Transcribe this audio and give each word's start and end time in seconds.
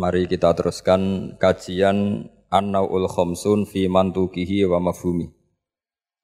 Mari 0.00 0.24
kita 0.24 0.56
teruskan 0.56 1.36
kajian 1.36 2.24
An-Nau'ul 2.48 3.04
Khomsun 3.04 3.68
fi 3.68 3.84
mantukihi 3.84 4.64
wa 4.64 4.80
mafhumi. 4.80 5.28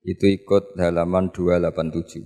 Itu 0.01 0.25
ikut 0.33 0.81
halaman 0.81 1.29
287. 1.29 2.25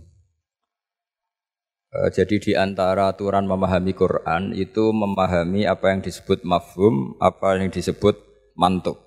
E, 1.90 1.98
jadi 2.14 2.36
di 2.38 2.52
antara 2.54 3.10
aturan 3.10 3.50
memahami 3.50 3.98
Quran 3.98 4.54
itu 4.54 4.94
memahami 4.94 5.66
apa 5.66 5.90
yang 5.90 6.06
disebut 6.06 6.46
mafhum, 6.46 7.18
apa 7.18 7.58
yang 7.58 7.74
disebut 7.74 8.14
mantuk. 8.54 9.02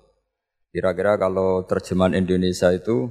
Kira-kira 0.68 1.16
kalau 1.16 1.64
terjemahan 1.64 2.12
Indonesia 2.12 2.68
itu 2.76 3.08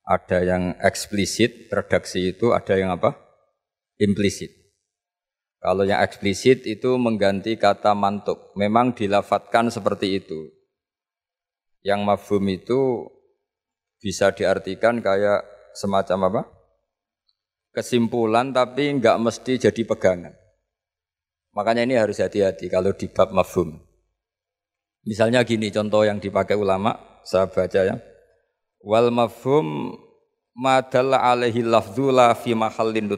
ada 0.00 0.40
yang 0.40 0.80
eksplisit, 0.80 1.68
redaksi 1.68 2.32
itu 2.32 2.56
ada 2.56 2.72
yang 2.72 2.88
apa? 2.88 3.20
Implisit. 4.00 4.65
Kalau 5.66 5.82
yang 5.82 5.98
eksplisit 5.98 6.62
itu 6.62 6.94
mengganti 6.94 7.58
kata 7.58 7.90
mantuk. 7.90 8.54
Memang 8.54 8.94
dilafatkan 8.94 9.66
seperti 9.66 10.22
itu. 10.22 10.46
Yang 11.82 12.00
mafhum 12.06 12.46
itu 12.46 13.10
bisa 13.98 14.30
diartikan 14.30 15.02
kayak 15.02 15.42
semacam 15.74 16.30
apa? 16.30 16.42
Kesimpulan 17.74 18.54
tapi 18.54 18.94
nggak 18.94 19.18
mesti 19.18 19.58
jadi 19.58 19.82
pegangan. 19.82 20.38
Makanya 21.50 21.82
ini 21.82 21.98
harus 21.98 22.22
hati-hati 22.22 22.70
kalau 22.70 22.94
di 22.94 23.10
bab 23.10 23.34
mafhum. 23.34 23.74
Misalnya 25.02 25.42
gini 25.42 25.74
contoh 25.74 26.06
yang 26.06 26.22
dipakai 26.22 26.54
ulama, 26.54 26.94
saya 27.26 27.50
baca 27.50 27.80
ya. 27.82 27.98
Wal 28.86 29.10
mafhum 29.10 29.98
madalla 30.54 31.26
alaihi 31.26 31.66
lafzula 31.66 32.38
fi 32.38 32.54
mahallin. 32.54 33.10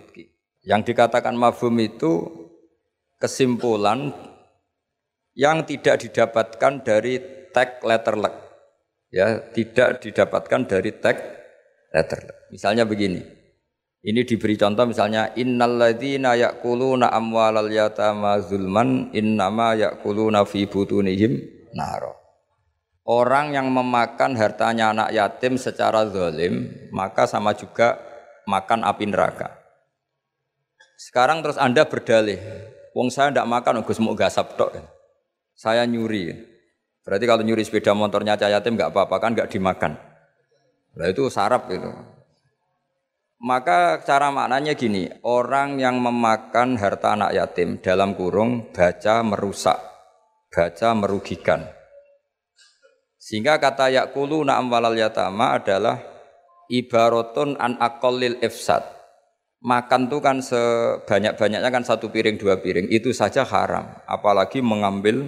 Yang 0.64 0.92
dikatakan 0.92 1.32
mafhum 1.32 1.76
itu 1.80 2.47
kesimpulan 3.18 4.14
yang 5.34 5.66
tidak 5.66 6.02
didapatkan 6.02 6.82
dari 6.82 7.18
tag 7.50 7.82
letter 7.82 8.14
luck. 8.18 8.34
Ya, 9.10 9.40
tidak 9.54 10.02
didapatkan 10.02 10.60
dari 10.66 10.90
tag 10.98 11.16
letter 11.94 12.20
luck. 12.26 12.38
Misalnya 12.54 12.86
begini. 12.86 13.22
Ini 13.98 14.22
diberi 14.22 14.54
contoh 14.54 14.86
misalnya 14.86 15.34
innalladzina 15.34 16.38
ya'kuluna 16.38 17.10
amwalal 17.10 17.66
yatama 17.66 18.38
zulman 18.38 19.10
innama 19.10 19.74
ya'kuluna 19.74 20.46
fi 20.46 20.70
butunihim 20.70 21.42
naro. 21.74 22.14
Orang 23.02 23.56
yang 23.58 23.72
memakan 23.74 24.38
hartanya 24.38 24.94
anak 24.94 25.10
yatim 25.10 25.58
secara 25.58 26.06
zalim, 26.12 26.70
maka 26.94 27.26
sama 27.26 27.56
juga 27.58 27.98
makan 28.46 28.86
api 28.86 29.04
neraka. 29.08 29.58
Sekarang 30.94 31.40
terus 31.40 31.56
Anda 31.58 31.88
berdalih, 31.88 32.38
wong 32.92 33.08
saya 33.08 33.32
tidak 33.32 33.48
makan, 33.48 33.84
Gus 33.84 34.00
mau 34.00 34.16
gasap 34.16 34.54
tok. 34.54 34.76
Saya 35.58 35.82
nyuri. 35.88 36.34
Berarti 37.02 37.24
kalau 37.24 37.40
nyuri 37.40 37.64
sepeda 37.64 37.96
motornya 37.96 38.36
cah 38.36 38.52
yatim 38.52 38.76
nggak 38.76 38.92
apa-apa 38.92 39.16
kan 39.16 39.30
nggak 39.32 39.48
dimakan. 39.48 39.96
Nah 40.98 41.06
itu 41.08 41.30
sarap 41.32 41.72
itu. 41.72 41.88
Maka 43.38 44.02
cara 44.02 44.34
maknanya 44.34 44.74
gini, 44.74 45.06
orang 45.22 45.78
yang 45.78 46.02
memakan 46.02 46.74
harta 46.74 47.14
anak 47.14 47.38
yatim 47.38 47.78
dalam 47.78 48.18
kurung 48.18 48.74
baca 48.74 49.22
merusak, 49.22 49.78
baca 50.50 50.90
merugikan. 50.98 51.62
Sehingga 53.14 53.62
kata 53.62 53.94
yakulu 53.94 54.42
na'am 54.42 54.66
walal 54.66 54.98
yatama 54.98 55.54
adalah 55.54 56.02
ibaratun 56.66 57.54
an 57.62 57.78
akolil 57.78 58.42
ifsad 58.42 58.97
makan 59.58 60.06
tuh 60.06 60.20
kan 60.22 60.38
sebanyak-banyaknya 60.38 61.70
kan 61.70 61.84
satu 61.84 62.10
piring 62.10 62.38
dua 62.38 62.58
piring. 62.62 62.90
Itu 62.90 63.10
saja 63.10 63.42
haram. 63.42 63.98
Apalagi 64.06 64.62
mengambil 64.62 65.26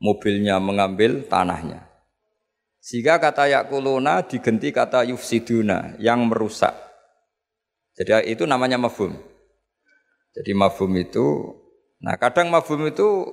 mobilnya 0.00 0.60
mengambil 0.60 1.24
tanahnya. 1.24 1.88
Sehingga 2.80 3.18
kata 3.18 3.50
yakuluna 3.50 4.22
diganti 4.22 4.70
kata 4.70 5.08
yufsiduna 5.10 5.98
yang 5.98 6.28
merusak. 6.28 6.70
Jadi 7.96 8.30
itu 8.30 8.44
namanya 8.44 8.76
mafhum. 8.76 9.16
Jadi 10.36 10.52
mafhum 10.52 10.92
itu 11.00 11.56
nah 11.96 12.14
kadang 12.20 12.52
mafhum 12.52 12.84
itu 12.86 13.24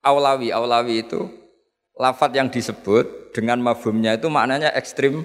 aulawi. 0.00 0.50
Aulawi 0.50 1.04
itu 1.04 1.28
lafat 2.00 2.32
yang 2.32 2.48
disebut 2.48 3.36
dengan 3.36 3.60
mafhumnya 3.60 4.16
itu 4.16 4.32
maknanya 4.32 4.72
ekstrim 4.72 5.22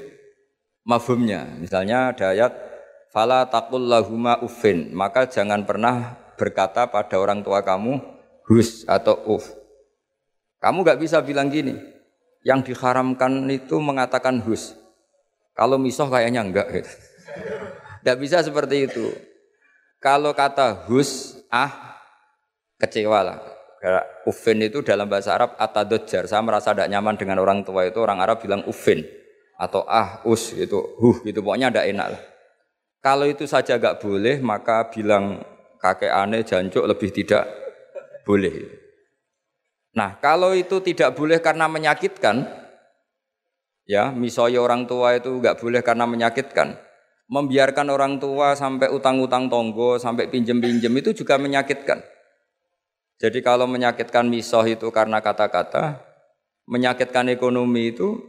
mafhumnya. 0.83 1.47
Misalnya 1.57 2.11
ada 2.11 2.35
ayat 2.35 2.66
Fala 3.17 3.49
takul 3.49 3.89
lahuma 3.89 4.37
ufin. 4.45 4.93
Maka 4.93 5.25
jangan 5.25 5.65
pernah 5.65 6.13
berkata 6.37 6.85
pada 6.85 7.17
orang 7.17 7.41
tua 7.41 7.65
kamu 7.65 7.97
hus 8.45 8.85
atau 8.85 9.17
uf. 9.25 9.57
Kamu 10.61 10.85
gak 10.85 11.01
bisa 11.01 11.17
bilang 11.25 11.49
gini. 11.49 11.81
Yang 12.45 12.69
diharamkan 12.69 13.49
itu 13.49 13.81
mengatakan 13.81 14.37
hus. 14.45 14.77
Kalau 15.57 15.81
misoh 15.81 16.05
kayaknya 16.13 16.45
enggak 16.45 16.69
gitu. 16.69 16.91
Gak 18.05 18.21
bisa 18.21 18.45
seperti 18.45 18.85
itu. 18.85 19.09
Kalau 19.97 20.37
kata 20.37 20.85
hus, 20.85 21.41
ah, 21.49 21.97
kecewa 22.77 23.25
lah. 23.25 23.41
Ufin 24.29 24.61
itu 24.61 24.85
dalam 24.85 25.09
bahasa 25.09 25.33
Arab 25.33 25.57
atadodjar. 25.57 26.29
Saya 26.29 26.45
merasa 26.45 26.69
tidak 26.69 26.93
nyaman 26.93 27.17
dengan 27.17 27.41
orang 27.41 27.65
tua 27.65 27.89
itu. 27.89 27.97
Orang 27.97 28.21
Arab 28.21 28.45
bilang 28.45 28.61
ufin. 28.69 29.01
Atau 29.57 29.89
ah, 29.89 30.21
us 30.21 30.53
gitu. 30.53 30.85
Huh 31.01 31.17
gitu. 31.25 31.41
Pokoknya 31.41 31.73
tidak 31.73 31.89
enak 31.97 32.09
lah. 32.13 32.36
Kalau 33.07 33.23
itu 33.23 33.47
saja 33.47 33.79
gak 33.79 34.03
boleh, 34.03 34.43
maka 34.43 34.91
bilang 34.91 35.39
kakek 35.79 36.11
aneh 36.11 36.43
jancuk 36.43 36.83
lebih 36.83 37.15
tidak 37.15 37.47
boleh. 38.27 38.67
Nah, 39.95 40.19
kalau 40.19 40.51
itu 40.51 40.83
tidak 40.83 41.15
boleh 41.15 41.39
karena 41.39 41.71
menyakitkan, 41.71 42.43
ya, 43.87 44.11
misalnya 44.11 44.59
orang 44.59 44.83
tua 44.91 45.15
itu 45.15 45.39
gak 45.39 45.55
boleh 45.55 45.79
karena 45.79 46.03
menyakitkan, 46.03 46.75
membiarkan 47.31 47.87
orang 47.87 48.19
tua 48.19 48.59
sampai 48.59 48.91
utang-utang 48.91 49.47
tonggo, 49.47 49.95
sampai 49.95 50.27
pinjem-pinjem 50.27 50.91
itu 50.99 51.23
juga 51.23 51.39
menyakitkan. 51.39 52.03
Jadi 53.23 53.39
kalau 53.39 53.71
menyakitkan 53.71 54.27
misoh 54.27 54.67
itu 54.67 54.91
karena 54.91 55.23
kata-kata, 55.23 56.03
menyakitkan 56.67 57.31
ekonomi 57.31 57.95
itu 57.95 58.19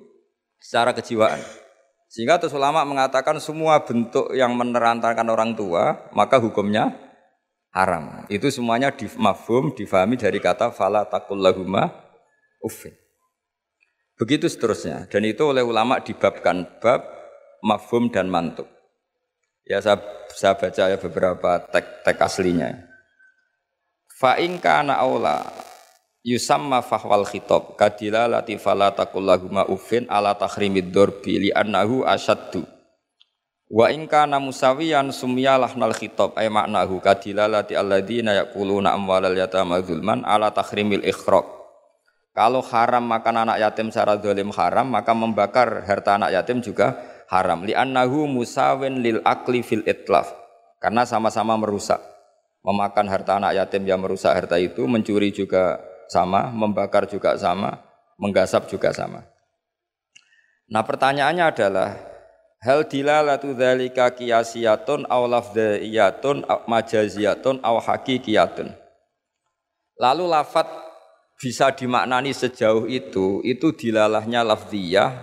secara 0.62 0.94
kejiwaan. 0.94 1.66
Sehingga 2.08 2.40
terus 2.40 2.56
ulama 2.56 2.82
mengatakan 2.88 3.36
semua 3.36 3.84
bentuk 3.84 4.32
yang 4.32 4.56
menerantarkan 4.56 5.28
orang 5.28 5.52
tua, 5.52 6.08
maka 6.16 6.40
hukumnya 6.40 6.96
haram. 7.68 8.24
Itu 8.32 8.48
semuanya 8.48 8.88
di 8.88 9.04
mafhum, 9.20 9.76
difahami 9.76 10.16
dari 10.16 10.40
kata 10.40 10.72
fala 10.72 11.04
takul 11.04 11.36
lahuma 11.36 11.92
uffin. 12.64 12.96
Begitu 14.18 14.48
seterusnya. 14.48 15.06
Dan 15.06 15.28
itu 15.28 15.46
oleh 15.46 15.62
ulama 15.62 16.00
dibabkan 16.00 16.66
bab 16.80 17.04
mafhum 17.62 18.10
dan 18.10 18.26
mantuk. 18.32 18.66
Ya 19.68 19.84
saya, 19.84 20.00
saya 20.32 20.56
baca 20.56 20.84
ya 20.88 20.96
beberapa 20.96 21.50
teks-teks 21.70 22.24
aslinya. 22.24 22.88
Fa'in 24.18 24.58
aula 24.64 25.46
yusamma 26.26 26.80
fahwal 26.80 27.26
khitab. 27.26 27.74
Kadila 27.74 28.26
lati 28.26 28.56
fala 28.56 28.94
takullahuma 28.94 29.66
uffin 29.68 30.06
ala 30.10 30.34
tahrimid 30.34 30.90
dorbi 30.90 31.48
li 31.48 31.50
annahu 31.52 32.06
asyaddu. 32.06 32.62
Wa 33.68 33.92
in 33.92 34.08
kana 34.08 34.40
musawiyan 34.40 35.12
sumyalah 35.12 35.76
nal 35.76 35.92
khitab 35.92 36.32
ay 36.40 36.48
maknahu 36.48 37.04
kadila 37.04 37.44
lati 37.44 37.76
alladzina 37.76 38.32
yaquluna 38.32 38.96
amwalal 38.96 39.36
yatama 39.36 39.84
zulman 39.84 40.24
ala 40.24 40.48
tahrimil 40.48 41.04
ikhraq 41.04 41.58
kalau 42.38 42.62
haram 42.70 43.02
makan 43.02 43.42
anak 43.42 43.58
yatim 43.58 43.90
secara 43.90 44.14
zalim 44.22 44.54
haram 44.54 44.86
maka 44.86 45.10
membakar 45.10 45.82
harta 45.82 46.14
anak 46.14 46.30
yatim 46.30 46.62
juga 46.62 46.94
haram. 47.26 47.66
Li 47.66 47.74
annahu 47.74 48.30
musawin 48.30 49.02
lil 49.02 49.18
akli 49.26 49.58
fil 49.66 49.82
itlaf. 49.82 50.30
Karena 50.78 51.02
sama-sama 51.02 51.58
merusak. 51.58 51.98
Memakan 52.62 53.10
harta 53.10 53.42
anak 53.42 53.58
yatim 53.58 53.82
yang 53.90 53.98
merusak 53.98 54.30
harta 54.38 54.54
itu 54.54 54.86
mencuri 54.86 55.34
juga 55.34 55.82
sama, 56.08 56.50
membakar 56.50 57.04
juga 57.06 57.36
sama, 57.36 57.78
menggasap 58.18 58.66
juga 58.66 58.90
sama. 58.90 59.22
Nah 60.68 60.84
pertanyaannya 60.84 61.44
adalah 61.48 61.96
hal 62.60 62.84
dilalatu 62.84 63.54
dzalika 63.54 64.12
qiyasiyatun 64.12 65.06
aw 65.06 65.22
lafdhiyatun 65.24 66.44
aw 66.44 66.66
majaziyatun 66.66 67.62
aw 67.62 67.78
hakikiyatun. 67.78 68.74
Lalu 69.98 70.24
lafat 70.26 70.66
bisa 71.38 71.70
dimaknani 71.70 72.34
sejauh 72.34 72.90
itu, 72.90 73.40
itu 73.46 73.70
dilalahnya 73.70 74.42
lafdiyah, 74.42 75.14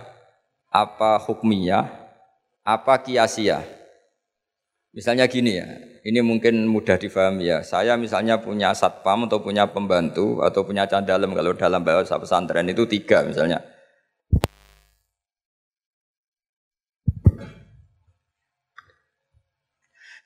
apa 0.72 1.20
hukmiyah, 1.20 1.84
apa 2.64 2.94
kiasiyah. 3.04 3.75
Misalnya 4.96 5.28
gini 5.28 5.60
ya, 5.60 5.68
ini 6.08 6.24
mungkin 6.24 6.64
mudah 6.72 6.96
difahami 6.96 7.52
ya. 7.52 7.60
Saya 7.60 8.00
misalnya 8.00 8.40
punya 8.40 8.72
satpam 8.72 9.28
atau 9.28 9.44
punya 9.44 9.68
pembantu 9.68 10.40
atau 10.40 10.64
punya 10.64 10.88
candalem 10.88 11.36
kalau 11.36 11.52
dalam 11.52 11.84
bahasa 11.84 12.16
pesantren 12.16 12.64
itu 12.72 12.88
tiga 12.88 13.20
misalnya. 13.28 13.60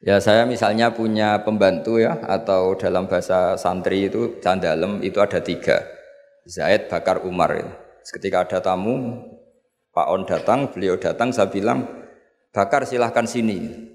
Ya 0.01 0.23
saya 0.23 0.47
misalnya 0.47 0.95
punya 0.95 1.43
pembantu 1.43 1.99
ya 1.99 2.23
atau 2.25 2.79
dalam 2.79 3.11
bahasa 3.11 3.59
santri 3.59 4.07
itu 4.07 4.39
candalem 4.41 5.03
itu 5.05 5.19
ada 5.21 5.43
tiga 5.45 5.83
Zaid 6.47 6.87
Bakar 6.87 7.27
Umar 7.27 7.59
itu. 7.59 7.73
Ketika 8.17 8.47
ada 8.47 8.59
tamu 8.63 9.19
Pak 9.91 10.07
On 10.09 10.23
datang, 10.23 10.71
beliau 10.71 10.95
datang 10.95 11.35
saya 11.35 11.51
bilang 11.51 11.85
Bakar 12.55 12.87
silahkan 12.87 13.27
sini. 13.27 13.91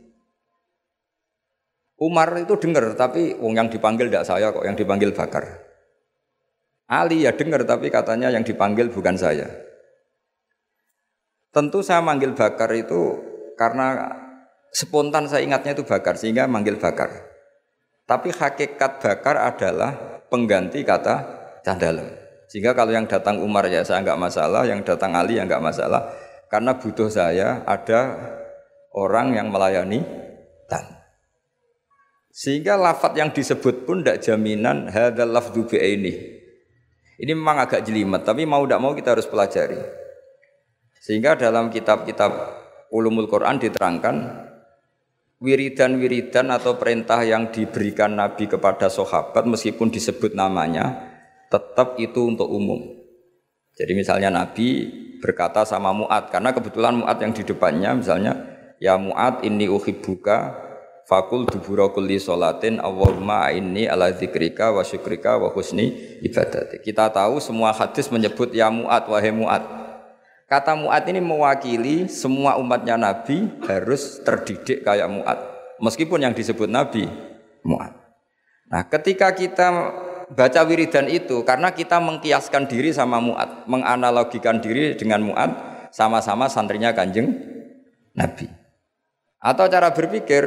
Umar 1.96 2.36
itu 2.36 2.60
dengar 2.60 2.92
tapi 3.00 3.40
wong 3.40 3.56
yang 3.56 3.72
dipanggil 3.72 4.12
tidak 4.12 4.28
saya 4.28 4.52
kok 4.52 4.68
yang 4.68 4.76
dipanggil 4.76 5.16
Bakar. 5.16 5.64
Ali 6.86 7.26
ya 7.26 7.34
dengar 7.34 7.66
tapi 7.66 7.90
katanya 7.90 8.30
yang 8.30 8.46
dipanggil 8.46 8.92
bukan 8.92 9.18
saya. 9.18 9.48
Tentu 11.56 11.80
saya 11.80 12.04
manggil 12.04 12.36
Bakar 12.36 12.68
itu 12.76 13.16
karena 13.56 14.12
spontan 14.76 15.32
saya 15.32 15.48
ingatnya 15.48 15.72
itu 15.72 15.88
bakar 15.88 16.20
sehingga 16.20 16.46
manggil 16.52 16.76
bakar. 16.76 17.08
Tapi 18.04 18.30
hakikat 18.36 19.00
bakar 19.00 19.40
adalah 19.40 20.22
pengganti 20.28 20.84
kata 20.84 21.16
candalem. 21.64 22.12
Sehingga 22.52 22.78
kalau 22.78 22.94
yang 22.94 23.10
datang 23.10 23.42
Umar 23.42 23.66
ya 23.72 23.82
saya 23.82 24.06
nggak 24.06 24.20
masalah, 24.20 24.68
yang 24.68 24.86
datang 24.86 25.16
Ali 25.18 25.42
ya 25.42 25.48
nggak 25.48 25.64
masalah. 25.64 26.12
Karena 26.52 26.78
butuh 26.78 27.10
saya 27.10 27.66
ada 27.66 28.14
orang 28.94 29.34
yang 29.34 29.50
melayani 29.50 30.06
tan. 30.70 30.95
Sehingga 32.36 32.76
lafat 32.76 33.16
yang 33.16 33.32
disebut 33.32 33.88
pun 33.88 34.04
tidak 34.04 34.20
jaminan 34.28 34.92
hadal 34.92 35.32
lafdu 35.32 35.64
ini. 35.72 36.36
Ini 37.16 37.32
memang 37.32 37.64
agak 37.64 37.88
jelimet, 37.88 38.28
tapi 38.28 38.44
mau 38.44 38.60
tidak 38.68 38.84
mau 38.84 38.92
kita 38.92 39.16
harus 39.16 39.24
pelajari. 39.24 39.80
Sehingga 41.00 41.40
dalam 41.40 41.72
kitab-kitab 41.72 42.36
ulumul 42.92 43.32
Quran 43.32 43.56
diterangkan 43.56 44.16
wiridan-wiridan 45.40 46.52
atau 46.52 46.76
perintah 46.76 47.24
yang 47.24 47.56
diberikan 47.56 48.20
Nabi 48.20 48.52
kepada 48.52 48.92
sahabat 48.92 49.48
meskipun 49.48 49.88
disebut 49.88 50.36
namanya 50.36 50.92
tetap 51.48 51.96
itu 52.04 52.20
untuk 52.20 52.52
umum. 52.52 52.84
Jadi 53.80 53.96
misalnya 53.96 54.28
Nabi 54.28 54.92
berkata 55.24 55.64
sama 55.64 55.96
Mu'ad 55.96 56.36
karena 56.36 56.52
kebetulan 56.52 57.00
Mu'ad 57.00 57.16
yang 57.24 57.32
di 57.32 57.48
depannya 57.48 57.96
misalnya 57.96 58.34
ya 58.84 59.00
Mu'ad 59.00 59.48
ini 59.48 59.72
uhibbuka 59.72 60.65
fakul 61.06 61.46
dubura 61.46 61.88
kulli 61.94 62.18
solatin 62.18 62.82
Allahumma 62.82 63.54
inni 63.54 63.86
ala 63.86 64.10
zikrika 64.12 64.74
wa 64.74 64.82
syukrika 64.82 65.38
wa 65.38 65.54
husni 65.54 66.20
ibadat. 66.26 66.82
Kita 66.82 67.14
tahu 67.14 67.38
semua 67.38 67.72
hadis 67.72 68.10
menyebut 68.10 68.52
ya 68.52 68.68
Mu'ad 68.74 69.06
wahai 69.08 69.32
Mu'ad. 69.32 69.64
Kata 70.46 70.78
Mu'ad 70.78 71.06
ini 71.10 71.22
mewakili 71.22 72.10
semua 72.10 72.58
umatnya 72.58 72.98
Nabi 72.98 73.50
harus 73.66 74.22
terdidik 74.26 74.82
kayak 74.86 75.10
Mu'ad. 75.10 75.40
Meskipun 75.82 76.26
yang 76.26 76.34
disebut 76.34 76.70
Nabi 76.70 77.06
Mu'ad. 77.62 77.94
Nah 78.70 78.82
ketika 78.90 79.30
kita 79.30 79.70
baca 80.26 80.62
wiridan 80.66 81.06
itu 81.06 81.46
karena 81.46 81.70
kita 81.70 82.02
mengkiaskan 82.02 82.66
diri 82.66 82.90
sama 82.90 83.22
Mu'ad. 83.22 83.70
Menganalogikan 83.70 84.58
diri 84.58 84.98
dengan 84.98 85.22
Mu'ad 85.22 85.54
sama-sama 85.94 86.50
santrinya 86.50 86.94
kanjeng 86.98 87.30
Nabi. 88.18 88.50
Atau 89.46 89.70
cara 89.70 89.94
berpikir 89.94 90.42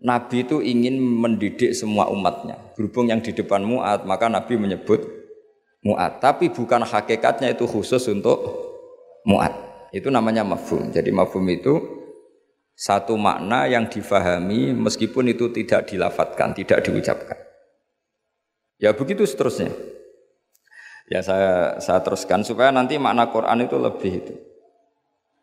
Nabi 0.00 0.48
itu 0.48 0.64
ingin 0.64 0.96
mendidik 0.96 1.76
semua 1.76 2.08
umatnya. 2.08 2.56
Berhubung 2.72 3.12
yang 3.12 3.20
di 3.20 3.36
depan 3.36 3.60
Mu'ad 3.60 4.08
maka 4.08 4.32
Nabi 4.32 4.56
menyebut 4.56 5.04
mu'at. 5.84 6.20
Tapi 6.20 6.48
bukan 6.52 6.84
hakikatnya 6.84 7.52
itu 7.52 7.68
khusus 7.68 8.00
untuk 8.08 8.40
mu'at. 9.28 9.52
Itu 9.92 10.08
namanya 10.08 10.46
mafhum. 10.46 10.88
Jadi 10.88 11.10
mafhum 11.12 11.44
itu 11.52 12.00
satu 12.72 13.20
makna 13.20 13.68
yang 13.68 13.92
difahami 13.92 14.72
meskipun 14.72 15.28
itu 15.28 15.52
tidak 15.52 15.92
dilafatkan, 15.92 16.56
tidak 16.56 16.80
diucapkan. 16.86 17.36
Ya 18.80 18.96
begitu 18.96 19.28
seterusnya. 19.28 19.68
Ya 21.10 21.20
saya 21.20 21.76
saya 21.82 22.00
teruskan 22.00 22.40
supaya 22.46 22.72
nanti 22.72 22.96
makna 22.96 23.28
Quran 23.28 23.68
itu 23.68 23.76
lebih 23.76 24.12
itu. 24.24 24.34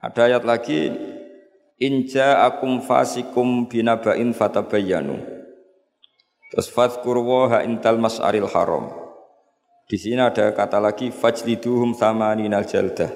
Ada 0.02 0.32
ayat 0.32 0.44
lagi 0.48 0.90
inja 1.78 2.46
akum 2.46 2.82
fasikum 2.82 3.70
binabain 3.70 4.34
fatabayyanu. 4.34 5.22
Terus 6.54 6.68
fadhkurwaha 6.74 7.64
intal 7.66 8.02
mas'aril 8.02 8.50
haram. 8.50 8.94
Di 9.88 9.96
sini 9.96 10.20
ada 10.20 10.52
kata 10.52 10.84
lagi 10.84 11.14
fajliduhum 11.14 11.96
sama 11.96 12.36
ninal 12.36 12.68
jaldah. 12.68 13.08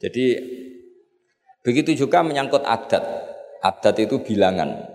Jadi 0.00 0.24
begitu 1.60 2.06
juga 2.06 2.24
menyangkut 2.24 2.64
adat. 2.64 3.04
Adat 3.60 4.00
itu 4.00 4.24
bilangan. 4.24 4.88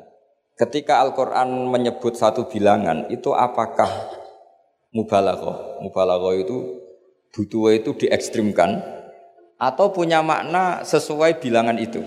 Ketika 0.58 1.04
Al-Quran 1.04 1.70
menyebut 1.70 2.18
satu 2.18 2.50
bilangan, 2.50 3.12
itu 3.14 3.36
apakah 3.36 3.92
mubalaghah? 4.96 5.84
Mubalaghah 5.84 6.34
itu 6.42 6.82
butuh 7.36 7.76
itu 7.76 7.92
diekstrimkan 7.94 8.82
atau 9.56 9.92
punya 9.92 10.20
makna 10.20 10.84
sesuai 10.84 11.40
bilangan 11.40 11.76
itu. 11.80 12.04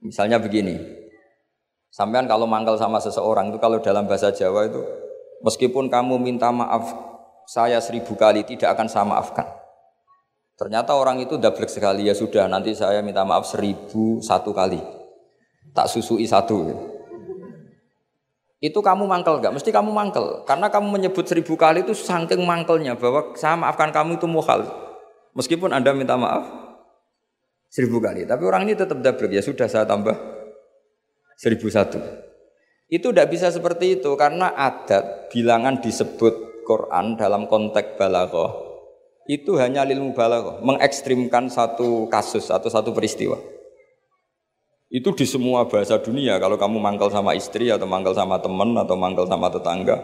Misalnya 0.00 0.38
begini, 0.38 0.78
sampean 1.90 2.30
kalau 2.30 2.46
mangkal 2.46 2.78
sama 2.78 3.02
seseorang 3.02 3.50
itu 3.52 3.58
kalau 3.58 3.82
dalam 3.82 4.06
bahasa 4.06 4.30
Jawa 4.30 4.70
itu 4.70 4.82
Meskipun 5.38 5.86
kamu 5.86 6.18
minta 6.18 6.50
maaf 6.50 6.90
saya 7.46 7.78
seribu 7.78 8.18
kali 8.18 8.42
tidak 8.42 8.74
akan 8.74 8.86
saya 8.90 9.06
maafkan. 9.06 9.46
Ternyata 10.58 10.98
orang 10.98 11.22
itu 11.22 11.38
double 11.38 11.70
sekali 11.70 12.10
ya 12.10 12.14
sudah 12.18 12.50
nanti 12.50 12.74
saya 12.74 12.98
minta 13.06 13.22
maaf 13.22 13.46
seribu 13.46 14.18
satu 14.18 14.50
kali. 14.50 14.82
Tak 15.70 15.86
susui 15.86 16.26
satu. 16.26 16.74
Itu 18.58 18.82
kamu 18.82 19.06
mangkel 19.06 19.38
nggak? 19.38 19.54
Mesti 19.54 19.70
kamu 19.70 19.94
mangkel. 19.94 20.42
Karena 20.42 20.66
kamu 20.66 20.98
menyebut 20.98 21.22
seribu 21.22 21.54
kali 21.54 21.86
itu 21.86 21.94
saking 21.94 22.42
mangkelnya 22.42 22.98
bahwa 22.98 23.30
saya 23.38 23.54
maafkan 23.54 23.94
kamu 23.94 24.18
itu 24.18 24.26
muhal. 24.26 24.66
Meskipun 25.38 25.70
anda 25.70 25.94
minta 25.94 26.18
maaf 26.18 26.50
seribu 27.70 28.02
kali. 28.02 28.26
Tapi 28.26 28.42
orang 28.42 28.66
ini 28.66 28.74
tetap 28.74 28.98
double 28.98 29.30
ya 29.30 29.38
sudah 29.38 29.70
saya 29.70 29.86
tambah 29.86 30.18
seribu 31.38 31.70
satu. 31.70 32.02
Itu 32.90 33.14
tidak 33.14 33.30
bisa 33.30 33.54
seperti 33.54 34.02
itu 34.02 34.10
karena 34.18 34.50
adat 34.50 35.30
bilangan 35.30 35.78
disebut 35.78 36.66
Quran 36.66 37.14
dalam 37.14 37.46
konteks 37.46 37.94
balaghah 37.94 38.68
itu 39.28 39.60
hanya 39.60 39.84
ilmu 39.84 40.16
balaghah, 40.16 40.64
mengekstrimkan 40.64 41.52
satu 41.52 42.08
kasus 42.08 42.48
atau 42.48 42.72
satu 42.72 42.96
peristiwa. 42.96 43.36
Itu 44.88 45.12
di 45.12 45.28
semua 45.28 45.68
bahasa 45.68 46.00
dunia 46.00 46.40
kalau 46.40 46.56
kamu 46.56 46.80
mangkal 46.80 47.12
sama 47.12 47.36
istri 47.36 47.68
atau 47.68 47.84
mangkal 47.84 48.16
sama 48.16 48.40
teman 48.40 48.72
atau 48.72 48.96
mangkal 48.96 49.28
sama 49.28 49.52
tetangga. 49.52 50.00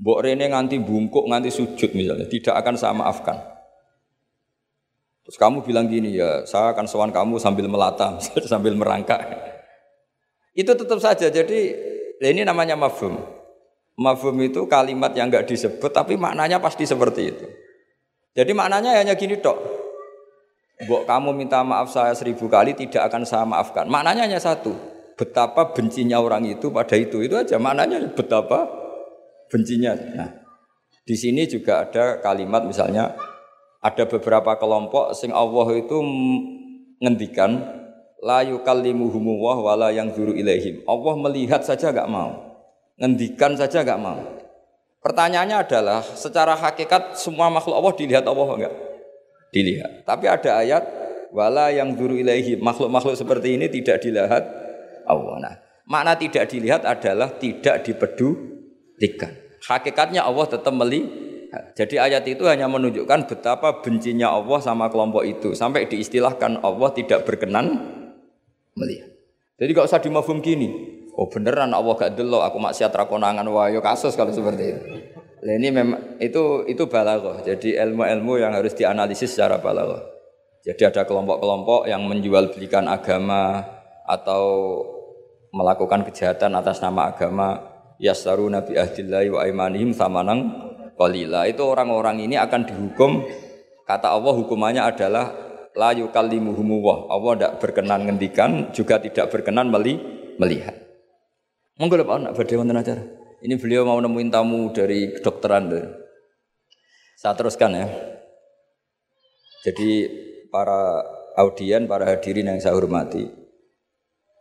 Mbok 0.00 0.24
Rene 0.24 0.48
nganti 0.48 0.80
bungkuk, 0.80 1.28
nganti 1.28 1.52
sujud 1.52 1.92
misalnya, 1.92 2.24
tidak 2.32 2.56
akan 2.56 2.74
saya 2.80 2.96
maafkan. 2.96 3.57
Terus 5.28 5.36
kamu 5.36 5.60
bilang 5.60 5.84
gini 5.92 6.16
ya, 6.16 6.48
saya 6.48 6.72
akan 6.72 6.88
sowan 6.88 7.12
kamu 7.12 7.36
sambil 7.36 7.68
melata, 7.68 8.16
sambil 8.48 8.72
merangkak. 8.72 9.28
Itu 10.56 10.72
tetap 10.72 10.96
saja. 11.04 11.28
Jadi 11.28 11.76
ini 12.24 12.48
namanya 12.48 12.80
mafhum. 12.80 13.20
Mafhum 14.00 14.40
itu 14.40 14.64
kalimat 14.64 15.12
yang 15.12 15.28
enggak 15.28 15.44
disebut 15.44 15.92
tapi 15.92 16.16
maknanya 16.16 16.56
pasti 16.64 16.88
seperti 16.88 17.22
itu. 17.28 17.44
Jadi 18.32 18.56
maknanya 18.56 18.96
hanya 18.96 19.12
gini 19.20 19.36
dok. 19.36 19.60
Bok 20.88 21.04
kamu 21.04 21.36
minta 21.36 21.60
maaf 21.60 21.92
saya 21.92 22.16
seribu 22.16 22.48
kali 22.48 22.72
tidak 22.72 23.12
akan 23.12 23.28
saya 23.28 23.44
maafkan. 23.44 23.84
Maknanya 23.84 24.32
hanya 24.32 24.40
satu. 24.40 24.72
Betapa 25.12 25.76
bencinya 25.76 26.24
orang 26.24 26.48
itu 26.48 26.72
pada 26.72 26.96
itu. 26.96 27.20
Itu 27.20 27.36
aja 27.36 27.60
maknanya 27.60 28.16
betapa 28.16 28.64
bencinya. 29.52 29.92
Nah, 29.92 30.30
di 31.04 31.20
sini 31.20 31.44
juga 31.44 31.84
ada 31.84 32.16
kalimat 32.24 32.64
misalnya 32.64 33.12
ada 33.88 34.04
beberapa 34.04 34.52
kelompok 34.60 35.16
sing 35.16 35.32
Allah 35.32 35.68
itu 35.80 35.96
ngendikan 37.00 37.56
la 38.20 38.44
yukallimuhum 38.44 39.24
wa 39.40 39.72
la 39.72 39.88
yang 39.88 40.12
zuru 40.12 40.36
ilaihim. 40.36 40.84
Allah 40.84 41.14
melihat 41.16 41.64
saja 41.64 41.88
gak 41.88 42.10
mau. 42.10 42.60
Ngendikan 43.00 43.56
saja 43.56 43.80
gak 43.80 43.96
mau. 43.96 44.20
Pertanyaannya 45.00 45.56
adalah 45.64 46.02
secara 46.04 46.58
hakikat 46.58 47.16
semua 47.16 47.48
makhluk 47.48 47.78
Allah 47.78 47.94
dilihat 47.96 48.24
Allah 48.26 48.48
enggak? 48.58 48.74
Dilihat. 49.54 50.04
Tapi 50.04 50.26
ada 50.28 50.50
ayat 50.60 50.84
wala 51.32 51.70
yang 51.72 51.94
zuru 51.96 52.18
ilaihim. 52.18 52.60
Makhluk-makhluk 52.60 53.16
seperti 53.16 53.56
ini 53.56 53.70
tidak 53.72 54.02
dilihat 54.04 54.44
Allah. 55.06 55.36
Nah, 55.38 55.54
makna 55.86 56.18
tidak 56.18 56.50
dilihat 56.50 56.82
adalah 56.84 57.30
tidak 57.38 57.86
dipedulikan. 57.86 59.32
Hakikatnya 59.64 60.26
Allah 60.26 60.46
tetap 60.50 60.74
melihat. 60.74 61.27
Jadi 61.48 61.96
ayat 61.96 62.28
itu 62.28 62.44
hanya 62.44 62.68
menunjukkan 62.68 63.24
betapa 63.24 63.80
bencinya 63.80 64.36
Allah 64.36 64.60
sama 64.60 64.92
kelompok 64.92 65.24
itu 65.24 65.56
sampai 65.56 65.88
diistilahkan 65.88 66.60
Allah 66.60 66.90
tidak 66.92 67.24
berkenan 67.24 67.80
melihat. 68.76 69.08
Jadi 69.58 69.70
gak 69.72 69.88
usah 69.88 70.00
dimafhum 70.04 70.44
gini. 70.44 71.00
Oh 71.16 71.26
beneran 71.26 71.72
Allah 71.72 71.96
gak 71.96 72.14
delok 72.20 72.44
aku 72.44 72.60
maksiat 72.60 72.92
rakonangan 72.92 73.48
wah 73.48 73.72
yo 73.72 73.80
kasus 73.80 74.12
kalau 74.12 74.30
seperti 74.30 74.64
itu. 74.76 74.82
Nah, 75.38 75.54
ini 75.54 75.68
memang 75.70 76.20
itu 76.20 76.66
itu 76.68 76.84
balaghah. 76.84 77.40
Jadi 77.46 77.78
ilmu-ilmu 77.78 78.42
yang 78.42 78.52
harus 78.52 78.74
dianalisis 78.74 79.32
secara 79.32 79.62
balaghah. 79.62 80.04
Jadi 80.66 80.82
ada 80.84 81.06
kelompok-kelompok 81.06 81.86
yang 81.86 82.04
menjual 82.04 82.50
belikan 82.52 82.90
agama, 82.90 83.62
atau 84.08 84.44
melakukan 85.52 86.08
kejahatan 86.08 86.56
atas 86.56 86.80
nama 86.80 87.12
agama 87.12 87.60
yasaru 88.00 88.48
nabi 88.48 88.80
ahdillahi 88.80 89.28
wa 89.28 89.44
imanihim 89.44 89.92
samanang 89.92 90.67
qalila. 90.98 91.46
Itu 91.46 91.70
orang-orang 91.70 92.26
ini 92.26 92.34
akan 92.34 92.66
dihukum. 92.66 93.24
Kata 93.86 94.12
Allah 94.12 94.34
hukumannya 94.34 94.82
adalah 94.84 95.32
la 95.72 95.94
yukallimuhumu 95.94 97.08
Allah 97.08 97.32
tidak 97.38 97.52
berkenan 97.62 98.04
ngendikan 98.04 98.74
juga 98.74 99.00
tidak 99.00 99.30
berkenan 99.32 99.70
meli 99.72 99.96
melihat. 100.36 100.74
Monggo 101.78 101.96
Pak 102.02 102.18
nak 102.18 102.34
badhe 102.34 102.58
wonten 102.58 102.76
acara. 102.76 103.00
Ini 103.38 103.54
beliau 103.54 103.86
mau 103.86 104.02
nemuin 104.02 104.34
tamu 104.34 104.74
dari 104.74 105.14
kedokteran 105.14 105.70
saya 107.18 107.34
teruskan 107.34 107.70
ya. 107.74 107.86
Jadi 109.62 110.06
para 110.50 111.02
audien 111.38 111.86
para 111.86 112.06
hadirin 112.06 112.50
yang 112.50 112.58
saya 112.58 112.74
hormati 112.78 113.26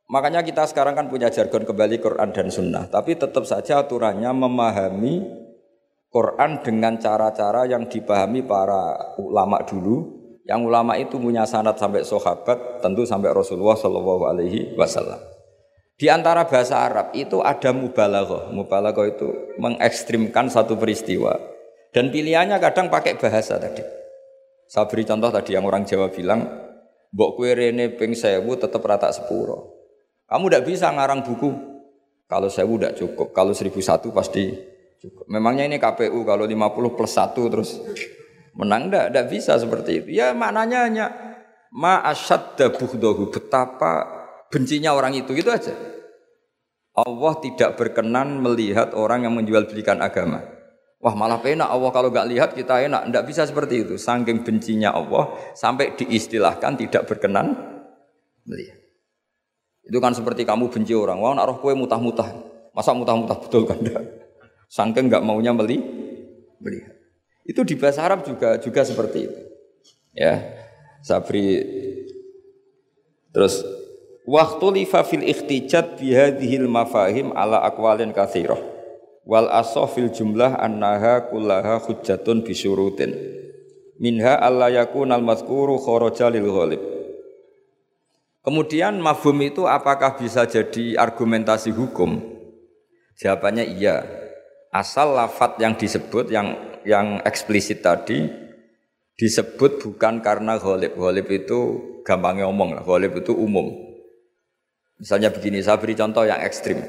Makanya 0.08 0.40
kita 0.40 0.64
sekarang 0.72 0.96
kan 0.96 1.12
punya 1.12 1.28
jargon 1.28 1.68
kembali 1.68 2.00
Quran 2.00 2.32
dan 2.32 2.48
Sunnah, 2.48 2.88
tapi 2.88 3.20
tetap 3.20 3.44
saja 3.44 3.84
aturannya 3.84 4.32
memahami 4.32 5.20
Quran 6.08 6.64
dengan 6.64 6.96
cara-cara 6.96 7.68
yang 7.68 7.86
dipahami 7.88 8.44
para 8.48 9.16
ulama 9.20 9.60
dulu. 9.68 10.16
Yang 10.48 10.62
ulama 10.64 10.96
itu 10.96 11.20
punya 11.20 11.44
sanad 11.44 11.76
sampai 11.76 12.08
sahabat, 12.08 12.80
tentu 12.80 13.04
sampai 13.04 13.36
Rasulullah 13.36 13.76
Shallallahu 13.76 14.24
Alaihi 14.32 14.80
Wasallam. 14.80 15.20
Di 15.98 16.08
antara 16.08 16.48
bahasa 16.48 16.80
Arab 16.80 17.12
itu 17.12 17.44
ada 17.44 17.76
mubalaghah. 17.76 18.54
Mubalaghah 18.56 19.12
itu 19.12 19.28
mengekstrimkan 19.60 20.48
satu 20.48 20.80
peristiwa. 20.80 21.36
Dan 21.92 22.14
pilihannya 22.14 22.62
kadang 22.64 22.88
pakai 22.88 23.20
bahasa 23.20 23.60
tadi. 23.60 23.84
Saya 24.70 24.88
beri 24.88 25.04
contoh 25.04 25.34
tadi 25.34 25.58
yang 25.58 25.68
orang 25.68 25.84
Jawa 25.84 26.08
bilang, 26.08 26.48
Mbok 27.12 27.40
kue 27.40 27.52
rene 27.56 27.92
ping 27.98 28.14
sewu 28.14 28.56
tetap 28.60 28.84
rata 28.84 29.10
sepuro. 29.10 29.74
Kamu 30.28 30.48
tidak 30.48 30.64
bisa 30.68 30.88
ngarang 30.92 31.24
buku. 31.24 31.50
Kalau 32.28 32.52
saya 32.52 32.68
tidak 32.68 32.94
cukup, 33.00 33.32
kalau 33.32 33.56
seribu 33.56 33.80
satu 33.80 34.12
pasti 34.12 34.52
cukup. 35.02 35.26
Memangnya 35.30 35.66
ini 35.66 35.78
KPU 35.78 36.26
kalau 36.26 36.46
50 36.46 36.98
plus 36.98 37.14
satu 37.14 37.48
terus 37.50 37.78
menang 38.58 38.90
tidak, 38.90 39.06
tidak 39.14 39.26
bisa 39.30 39.54
seperti 39.58 39.92
itu. 40.04 40.10
Ya 40.18 40.34
maknanya 40.34 40.80
hanya 40.86 41.06
ma 41.74 42.02
asyadda 42.06 42.74
betapa 43.30 43.94
bencinya 44.50 44.94
orang 44.98 45.14
itu 45.18 45.34
gitu 45.38 45.54
aja. 45.54 45.74
Allah 46.98 47.34
tidak 47.38 47.78
berkenan 47.78 48.42
melihat 48.42 48.98
orang 48.98 49.30
yang 49.30 49.34
menjual 49.38 49.70
belikan 49.70 50.02
agama. 50.02 50.42
Wah 50.98 51.14
malah 51.14 51.38
penak 51.38 51.70
Allah 51.70 51.94
kalau 51.94 52.10
nggak 52.10 52.28
lihat 52.34 52.50
kita 52.58 52.90
enak. 52.90 53.14
Tidak 53.14 53.24
bisa 53.30 53.46
seperti 53.46 53.86
itu. 53.86 53.96
Sangking 54.02 54.42
bencinya 54.42 54.98
Allah 54.98 55.30
sampai 55.54 55.94
diistilahkan 55.94 56.74
tidak 56.74 57.06
berkenan 57.06 57.54
melihat. 58.50 58.82
Itu 59.88 60.02
kan 60.04 60.12
seperti 60.12 60.44
kamu 60.44 60.68
benci 60.68 60.92
orang. 60.92 61.22
Wah, 61.24 61.32
nak 61.32 61.48
roh 61.48 61.58
kue 61.64 61.72
mutah-mutah. 61.72 62.28
Masa 62.76 62.92
mutah-mutah 62.92 63.40
betul 63.40 63.64
kan? 63.64 63.80
Sangking 64.68 65.08
nggak 65.08 65.24
maunya 65.24 65.56
beli, 65.56 65.80
melihat. 66.60 66.96
Itu 67.48 67.64
di 67.64 67.80
bahasa 67.80 68.04
Arab 68.04 68.28
juga 68.28 68.60
juga 68.60 68.84
seperti 68.84 69.18
itu. 69.32 69.42
Ya, 70.12 70.44
Sabri 71.06 71.64
terus 73.32 73.62
waktu 74.28 74.84
lifa 74.84 75.06
fil 75.06 75.24
ikhtijat 75.24 76.02
bihadhil 76.02 76.68
mafahim 76.68 77.32
ala 77.38 77.62
akwalin 77.64 78.12
kathirah 78.12 78.60
wal 79.24 79.48
fil 79.94 80.10
jumlah 80.10 80.58
annaha 80.58 81.30
kullaha 81.30 81.78
hujjatun 81.80 82.42
bisyurutin 82.42 83.14
minha 84.02 84.36
alla 84.42 84.74
yakun 84.74 85.14
al 85.14 85.22
mazkuru 85.22 85.78
kharaja 85.78 86.28
lil 86.34 86.50
ghalib 86.50 86.82
Kemudian 88.48 89.04
mafhum 89.04 89.44
itu 89.44 89.68
apakah 89.68 90.16
bisa 90.16 90.48
jadi 90.48 90.96
argumentasi 90.96 91.68
hukum? 91.76 92.24
Jawabannya 93.20 93.76
iya. 93.76 94.08
Asal 94.72 95.16
lafat 95.16 95.58
yang 95.64 95.80
disebut 95.80 96.28
yang 96.30 96.54
yang 96.84 97.20
eksplisit 97.24 97.84
tadi 97.84 98.28
disebut 99.18 99.82
bukan 99.82 100.22
karena 100.22 100.62
ghalib. 100.62 100.94
Ghalib 100.96 101.28
itu 101.34 101.60
gampangnya 102.06 102.48
ngomong 102.48 102.78
lah. 102.80 102.84
Ghalib 102.86 103.20
itu 103.20 103.34
umum. 103.34 103.74
Misalnya 104.98 105.30
begini, 105.30 105.62
saya 105.62 105.78
beri 105.78 105.94
contoh 105.94 106.26
yang 106.26 106.42
ekstrim. 106.42 106.82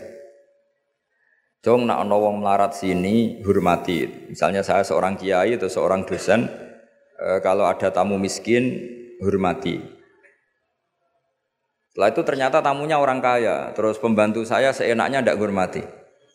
Jong 1.61 1.91
nak 1.91 2.07
ono 2.07 2.17
wong 2.23 2.37
melarat 2.41 2.79
sini 2.79 3.43
hormati. 3.43 4.31
Misalnya 4.31 4.63
saya 4.63 4.87
seorang 4.87 5.19
kiai 5.19 5.59
atau 5.59 5.67
seorang 5.67 6.07
dosen, 6.07 6.47
e, 7.19 7.43
kalau 7.43 7.67
ada 7.67 7.91
tamu 7.91 8.15
miskin 8.15 8.79
hormati. 9.19 9.83
Setelah 11.91 12.09
itu 12.15 12.23
ternyata 12.23 12.63
tamunya 12.63 13.03
orang 13.03 13.19
kaya, 13.19 13.75
terus 13.75 13.99
pembantu 13.99 14.47
saya 14.47 14.71
seenaknya 14.71 15.19
tidak 15.19 15.43
hormati. 15.43 15.83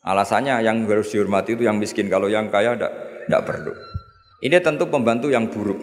Alasannya 0.03 0.59
yang 0.59 0.83
harus 0.83 1.15
dihormati 1.15 1.55
itu 1.55 1.63
yang 1.63 1.79
miskin, 1.79 2.11
kalau 2.11 2.27
yang 2.27 2.51
kaya 2.51 2.75
tidak 2.75 3.41
perlu. 3.47 3.71
Ini 4.43 4.59
tentu 4.59 4.91
pembantu 4.91 5.31
yang 5.31 5.47
buruk. 5.47 5.79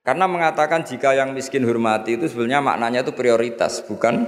Karena 0.00 0.24
mengatakan 0.24 0.88
jika 0.88 1.12
yang 1.12 1.36
miskin 1.36 1.68
hormati 1.68 2.16
itu 2.16 2.24
sebenarnya 2.32 2.64
maknanya 2.64 3.04
itu 3.04 3.12
prioritas, 3.12 3.84
bukan 3.84 4.24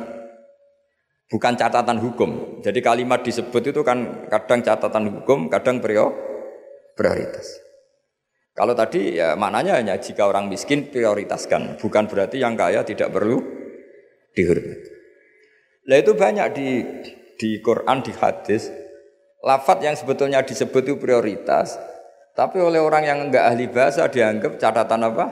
bukan 1.33 1.57
catatan 1.57 1.97
hukum. 1.97 2.61
Jadi 2.61 2.85
kalimat 2.85 3.25
disebut 3.25 3.73
itu 3.73 3.81
kan 3.81 4.29
kadang 4.29 4.61
catatan 4.61 5.09
hukum, 5.09 5.49
kadang 5.49 5.81
prioritas. 5.81 7.65
Kalau 8.53 8.77
tadi 8.77 9.17
ya 9.17 9.41
maknanya 9.41 9.81
hanya 9.81 9.97
jika 9.97 10.29
orang 10.29 10.53
miskin 10.53 10.93
prioritaskan, 10.93 11.81
bukan 11.81 12.05
berarti 12.13 12.37
yang 12.45 12.61
kaya 12.61 12.85
tidak 12.85 13.09
perlu 13.09 13.41
dihormati. 14.37 14.91
Nah 15.89 15.97
itu 15.97 16.13
banyak 16.13 16.47
di 16.53 16.69
di 17.41 17.57
Quran, 17.65 18.05
di 18.05 18.13
hadis, 18.13 18.69
lafat 19.41 19.81
yang 19.81 19.97
sebetulnya 19.97 20.45
disebut 20.45 20.85
itu 20.85 20.95
prioritas, 21.01 21.81
tapi 22.37 22.61
oleh 22.61 22.77
orang 22.77 23.09
yang 23.09 23.19
enggak 23.25 23.49
ahli 23.49 23.65
bahasa 23.73 24.05
dianggap 24.13 24.61
catatan 24.61 25.09
apa? 25.09 25.25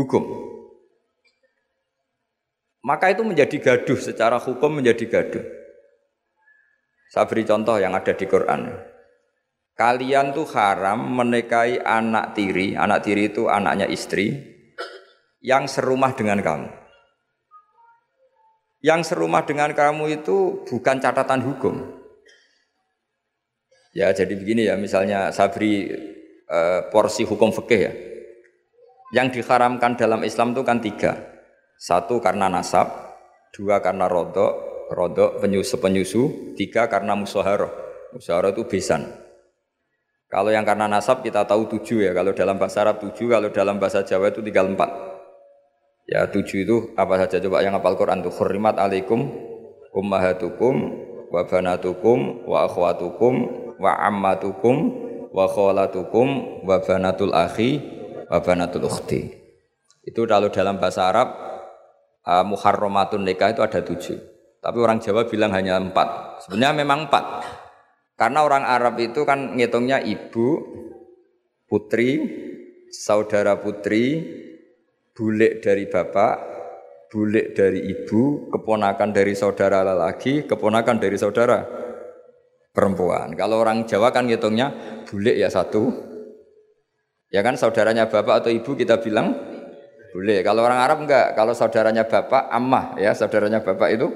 Hukum. 0.00 0.24
Maka 2.82 3.12
itu 3.12 3.22
menjadi 3.22 3.60
gaduh 3.60 4.00
secara 4.00 4.40
hukum 4.40 4.80
menjadi 4.80 5.04
gaduh. 5.06 5.44
Saya 7.12 7.28
beri 7.28 7.44
contoh 7.44 7.76
yang 7.76 7.92
ada 7.92 8.16
di 8.16 8.24
Quran. 8.24 8.72
Kalian 9.76 10.32
tuh 10.32 10.48
haram 10.56 10.96
menikahi 10.96 11.76
anak 11.78 12.32
tiri, 12.32 12.72
anak 12.72 13.04
tiri 13.04 13.28
itu 13.28 13.52
anaknya 13.52 13.84
istri 13.86 14.32
yang 15.44 15.68
serumah 15.68 16.16
dengan 16.16 16.40
kamu 16.40 16.81
yang 18.82 19.06
serumah 19.06 19.46
dengan 19.46 19.70
kamu 19.70 20.22
itu 20.22 20.66
bukan 20.66 20.98
catatan 20.98 21.40
hukum. 21.46 22.02
Ya 23.94 24.10
jadi 24.10 24.34
begini 24.34 24.66
ya 24.66 24.74
misalnya 24.74 25.30
Sabri 25.30 25.88
eh, 26.50 26.80
porsi 26.90 27.22
hukum 27.22 27.54
fikih 27.54 27.80
ya. 27.80 27.92
Yang 29.12 29.40
diharamkan 29.40 29.94
dalam 29.94 30.26
Islam 30.26 30.52
itu 30.52 30.62
kan 30.66 30.82
tiga. 30.82 31.12
Satu 31.78 32.18
karena 32.18 32.48
nasab, 32.48 32.88
dua 33.52 33.78
karena 33.84 34.08
rodok, 34.08 34.88
rodok 34.90 35.38
penyusu 35.38 35.76
penyusu, 35.78 36.22
tiga 36.56 36.88
karena 36.88 37.12
musaharoh. 37.12 37.70
Musaharoh 38.16 38.56
itu 38.56 38.64
besan. 38.64 39.22
Kalau 40.32 40.48
yang 40.48 40.64
karena 40.64 40.88
nasab 40.88 41.20
kita 41.20 41.44
tahu 41.44 41.68
tujuh 41.68 42.08
ya. 42.08 42.16
Kalau 42.16 42.32
dalam 42.32 42.56
bahasa 42.56 42.80
Arab 42.80 43.04
tujuh, 43.04 43.28
kalau 43.28 43.52
dalam 43.52 43.76
bahasa 43.76 44.00
Jawa 44.00 44.32
itu 44.32 44.40
tinggal 44.40 44.72
empat. 44.72 45.11
Ya 46.06 46.26
tujuh 46.26 46.66
itu 46.66 46.76
apa 46.98 47.14
saja 47.22 47.38
coba 47.38 47.62
yang 47.62 47.78
hafal 47.78 47.94
Quran 47.94 48.26
tuh 48.26 48.34
khurimat 48.34 48.74
alaikum 48.74 49.30
ummahatukum 49.94 50.74
wa 51.30 51.42
banatukum 51.46 52.42
wa 52.44 52.66
akhwatukum 52.66 53.34
wa 53.78 53.92
ammatukum 54.02 54.76
wa 55.32 55.48
kholatukum 55.48 56.60
wa 56.66 56.76
banatul 56.82 57.32
akhi 57.32 57.80
wa 58.28 58.38
banatul 58.42 58.86
ukhti. 58.86 59.32
Itu 60.02 60.26
kalau 60.26 60.50
dalam 60.50 60.82
bahasa 60.82 61.08
Arab 61.08 61.28
uh, 62.26 62.44
muharramatun 62.46 63.22
nikah 63.22 63.54
itu 63.54 63.62
ada 63.62 63.80
tujuh. 63.80 64.18
Tapi 64.62 64.78
orang 64.78 65.02
Jawa 65.02 65.26
bilang 65.26 65.50
hanya 65.54 65.78
empat. 65.78 66.38
Sebenarnya 66.46 66.86
memang 66.86 67.10
empat. 67.10 67.24
Karena 68.14 68.46
orang 68.46 68.62
Arab 68.62 68.94
itu 69.02 69.26
kan 69.26 69.58
ngitungnya 69.58 69.98
ibu, 69.98 70.62
putri, 71.66 72.22
saudara 72.94 73.58
putri, 73.58 74.22
bulik 75.12 75.60
dari 75.60 75.84
bapak, 75.88 76.34
bulik 77.12 77.52
dari 77.52 77.84
ibu, 77.92 78.48
keponakan 78.48 79.12
dari 79.12 79.36
saudara 79.36 79.84
lelaki, 79.84 80.48
keponakan 80.48 80.96
dari 80.96 81.16
saudara 81.20 81.60
perempuan. 82.72 83.36
Kalau 83.36 83.60
orang 83.60 83.84
Jawa 83.84 84.08
kan 84.10 84.24
ngitungnya 84.24 84.72
bulik 85.04 85.36
ya 85.36 85.52
satu. 85.52 85.92
Ya 87.32 87.40
kan 87.40 87.56
saudaranya 87.56 88.12
bapak 88.12 88.44
atau 88.44 88.50
ibu 88.52 88.76
kita 88.76 89.00
bilang 89.00 89.32
bulik. 90.12 90.44
Kalau 90.44 90.64
orang 90.64 90.80
Arab 90.84 91.04
enggak, 91.04 91.32
kalau 91.32 91.56
saudaranya 91.56 92.04
bapak 92.04 92.48
ammah 92.52 92.96
ya, 93.00 93.16
saudaranya 93.16 93.64
bapak 93.64 93.88
itu 93.88 94.08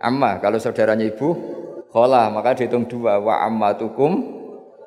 ammah. 0.00 0.40
Kalau 0.40 0.56
saudaranya 0.56 1.04
ibu 1.04 1.28
kholah, 1.92 2.32
maka 2.32 2.56
dihitung 2.56 2.88
dua 2.88 3.20
wa 3.20 3.44
ammatukum 3.44 4.12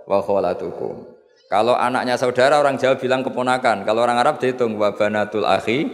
wa 0.10 0.18
kholatukum. 0.22 1.17
Kalau 1.48 1.80
anaknya 1.80 2.20
saudara 2.20 2.60
orang 2.60 2.76
Jawa 2.76 3.00
bilang 3.00 3.24
keponakan. 3.24 3.88
Kalau 3.88 4.04
orang 4.04 4.20
Arab 4.20 4.44
dihitung 4.44 4.76
wabanatul 4.76 5.48
akhi, 5.48 5.88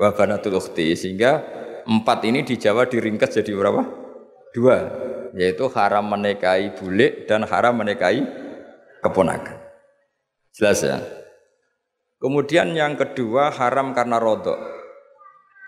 wabanatul 0.00 0.56
ukhti. 0.56 0.96
Sehingga 0.96 1.44
Empat 1.84 2.24
ini 2.24 2.40
di 2.40 2.56
Jawa 2.56 2.88
diringkas 2.88 3.36
jadi 3.36 3.52
berapa? 3.52 3.84
Dua, 4.56 4.76
yaitu 5.36 5.68
haram 5.68 6.08
menikahi 6.08 6.72
bule 6.72 7.28
dan 7.28 7.44
haram 7.44 7.76
menikahi 7.76 8.24
keponakan. 9.04 9.60
Jelas 10.56 10.80
ya? 10.80 10.96
Kemudian 12.16 12.72
yang 12.72 12.96
kedua 12.96 13.52
haram 13.52 13.92
karena 13.92 14.16
rodok. 14.16 14.56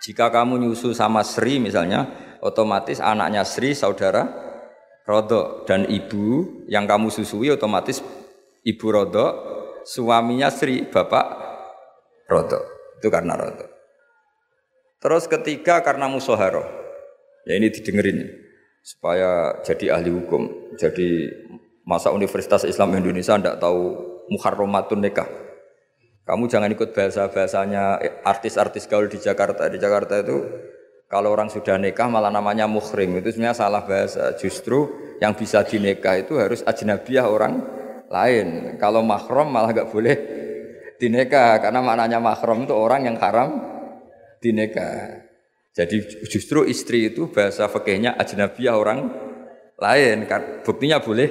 Jika 0.00 0.32
kamu 0.32 0.56
nyusu 0.64 0.96
sama 0.96 1.20
Sri 1.20 1.60
misalnya, 1.60 2.08
otomatis 2.40 2.96
anaknya 2.96 3.44
Sri 3.44 3.76
saudara 3.76 4.24
rodok 5.04 5.68
dan 5.68 5.84
ibu 5.84 6.64
yang 6.64 6.88
kamu 6.88 7.12
susui 7.12 7.52
otomatis 7.52 8.00
ibu 8.66 8.86
rodok, 8.90 9.32
suaminya 9.86 10.50
Sri 10.50 10.82
bapak 10.90 11.26
rodok. 12.26 12.62
Itu 12.98 13.08
karena 13.08 13.38
rodok. 13.38 13.70
Terus 14.98 15.30
ketiga 15.30 15.86
karena 15.86 16.10
musoharo. 16.10 16.66
Ya 17.46 17.54
ini 17.54 17.70
didengerin 17.70 18.26
supaya 18.82 19.62
jadi 19.62 19.94
ahli 19.94 20.10
hukum. 20.10 20.74
Jadi 20.74 21.30
masa 21.86 22.10
Universitas 22.10 22.66
Islam 22.66 22.98
Indonesia 22.98 23.38
tidak 23.38 23.62
tahu 23.62 23.94
muharramatun 24.34 24.98
nikah. 24.98 25.30
Kamu 26.26 26.50
jangan 26.50 26.66
ikut 26.74 26.90
bahasa-bahasanya 26.90 28.02
artis-artis 28.26 28.90
gaul 28.90 29.06
di 29.06 29.22
Jakarta. 29.22 29.70
Di 29.70 29.78
Jakarta 29.78 30.18
itu 30.18 30.42
kalau 31.06 31.30
orang 31.30 31.46
sudah 31.46 31.78
nikah 31.78 32.10
malah 32.10 32.34
namanya 32.34 32.66
muhrim. 32.66 33.22
Itu 33.22 33.30
sebenarnya 33.30 33.54
salah 33.54 33.86
bahasa. 33.86 34.34
Justru 34.34 34.90
yang 35.22 35.38
bisa 35.38 35.62
dinikah 35.62 36.18
itu 36.18 36.34
harus 36.34 36.66
ajnabiyah 36.66 37.30
orang 37.30 37.62
lain. 38.10 38.78
Kalau 38.78 39.02
mahram 39.02 39.48
malah 39.50 39.70
gak 39.74 39.90
boleh 39.90 40.16
dinikah. 40.98 41.60
Karena 41.62 41.80
maknanya 41.82 42.18
mahram 42.18 42.64
itu 42.64 42.74
orang 42.74 43.06
yang 43.06 43.16
haram 43.18 43.60
dinikah. 44.40 45.26
Jadi 45.76 46.24
justru 46.32 46.64
istri 46.64 47.12
itu 47.12 47.28
bahasa 47.28 47.68
fakihnya 47.68 48.16
ajnabiyah 48.16 48.74
orang 48.76 48.98
lain. 49.76 50.24
Buktinya 50.64 51.04
boleh 51.04 51.28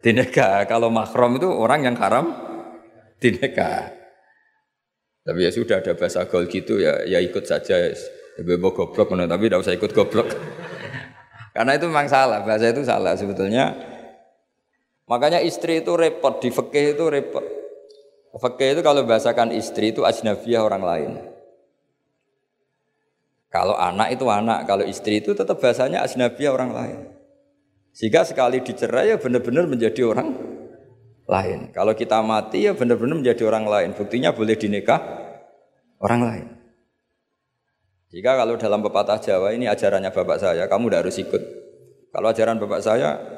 dinikah. 0.00 0.64
Kalau 0.64 0.88
mahram 0.88 1.36
itu 1.36 1.48
orang 1.48 1.84
yang 1.84 1.96
haram 2.00 2.32
dinikah. 3.20 3.92
Tapi 5.28 5.44
ya 5.44 5.52
sudah 5.52 5.84
ada 5.84 5.92
bahasa 5.92 6.24
gaul 6.24 6.48
gitu 6.48 6.80
ya, 6.80 7.04
ya 7.04 7.20
ikut 7.20 7.44
saja. 7.44 7.92
Ya, 7.92 7.92
bebo 8.40 8.72
goblok 8.72 9.12
tapi 9.12 9.50
tidak 9.50 9.60
usah 9.60 9.76
ikut 9.76 9.92
goblok. 9.92 10.32
Karena 11.58 11.74
itu 11.74 11.84
memang 11.90 12.08
salah, 12.08 12.40
bahasa 12.46 12.70
itu 12.72 12.80
salah 12.86 13.12
sebetulnya. 13.12 13.76
Makanya 15.08 15.40
istri 15.40 15.80
itu 15.80 15.96
repot, 15.96 16.36
di 16.38 16.52
itu 16.52 17.04
repot. 17.08 17.44
Fikih 18.38 18.78
itu 18.78 18.80
kalau 18.84 19.02
bahasakan 19.02 19.50
istri 19.56 19.90
itu 19.90 20.04
ajnabiyah 20.04 20.62
orang 20.62 20.82
lain. 20.84 21.10
Kalau 23.48 23.74
anak 23.74 24.12
itu 24.14 24.28
anak, 24.28 24.68
kalau 24.68 24.84
istri 24.84 25.24
itu 25.24 25.32
tetap 25.32 25.58
bahasanya 25.58 26.04
ajnabiyah 26.04 26.52
orang 26.52 26.70
lain. 26.70 26.98
Sehingga 27.96 28.22
sekali 28.22 28.60
dicerai 28.60 29.10
ya 29.10 29.16
benar-benar 29.16 29.64
menjadi 29.66 30.06
orang 30.06 30.36
lain. 31.26 31.72
Kalau 31.72 31.96
kita 31.96 32.20
mati 32.22 32.68
ya 32.68 32.76
benar-benar 32.76 33.18
menjadi 33.18 33.42
orang 33.48 33.64
lain. 33.66 33.90
Buktinya 33.96 34.30
boleh 34.36 34.54
dinikah 34.54 35.00
orang 35.98 36.20
lain. 36.22 36.46
Jika 38.08 38.38
kalau 38.38 38.56
dalam 38.56 38.80
pepatah 38.80 39.20
Jawa 39.20 39.52
ini 39.52 39.68
ajarannya 39.68 40.08
bapak 40.12 40.38
saya, 40.40 40.64
kamu 40.64 40.88
tidak 40.88 41.00
harus 41.04 41.16
ikut. 41.20 41.42
Kalau 42.08 42.28
ajaran 42.32 42.56
bapak 42.56 42.80
saya, 42.80 43.37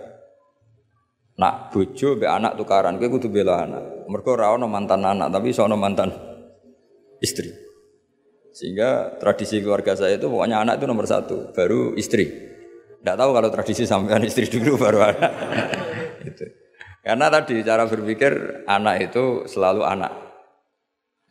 nak 1.40 1.72
bojo 1.72 2.20
be 2.20 2.28
anak 2.28 2.60
tukaran, 2.60 3.00
gue 3.00 3.08
kudu 3.08 3.32
bela 3.32 3.64
anak. 3.64 4.04
Mereka 4.12 4.36
rawon 4.36 4.68
mantan 4.68 5.00
anak, 5.00 5.32
tapi 5.32 5.56
sono 5.56 5.80
mantan 5.80 6.12
istri. 7.24 7.48
Sehingga 8.52 9.16
tradisi 9.16 9.64
keluarga 9.64 9.96
saya 9.96 10.20
itu 10.20 10.28
pokoknya 10.28 10.60
anak 10.60 10.76
itu 10.76 10.84
nomor 10.84 11.08
satu, 11.08 11.56
baru 11.56 11.96
istri. 11.96 12.28
Tidak 13.00 13.16
tahu 13.16 13.30
kalau 13.32 13.48
tradisi 13.48 13.88
sampean 13.88 14.20
istri 14.20 14.52
dulu 14.52 14.76
baru 14.76 15.00
anak. 15.00 15.32
itu. 16.28 16.44
Karena 17.00 17.32
tadi 17.32 17.64
cara 17.64 17.88
berpikir 17.88 18.64
anak 18.68 19.08
itu 19.08 19.48
selalu 19.48 19.80
anak. 19.88 20.12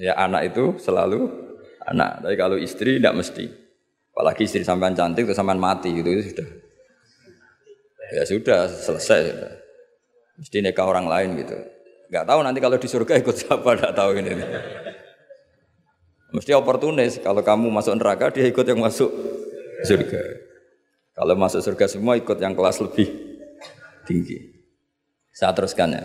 Ya 0.02 0.18
anak 0.18 0.50
itu 0.50 0.82
selalu 0.82 1.30
anak. 1.86 2.26
Tapi 2.26 2.34
kalau 2.34 2.58
istri 2.58 2.98
tidak 2.98 3.22
mesti. 3.22 3.46
Apalagi 4.10 4.50
istri 4.50 4.66
sampean 4.66 4.98
cantik 4.98 5.30
atau 5.30 5.38
sampean 5.38 5.62
mati 5.62 5.94
gitu 5.94 6.10
itu 6.10 6.34
sudah. 6.34 6.48
Ya 8.10 8.24
sudah 8.26 8.60
selesai 8.66 9.20
sudah. 9.30 9.69
Mesti 10.40 10.64
nikah 10.64 10.88
orang 10.88 11.06
lain 11.06 11.36
gitu. 11.44 11.56
Gak 12.10 12.26
tahu 12.26 12.40
nanti 12.42 12.58
kalau 12.64 12.80
di 12.80 12.88
surga 12.90 13.14
ikut 13.20 13.36
siapa, 13.36 13.70
tidak 13.76 13.94
tahu 13.94 14.12
ini. 14.18 14.32
Mesti 16.34 16.52
oportunis. 16.56 17.20
Kalau 17.20 17.44
kamu 17.44 17.70
masuk 17.70 17.94
neraka, 18.00 18.32
dia 18.34 18.48
ikut 18.48 18.66
yang 18.66 18.80
masuk 18.80 19.12
surga. 19.86 20.22
Kalau 21.14 21.36
masuk 21.36 21.60
surga 21.60 21.86
semua 21.92 22.16
ikut 22.16 22.40
yang 22.40 22.56
kelas 22.56 22.80
lebih 22.80 23.12
tinggi. 24.08 24.64
Saya 25.36 25.52
teruskan 25.52 25.92
ya. 25.94 26.04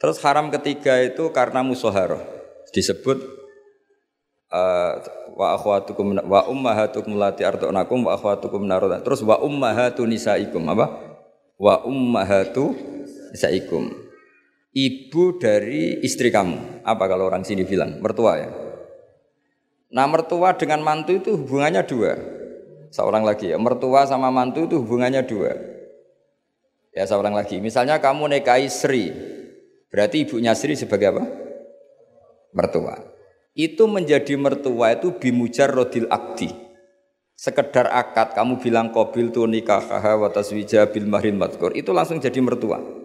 Terus 0.00 0.16
haram 0.24 0.48
ketiga 0.48 0.96
itu 1.04 1.28
karena 1.30 1.60
musoharoh. 1.60 2.24
Disebut 2.72 3.20
uh, 4.48 4.92
wa 5.36 5.46
akhwatukum 5.54 6.16
wa 6.24 6.40
ummahatukum 6.48 7.20
lati 7.20 7.44
ardunakum 7.44 8.08
wa 8.08 8.16
akhwatukum 8.16 8.64
narodan. 8.64 9.04
Terus 9.04 9.20
wa 9.20 9.36
ummahatu 9.38 10.08
nisaikum 10.08 10.64
apa? 10.72 10.96
Wa 11.60 11.84
ummahatu 11.84 12.72
nisaikum. 13.32 14.10
Ibu 14.70 15.42
dari 15.42 15.98
istri 16.06 16.30
kamu. 16.30 16.86
Apa 16.86 17.10
kalau 17.10 17.26
orang 17.26 17.42
sini 17.42 17.66
bilang? 17.66 17.98
Mertua 17.98 18.32
ya. 18.38 18.50
Nah 19.90 20.06
mertua 20.06 20.54
dengan 20.54 20.78
mantu 20.86 21.18
itu 21.18 21.34
hubungannya 21.34 21.82
dua. 21.82 22.14
Seorang 22.94 23.26
lagi 23.26 23.50
ya. 23.50 23.58
Mertua 23.58 24.06
sama 24.06 24.30
mantu 24.30 24.70
itu 24.70 24.78
hubungannya 24.78 25.26
dua. 25.26 25.58
Ya 26.94 27.02
seorang 27.02 27.34
lagi. 27.34 27.58
Misalnya 27.58 27.98
kamu 27.98 28.30
nikahi 28.30 28.70
Sri. 28.70 29.10
Berarti 29.90 30.22
ibunya 30.22 30.54
Sri 30.54 30.78
sebagai 30.78 31.18
apa? 31.18 31.24
Mertua. 32.54 32.94
Itu 33.58 33.90
menjadi 33.90 34.38
mertua 34.38 34.94
itu 34.94 35.18
bimujar 35.18 35.74
rodil 35.74 36.06
akdi. 36.06 36.54
Sekedar 37.34 37.90
akad 37.90 38.38
kamu 38.38 38.62
bilang 38.62 38.94
kobil 38.94 39.34
tu 39.34 39.42
nikah 39.50 39.82
wa 40.14 40.30
taswija 40.30 40.86
bil 40.94 41.10
mahrin. 41.10 41.42
Itu 41.74 41.90
langsung 41.90 42.22
jadi 42.22 42.38
mertua. 42.38 42.99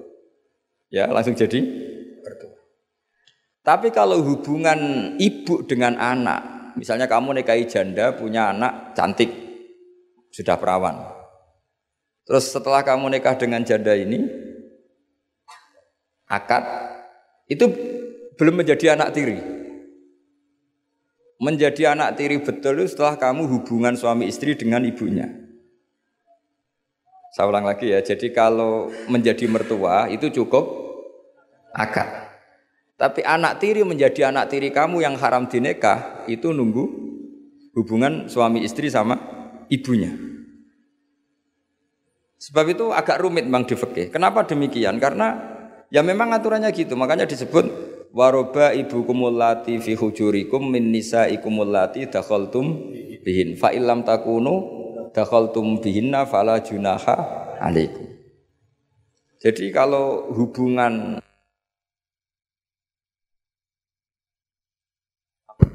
Ya 0.94 1.10
langsung 1.10 1.34
jadi 1.34 1.62
mertua. 2.22 2.58
Tapi 3.66 3.90
kalau 3.90 4.22
hubungan 4.22 4.80
ibu 5.18 5.66
dengan 5.66 5.98
anak, 5.98 6.74
misalnya 6.78 7.10
kamu 7.10 7.42
nikahi 7.42 7.66
janda 7.66 8.14
punya 8.14 8.54
anak 8.54 8.94
cantik, 8.94 9.30
sudah 10.30 10.60
perawan, 10.62 11.16
Terus 12.26 12.50
setelah 12.50 12.82
kamu 12.82 13.14
nikah 13.14 13.38
dengan 13.38 13.62
janda 13.62 13.94
ini, 13.94 14.26
akad 16.26 16.66
itu 17.46 17.70
belum 18.34 18.66
menjadi 18.66 18.98
anak 18.98 19.14
tiri. 19.14 19.38
Menjadi 21.38 21.94
anak 21.94 22.18
tiri 22.18 22.42
betul 22.42 22.82
setelah 22.90 23.14
kamu 23.22 23.46
hubungan 23.46 23.94
suami 23.94 24.26
istri 24.26 24.58
dengan 24.58 24.82
ibunya. 24.82 25.45
Saya 27.36 27.52
ulang 27.52 27.68
lagi 27.68 27.92
ya, 27.92 28.00
jadi 28.00 28.32
kalau 28.32 28.88
menjadi 29.12 29.44
mertua 29.52 30.08
itu 30.08 30.32
cukup 30.32 30.72
akad. 31.76 32.08
Tapi 32.96 33.28
anak 33.28 33.60
tiri 33.60 33.84
menjadi 33.84 34.32
anak 34.32 34.56
tiri 34.56 34.72
kamu 34.72 35.04
yang 35.04 35.20
haram 35.20 35.44
dinikah 35.44 36.24
itu 36.32 36.56
nunggu 36.56 36.88
hubungan 37.76 38.32
suami 38.32 38.64
istri 38.64 38.88
sama 38.88 39.20
ibunya. 39.68 40.16
Sebab 42.40 42.72
itu 42.72 42.96
agak 42.96 43.20
rumit 43.20 43.44
memang 43.44 43.68
di 43.68 43.76
fikih. 43.76 44.16
Kenapa 44.16 44.48
demikian? 44.48 44.96
Karena 44.96 45.36
ya 45.92 46.00
memang 46.08 46.32
aturannya 46.32 46.72
gitu. 46.72 46.96
Makanya 46.96 47.28
disebut 47.28 47.68
waroba 48.16 48.72
ibu 48.72 49.04
kumulati 49.04 49.76
fi 49.84 49.92
hujurikum 49.92 50.72
min 50.72 50.88
nisa 50.88 51.28
ikumulati 51.28 52.08
dakhaltum 52.08 52.96
bihin 53.28 53.60
fa 53.60 53.76
illam 53.76 54.08
takunu 54.08 54.85
dakhaltum 55.16 55.80
bihinna 55.80 56.28
fala 56.28 56.60
junaha 56.60 57.16
alaikum. 57.64 58.04
Jadi 59.40 59.72
kalau 59.72 60.28
hubungan 60.36 61.24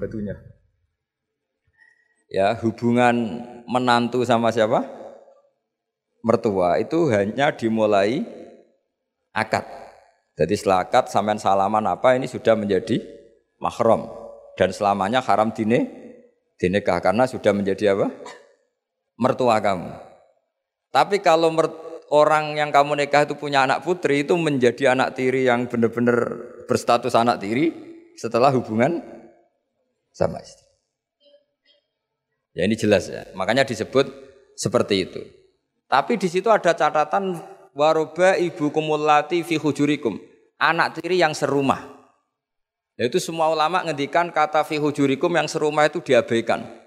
batunya 0.01 0.37
ya 2.29 2.57
hubungan 2.61 3.45
menantu 3.69 4.25
sama 4.29 4.53
siapa? 4.53 5.01
mertua 6.21 6.77
itu 6.77 7.09
hanya 7.09 7.49
dimulai 7.49 8.21
akad. 9.33 9.65
Jadi 10.37 10.53
setelah 10.57 10.85
akad 10.85 11.09
sampean 11.09 11.41
salaman 11.41 11.85
apa 11.89 12.17
ini 12.17 12.29
sudah 12.29 12.57
menjadi 12.57 13.01
mahram 13.61 14.09
dan 14.57 14.73
selamanya 14.73 15.25
haram 15.25 15.49
dine 15.53 15.89
dinikah 16.61 17.01
karena 17.01 17.25
sudah 17.25 17.57
menjadi 17.57 17.97
apa? 17.97 18.13
Mertua 19.21 19.61
kamu. 19.61 19.93
Tapi 20.89 21.21
kalau 21.21 21.53
orang 22.11 22.57
yang 22.57 22.73
kamu 22.73 23.05
nikah 23.05 23.29
itu 23.29 23.37
punya 23.37 23.69
anak 23.69 23.85
putri 23.85 24.25
itu 24.25 24.35
menjadi 24.35 24.97
anak 24.97 25.15
tiri 25.15 25.47
yang 25.47 25.69
benar-benar 25.69 26.41
berstatus 26.65 27.13
anak 27.13 27.39
tiri 27.39 27.71
setelah 28.17 28.51
hubungan 28.51 29.05
sama 30.11 30.41
istri. 30.41 30.67
Ya 32.57 32.67
ini 32.67 32.75
jelas 32.75 33.07
ya. 33.07 33.29
Makanya 33.39 33.63
disebut 33.63 34.11
seperti 34.59 35.07
itu. 35.07 35.21
Tapi 35.87 36.19
di 36.19 36.27
situ 36.27 36.51
ada 36.51 36.75
catatan 36.75 37.39
waroba 37.77 38.35
ibu 38.35 38.75
kumulati 38.75 39.47
fi 39.47 39.55
hujurikum. 39.61 40.19
Anak 40.59 40.99
tiri 40.99 41.23
yang 41.23 41.37
serumah. 41.37 41.87
Yaitu 42.99 43.23
semua 43.23 43.49
ulama 43.49 43.81
ngendikan 43.87 44.29
kata 44.35 44.67
fi 44.67 44.77
hujurikum 44.77 45.31
yang 45.31 45.47
serumah 45.47 45.87
itu 45.87 46.03
diabaikan. 46.03 46.80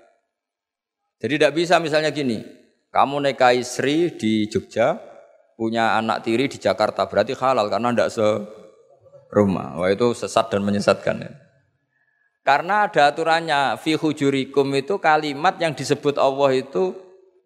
Jadi 1.23 1.39
tidak 1.39 1.55
bisa 1.55 1.79
misalnya 1.79 2.11
gini, 2.11 2.43
kamu 2.91 3.31
nikahi 3.31 3.63
Sri 3.63 4.11
di 4.11 4.51
Jogja, 4.51 4.99
punya 5.55 5.95
anak 5.95 6.27
tiri 6.27 6.51
di 6.51 6.59
Jakarta, 6.59 7.07
berarti 7.07 7.31
halal 7.31 7.71
karena 7.71 7.95
tidak 7.95 8.11
serumah. 8.11 9.79
Wah 9.79 9.87
itu 9.87 10.11
sesat 10.11 10.51
dan 10.51 10.67
menyesatkan. 10.67 11.15
Ya. 11.23 11.31
Karena 12.43 12.91
ada 12.91 13.07
aturannya 13.07 13.79
fi 13.79 13.95
hujurikum 13.95 14.67
itu 14.75 14.99
kalimat 14.99 15.55
yang 15.63 15.71
disebut 15.71 16.19
Allah 16.19 16.59
itu 16.59 16.91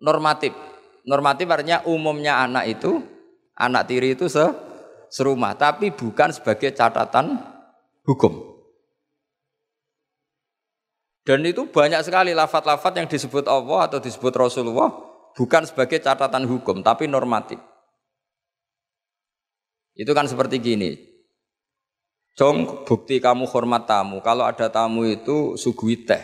normatif. 0.01 0.57
Normatif 1.05 1.45
artinya 1.45 1.85
umumnya 1.85 2.41
anak 2.41 2.65
itu 2.65 3.05
anak 3.53 3.85
tiri 3.85 4.17
itu 4.17 4.25
se 4.25 4.41
serumah, 5.13 5.53
tapi 5.53 5.93
bukan 5.93 6.33
sebagai 6.33 6.73
catatan 6.73 7.37
hukum. 8.09 8.56
Dan 11.27 11.43
itu 11.43 11.67
banyak 11.67 11.99
sekali 12.07 12.31
lafat-lafat 12.31 13.03
yang 13.03 13.07
disebut 13.11 13.51
Allah 13.51 13.91
atau 13.91 13.99
disebut 13.99 14.31
Rasulullah 14.31 14.95
bukan 15.35 15.67
sebagai 15.67 15.99
catatan 15.99 16.47
hukum, 16.47 16.79
tapi 16.79 17.11
normatif. 17.11 17.59
Itu 19.91 20.15
kan 20.15 20.31
seperti 20.31 20.63
gini, 20.63 20.95
Jong 22.37 22.85
bukti 22.85 23.17
kamu 23.17 23.49
hormat 23.49 23.89
tamu. 23.89 24.21
Kalau 24.21 24.45
ada 24.45 24.69
tamu 24.69 25.09
itu 25.09 25.57
sugui 25.57 26.05
teh. 26.05 26.21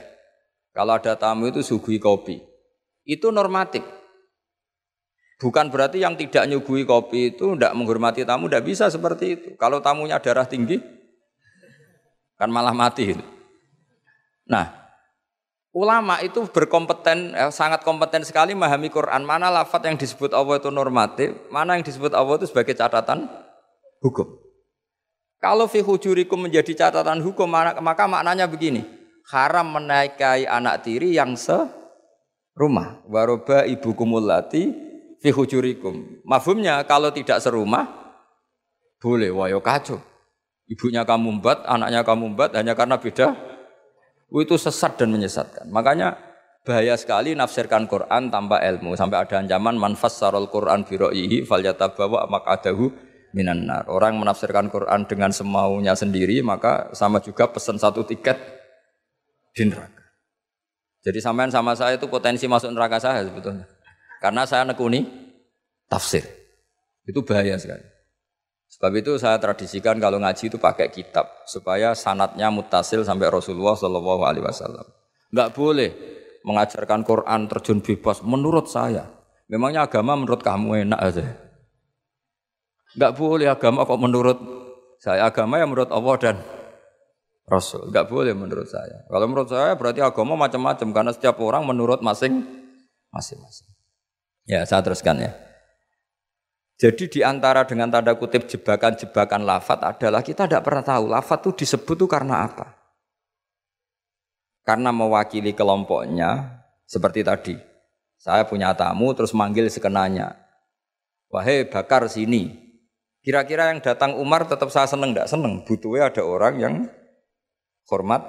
Kalau 0.69 0.93
ada 0.93 1.17
tamu 1.17 1.49
itu 1.49 1.65
sugui 1.65 1.97
kopi. 1.97 2.37
Itu 3.01 3.33
normatif. 3.33 3.81
Bukan 5.41 5.73
berarti 5.73 6.05
yang 6.05 6.13
tidak 6.13 6.45
nyugui 6.45 6.85
kopi 6.85 7.33
itu 7.33 7.57
tidak 7.57 7.73
menghormati 7.73 8.21
tamu, 8.29 8.45
tidak 8.45 8.63
bisa 8.63 8.93
seperti 8.93 9.25
itu. 9.35 9.49
Kalau 9.57 9.81
tamunya 9.81 10.21
darah 10.21 10.45
tinggi, 10.45 10.77
kan 12.37 12.53
malah 12.53 12.77
mati. 12.77 13.17
Nah, 14.47 14.82
ulama 15.73 16.21
itu 16.21 16.45
berkompeten, 16.47 17.33
eh, 17.33 17.51
sangat 17.51 17.81
kompeten 17.81 18.21
sekali 18.23 18.53
memahami 18.53 18.87
Quran. 18.93 19.25
Mana 19.25 19.49
lafat 19.49 19.89
yang 19.89 19.97
disebut 19.97 20.31
Allah 20.31 20.61
itu 20.61 20.69
normatif, 20.69 21.33
mana 21.49 21.75
yang 21.75 21.83
disebut 21.83 22.13
Allah 22.13 22.37
itu 22.37 22.47
sebagai 22.47 22.77
catatan 22.77 23.27
hukum. 23.99 24.39
Kalau 25.43 25.67
fi 25.67 25.83
hujurikum 25.83 26.47
menjadi 26.47 26.87
catatan 26.87 27.19
hukum 27.19 27.49
maka 27.83 28.07
maknanya 28.07 28.47
begini. 28.47 28.87
Haram 29.27 29.75
menaikai 29.75 30.47
anak 30.47 30.87
tiri 30.87 31.19
yang 31.19 31.35
se 31.35 31.67
rumah. 32.55 33.03
Waroba 33.11 33.67
ibu 33.67 33.91
kumulati 33.91 34.71
fi 35.19 35.29
hujurikum. 35.35 36.23
Mafhumnya 36.23 36.79
kalau 36.87 37.11
tidak 37.11 37.43
serumah 37.43 37.91
boleh 39.03 39.35
wayo 39.35 39.59
kacau. 39.59 39.99
Ibunya 40.63 41.03
kamu 41.03 41.43
membuat, 41.43 41.67
anaknya 41.67 42.07
kamu 42.07 42.23
membuat 42.31 42.55
hanya 42.55 42.71
karena 42.71 42.95
beda. 42.95 43.35
Itu 44.33 44.57
sesat 44.57 44.97
dan 44.97 45.13
menyesatkan. 45.13 45.69
Makanya 45.69 46.17
bahaya 46.65 46.97
sekali 46.97 47.37
nafsirkan 47.37 47.85
Quran 47.85 48.33
tanpa 48.33 48.57
ilmu 48.65 48.97
sampai 48.97 49.21
ada 49.21 49.45
ancaman 49.45 49.77
manfas 49.77 50.17
sarol 50.17 50.49
Quran 50.49 50.81
biroihi 50.87 51.45
fal 51.45 51.61
yatabawa 51.61 52.25
makadahu 52.25 52.89
minan 53.37 53.69
nar. 53.69 53.85
Orang 53.93 54.17
menafsirkan 54.17 54.73
Quran 54.73 55.05
dengan 55.05 55.29
semaunya 55.29 55.93
sendiri 55.93 56.41
maka 56.41 56.89
sama 56.97 57.21
juga 57.21 57.45
pesan 57.45 57.77
satu 57.77 58.01
tiket 58.01 58.41
di 59.53 59.69
neraka. 59.69 60.01
Jadi 61.03 61.19
sampean 61.19 61.51
sama 61.53 61.77
saya 61.77 61.99
itu 61.99 62.09
potensi 62.09 62.49
masuk 62.49 62.73
neraka 62.73 62.97
saya 62.97 63.21
sebetulnya. 63.27 63.69
Karena 64.23 64.47
saya 64.47 64.63
nekuni 64.63 65.03
tafsir. 65.91 66.23
Itu 67.03 67.21
bahaya 67.27 67.59
sekali. 67.59 67.92
Sebab 68.83 68.99
itu 68.99 69.15
saya 69.15 69.39
tradisikan 69.39 69.95
kalau 69.95 70.19
ngaji 70.19 70.51
itu 70.51 70.59
pakai 70.59 70.91
kitab 70.91 71.47
supaya 71.47 71.95
sanatnya 71.95 72.51
mutasil 72.51 73.07
sampai 73.07 73.31
Rasulullah 73.31 73.79
Shallallahu 73.79 74.27
Alaihi 74.27 74.43
Wasallam. 74.43 74.83
Enggak 75.31 75.55
boleh 75.55 75.89
mengajarkan 76.43 77.07
Quran 77.07 77.47
terjun 77.47 77.79
bebas 77.79 78.19
menurut 78.27 78.67
saya. 78.67 79.07
Memangnya 79.47 79.87
agama 79.87 80.19
menurut 80.19 80.43
kamu 80.43 80.83
enak 80.83 80.99
aja. 80.99 81.31
Enggak 82.99 83.15
boleh 83.15 83.47
agama 83.47 83.87
kok 83.87 84.01
menurut 84.03 84.37
saya 84.99 85.31
agama 85.31 85.63
yang 85.63 85.71
menurut 85.71 85.87
Allah 85.87 86.15
dan 86.19 86.35
Rasul. 87.47 87.87
Enggak 87.87 88.11
boleh 88.11 88.35
menurut 88.35 88.67
saya. 88.67 89.07
Kalau 89.07 89.25
menurut 89.31 89.47
saya 89.47 89.79
berarti 89.79 90.03
agama 90.03 90.35
macam-macam 90.35 90.87
karena 90.91 91.11
setiap 91.15 91.39
orang 91.39 91.63
menurut 91.63 92.03
masing 92.03 92.43
masing-masing. 93.15 93.71
Ya, 94.43 94.67
saya 94.67 94.83
teruskan 94.83 95.23
ya. 95.23 95.31
Jadi 96.83 97.07
di 97.07 97.21
antara 97.23 97.63
dengan 97.63 97.87
tanda 97.87 98.11
kutip 98.11 98.43
jebakan-jebakan 98.43 99.47
lafat 99.47 99.87
adalah 99.87 100.19
kita 100.19 100.43
tidak 100.43 100.67
pernah 100.67 100.83
tahu 100.83 101.07
lafat 101.07 101.39
itu 101.47 101.63
disebut 101.63 101.95
itu 101.95 102.11
karena 102.11 102.43
apa. 102.43 102.75
Karena 104.67 104.91
mewakili 104.91 105.55
kelompoknya 105.55 106.59
seperti 106.83 107.23
tadi. 107.23 107.55
Saya 108.19 108.43
punya 108.43 108.75
tamu 108.75 109.15
terus 109.15 109.31
manggil 109.31 109.71
sekenanya. 109.71 110.35
Wahai 111.31 111.63
bakar 111.71 112.03
sini. 112.11 112.51
Kira-kira 113.23 113.71
yang 113.71 113.79
datang 113.79 114.19
Umar 114.19 114.43
tetap 114.43 114.67
saya 114.67 114.83
seneng 114.83 115.15
enggak 115.15 115.31
seneng. 115.31 115.63
Butuhnya 115.63 116.11
ada 116.11 116.19
orang 116.27 116.59
yang 116.59 116.75
hormat. 117.87 118.27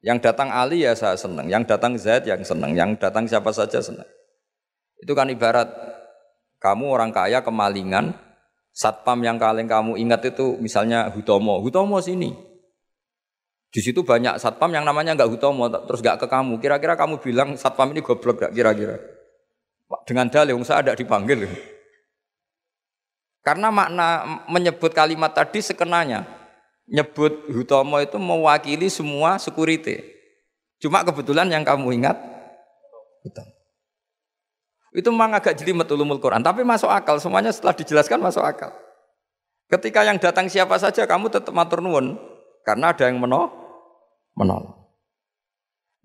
Yang 0.00 0.24
datang 0.24 0.48
Ali 0.56 0.88
ya 0.88 0.96
saya 0.96 1.20
seneng. 1.20 1.52
Yang 1.52 1.68
datang 1.68 2.00
Zaid 2.00 2.24
yang 2.24 2.40
seneng. 2.40 2.72
Yang 2.72 2.96
datang 2.96 3.28
siapa 3.28 3.52
saja 3.52 3.84
seneng. 3.84 4.08
Itu 5.04 5.12
kan 5.12 5.28
ibarat 5.28 5.95
kamu 6.60 6.84
orang 6.88 7.10
kaya 7.12 7.44
kemalingan. 7.44 8.16
Satpam 8.76 9.24
yang 9.24 9.40
kalian 9.40 9.64
kamu 9.64 9.96
ingat 9.96 10.20
itu 10.28 10.60
misalnya 10.60 11.08
Hutomo. 11.08 11.64
Hutomo 11.64 11.96
sini. 12.04 12.36
Di 13.72 13.80
situ 13.80 14.04
banyak 14.04 14.36
satpam 14.36 14.68
yang 14.68 14.84
namanya 14.84 15.16
enggak 15.16 15.32
Hutomo 15.32 15.72
terus 15.72 16.04
enggak 16.04 16.20
ke 16.20 16.26
kamu. 16.28 16.60
Kira-kira 16.60 16.92
kamu 16.92 17.16
bilang 17.24 17.56
satpam 17.56 17.96
ini 17.96 18.04
goblok 18.04 18.36
enggak 18.36 18.52
kira-kira? 18.52 18.96
Dengan 20.04 20.28
dalih 20.28 20.52
saya 20.60 20.84
ada 20.84 20.92
dipanggil. 20.92 21.48
Karena 23.40 23.72
makna 23.72 24.42
menyebut 24.50 24.92
kalimat 24.92 25.32
tadi 25.32 25.64
sekenanya. 25.64 26.28
Nyebut 26.84 27.48
Hutomo 27.48 27.96
itu 27.96 28.20
mewakili 28.20 28.92
semua 28.92 29.40
security. 29.40 30.04
Cuma 30.76 31.00
kebetulan 31.00 31.48
yang 31.48 31.64
kamu 31.64 31.96
ingat 31.96 32.20
Hutomo. 33.24 33.55
Itu 34.96 35.12
memang 35.12 35.36
agak 35.36 35.60
jelimet 35.60 35.84
ulumul 35.92 36.16
Quran, 36.16 36.40
tapi 36.40 36.64
masuk 36.64 36.88
akal. 36.88 37.20
Semuanya 37.20 37.52
setelah 37.52 37.76
dijelaskan 37.76 38.16
masuk 38.16 38.40
akal. 38.40 38.72
Ketika 39.68 40.08
yang 40.08 40.16
datang 40.16 40.48
siapa 40.48 40.80
saja 40.80 41.04
kamu 41.04 41.28
tetap 41.28 41.52
matur 41.52 41.84
nuwun 41.84 42.16
karena 42.64 42.96
ada 42.96 43.04
yang 43.04 43.20
meno 43.20 43.52
menolong. 44.32 44.88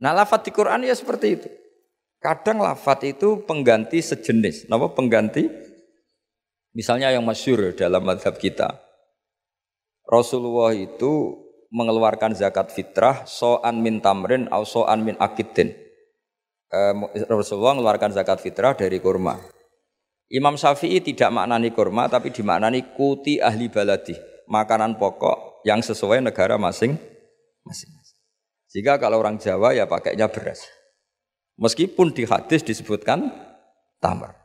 Nah, 0.01 0.11
lafat 0.17 0.49
di 0.49 0.51
Quran 0.51 0.83
ya 0.83 0.97
seperti 0.97 1.27
itu. 1.39 1.47
Kadang 2.19 2.59
lafat 2.59 3.05
itu 3.05 3.39
pengganti 3.45 4.01
sejenis. 4.01 4.65
Nama 4.65 4.89
pengganti 4.91 5.45
Misalnya 6.71 7.11
yang 7.11 7.27
masyur 7.27 7.75
dalam 7.75 7.99
madhab 7.99 8.39
kita. 8.39 8.79
Rasulullah 10.07 10.71
itu 10.71 11.35
mengeluarkan 11.71 12.31
zakat 12.31 12.71
fitrah 12.71 13.27
so'an 13.27 13.83
min 13.83 13.99
tamrin 13.99 14.47
atau 14.47 14.63
so'an 14.63 15.03
min 15.03 15.19
akidin. 15.19 15.75
Eh, 16.71 16.93
Rasulullah 17.27 17.75
mengeluarkan 17.75 18.15
zakat 18.15 18.39
fitrah 18.39 18.71
dari 18.71 19.03
kurma. 19.03 19.35
Imam 20.31 20.55
Syafi'i 20.55 21.03
tidak 21.03 21.27
maknani 21.27 21.75
kurma 21.75 22.07
tapi 22.07 22.31
dimaknani 22.31 22.95
kuti 22.95 23.43
ahli 23.43 23.67
baladi. 23.67 24.15
Makanan 24.47 24.95
pokok 24.95 25.67
yang 25.67 25.83
sesuai 25.83 26.23
negara 26.23 26.55
masing 26.55 26.95
masing. 27.67 27.91
Jika 28.71 28.95
kalau 29.03 29.19
orang 29.19 29.35
Jawa 29.35 29.75
ya 29.75 29.83
pakainya 29.83 30.31
beras. 30.31 30.63
Meskipun 31.59 32.15
di 32.15 32.23
hadis 32.23 32.63
disebutkan 32.63 33.27
tamar. 33.99 34.39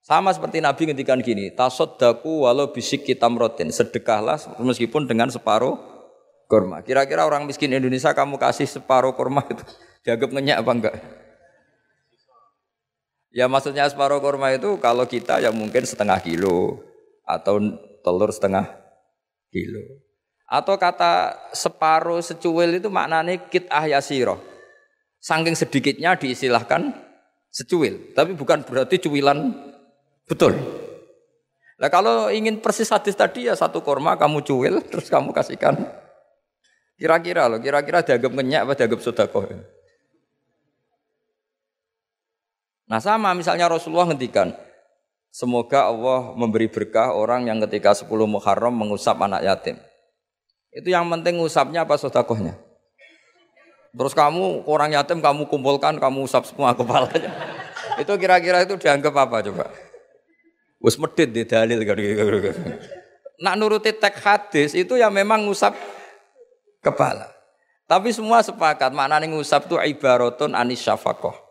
Sama 0.00 0.32
seperti 0.32 0.64
Nabi 0.64 0.88
ngendikan 0.90 1.20
gini, 1.20 1.52
tasoddaku 1.52 2.48
walau 2.48 2.72
bisik 2.72 3.06
rotin, 3.20 3.70
sedekahlah 3.70 4.58
meskipun 4.58 5.06
dengan 5.06 5.28
separuh 5.30 5.76
kurma. 6.48 6.80
Kira-kira 6.82 7.22
orang 7.28 7.44
miskin 7.46 7.70
Indonesia 7.70 8.10
kamu 8.10 8.40
kasih 8.40 8.66
separuh 8.66 9.14
kurma 9.14 9.44
itu 9.46 9.62
dianggap 10.02 10.30
ngenyak 10.34 10.58
apa 10.62 10.70
enggak? 10.70 10.96
Ya 13.32 13.48
maksudnya 13.48 13.88
separuh 13.88 14.20
kurma 14.20 14.52
itu 14.52 14.76
kalau 14.76 15.08
kita 15.08 15.40
ya 15.40 15.48
mungkin 15.48 15.88
setengah 15.88 16.20
kilo 16.20 16.84
atau 17.24 17.58
telur 18.04 18.28
setengah 18.28 18.68
kilo. 19.48 19.80
Atau 20.44 20.76
kata 20.76 21.32
separuh 21.56 22.20
secuil 22.20 22.76
itu 22.76 22.92
maknanya 22.92 23.40
kit 23.48 23.64
ahyasiroh. 23.72 24.36
Saking 25.16 25.56
sedikitnya 25.56 26.12
diistilahkan 26.20 26.92
secuil. 27.48 28.12
Tapi 28.12 28.36
bukan 28.36 28.60
berarti 28.68 29.00
cuilan 29.00 29.72
Betul. 30.32 30.54
Nah 31.82 31.90
kalau 31.90 32.30
ingin 32.30 32.62
persis 32.62 32.86
hadis 32.88 33.18
tadi 33.18 33.50
ya 33.50 33.58
satu 33.58 33.82
korma 33.82 34.14
kamu 34.14 34.40
cuil 34.46 34.74
terus 34.86 35.10
kamu 35.10 35.34
kasihkan. 35.34 35.82
Kira-kira 36.94 37.50
loh, 37.50 37.58
kira-kira 37.58 38.06
dianggap 38.06 38.32
ngenyak 38.32 38.60
apa 38.62 38.72
dianggap 38.78 39.00
sodako. 39.02 39.50
Nah 42.92 43.00
sama 43.00 43.32
misalnya 43.32 43.72
Rasulullah 43.72 44.12
ngendikan, 44.12 44.52
semoga 45.32 45.88
Allah 45.88 46.36
memberi 46.36 46.68
berkah 46.68 47.16
orang 47.16 47.48
yang 47.48 47.56
ketika 47.64 47.96
10 47.96 48.04
Muharram 48.28 48.76
mengusap 48.76 49.16
anak 49.16 49.40
yatim. 49.40 49.80
Itu 50.68 50.92
yang 50.92 51.08
penting 51.08 51.40
ngusapnya 51.40 51.88
apa 51.88 51.96
sodakohnya? 51.96 52.52
Terus 53.96 54.12
kamu 54.12 54.68
orang 54.68 54.92
yatim 54.92 55.24
kamu 55.24 55.48
kumpulkan, 55.48 55.96
kamu 55.96 56.28
usap 56.28 56.44
semua 56.44 56.76
kepalanya. 56.76 57.32
itu 58.04 58.12
kira-kira 58.20 58.60
itu 58.60 58.76
dianggap 58.76 59.24
apa 59.24 59.40
coba? 59.40 59.72
Wes 60.76 61.00
medit 61.00 61.32
di 61.32 61.48
dalil 61.48 61.80
kan. 61.88 62.56
Nak 63.40 63.54
nuruti 63.56 63.88
teks 63.96 64.20
hadis 64.20 64.70
itu 64.76 65.00
yang 65.00 65.16
memang 65.16 65.48
ngusap 65.48 65.72
kepala. 66.84 67.32
Tapi 67.88 68.12
semua 68.12 68.44
sepakat 68.44 68.92
maknanya 68.92 69.32
ngusap 69.32 69.64
itu 69.64 69.80
ibaratun 69.80 70.52
anis 70.52 70.84
syafakoh. 70.84 71.41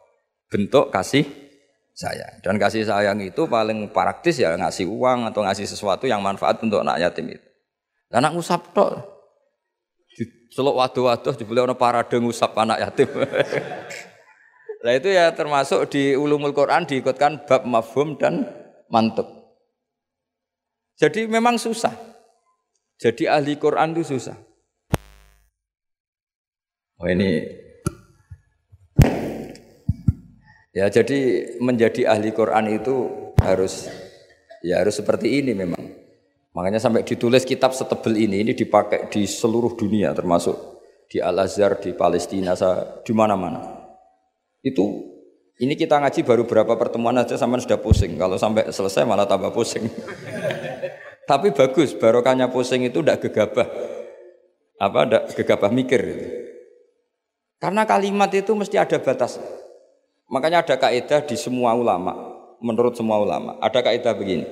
Bentuk 0.51 0.91
kasih 0.91 1.23
sayang. 1.95 2.43
Dan 2.43 2.59
kasih 2.59 2.83
sayang 2.83 3.23
itu 3.23 3.47
paling 3.47 3.87
praktis 3.95 4.43
ya 4.43 4.53
ngasih 4.59 4.85
uang 4.85 5.31
atau 5.31 5.47
ngasih 5.47 5.63
sesuatu 5.63 6.05
yang 6.05 6.19
manfaat 6.19 6.59
untuk 6.59 6.83
anak 6.83 6.99
yatim 6.99 7.31
itu. 7.31 7.47
Dan 8.11 8.27
anak 8.27 8.35
ngusap 8.35 8.75
tok. 8.75 8.99
Celok 10.51 10.75
waduh-waduh 10.75 11.31
dibeli 11.39 11.63
orang 11.63 11.79
parade 11.79 12.19
ngusap 12.19 12.51
anak 12.59 12.83
yatim. 12.83 13.07
Nah 14.81 14.97
itu 14.97 15.13
ya 15.13 15.29
termasuk 15.29 15.93
di 15.93 16.17
ulumul 16.17 16.57
Quran 16.57 16.89
diikutkan 16.89 17.45
bab 17.45 17.69
mafhum 17.69 18.17
dan 18.17 18.49
mantuk. 18.89 19.29
Jadi 20.97 21.29
memang 21.29 21.61
susah. 21.61 21.93
Jadi 22.97 23.29
ahli 23.29 23.57
Quran 23.57 23.93
itu 23.93 24.17
susah. 24.17 24.37
Oh 27.01 27.09
ini 27.09 27.45
ya 30.71 30.87
jadi 30.87 31.51
menjadi 31.59 32.07
ahli 32.07 32.31
Quran 32.31 32.79
itu 32.79 33.09
harus 33.39 33.91
ya 34.63 34.79
harus 34.81 34.97
seperti 34.97 35.41
ini 35.43 35.55
memang. 35.55 35.81
Makanya 36.51 36.83
sampai 36.83 37.07
ditulis 37.07 37.47
kitab 37.47 37.71
setebel 37.71 38.11
ini 38.19 38.43
ini 38.43 38.51
dipakai 38.51 39.07
di 39.07 39.23
seluruh 39.23 39.79
dunia 39.79 40.11
termasuk 40.11 40.83
di 41.07 41.23
Al 41.23 41.39
Azhar 41.39 41.79
di 41.79 41.95
Palestina 41.95 42.55
di 43.03 43.13
mana-mana. 43.15 43.87
Itu 44.59 45.11
ini 45.61 45.77
kita 45.77 46.01
ngaji 46.01 46.25
baru 46.25 46.43
berapa 46.49 46.73
pertemuan 46.75 47.15
aja 47.21 47.37
sampai 47.37 47.61
sudah 47.61 47.77
pusing. 47.77 48.17
Kalau 48.17 48.35
sampai 48.35 48.73
selesai 48.73 49.05
malah 49.05 49.29
tambah 49.29 49.53
pusing. 49.53 49.85
Tapi 51.29 51.53
bagus, 51.53 51.93
barokahnya 51.93 52.49
pusing 52.49 52.81
itu 52.83 52.99
tidak 52.99 53.23
gegabah. 53.23 53.69
Apa 54.81 54.99
tidak 55.05 55.23
gegabah 55.37 55.71
mikir. 55.71 56.01
Karena 57.61 57.85
kalimat 57.85 58.33
itu 58.33 58.57
mesti 58.57 58.81
ada 58.81 58.97
batas. 58.97 59.37
Makanya 60.31 60.63
ada 60.63 60.79
kaidah 60.79 61.27
di 61.27 61.35
semua 61.35 61.75
ulama, 61.75 62.15
menurut 62.63 62.95
semua 62.95 63.19
ulama, 63.19 63.59
ada 63.59 63.83
kaidah 63.83 64.15
begini. 64.15 64.47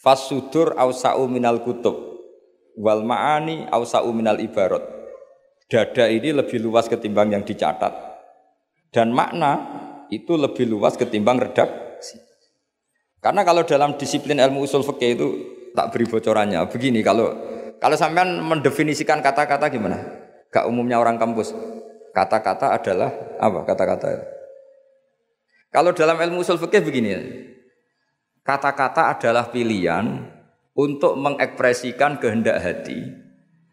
Fasudur 0.00 0.72
ausa'u 0.80 1.28
minal 1.28 1.60
kutub 1.60 1.92
wal 2.80 3.04
ma'ani 3.04 3.68
ausa'u 3.68 4.08
minal 4.16 4.40
ibarat. 4.40 4.80
Dada 5.68 6.08
ini 6.08 6.32
lebih 6.32 6.64
luas 6.64 6.88
ketimbang 6.88 7.28
yang 7.28 7.44
dicatat. 7.44 7.92
Dan 8.88 9.12
makna 9.12 9.60
itu 10.08 10.32
lebih 10.40 10.64
luas 10.64 10.96
ketimbang 10.96 11.36
redaksi. 11.36 12.16
Karena 13.20 13.44
kalau 13.44 13.68
dalam 13.68 14.00
disiplin 14.00 14.40
ilmu 14.40 14.64
usul 14.64 14.80
fikih 14.80 15.10
itu 15.12 15.26
tak 15.76 15.92
beri 15.92 16.08
bocorannya. 16.08 16.64
Begini 16.72 17.04
kalau 17.04 17.28
kalau 17.76 17.96
sampean 18.00 18.40
mendefinisikan 18.40 19.20
kata-kata 19.20 19.68
gimana? 19.68 20.00
Gak 20.48 20.64
umumnya 20.64 20.96
orang 20.96 21.20
kampus. 21.20 21.52
Kata-kata 22.16 22.72
adalah 22.72 23.12
apa 23.36 23.68
kata-kata? 23.68 24.37
Kalau 25.68 25.92
dalam 25.92 26.16
ilmu 26.16 26.40
usul 26.40 26.56
fikih 26.56 26.80
begini, 26.80 27.12
kata-kata 28.40 29.12
adalah 29.12 29.52
pilihan 29.52 30.24
untuk 30.72 31.18
mengekspresikan 31.20 32.16
kehendak 32.16 32.62
hati. 32.64 33.28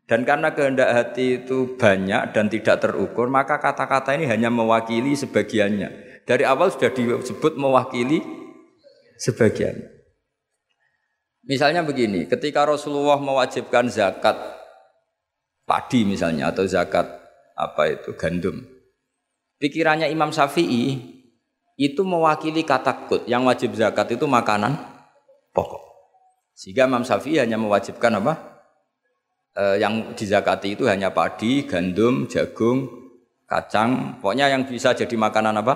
Dan 0.05 0.21
karena 0.21 0.53
kehendak 0.53 0.91
hati 0.91 1.41
itu 1.41 1.79
banyak 1.79 2.35
dan 2.35 2.45
tidak 2.51 2.83
terukur, 2.83 3.25
maka 3.25 3.57
kata-kata 3.57 4.13
ini 4.13 4.29
hanya 4.29 4.53
mewakili 4.53 5.17
sebagiannya. 5.17 6.21
Dari 6.27 6.43
awal 6.45 6.69
sudah 6.69 6.93
disebut 6.93 7.57
mewakili 7.57 8.21
sebagian. 9.17 9.81
Misalnya 11.45 11.85
begini, 11.85 12.25
ketika 12.25 12.65
Rasulullah 12.65 13.17
mewajibkan 13.21 13.89
zakat 13.89 14.37
padi 15.65 16.05
misalnya 16.05 16.53
atau 16.53 16.65
zakat 16.69 17.05
apa 17.57 17.83
itu 17.89 18.13
gandum. 18.17 18.61
Pikirannya 19.57 20.09
Imam 20.09 20.29
Syafi'i 20.29 21.14
itu 21.75 22.01
mewakili 22.07 22.63
kata 22.63 23.07
kut 23.07 23.27
yang 23.27 23.43
wajib 23.43 23.75
zakat 23.75 24.15
itu 24.15 24.23
makanan 24.23 24.79
pokok. 25.51 25.83
Sehingga 26.55 26.87
Imam 26.87 27.03
Syafi'i 27.03 27.43
hanya 27.43 27.59
mewajibkan 27.59 28.15
apa? 28.23 28.33
E, 29.51 29.83
yang 29.83 30.15
dizakati 30.15 30.79
itu 30.79 30.87
hanya 30.87 31.11
padi, 31.11 31.67
gandum, 31.67 32.31
jagung, 32.31 32.87
kacang. 33.43 34.19
Pokoknya 34.23 34.47
yang 34.47 34.63
bisa 34.63 34.95
jadi 34.95 35.15
makanan 35.19 35.59
apa? 35.59 35.75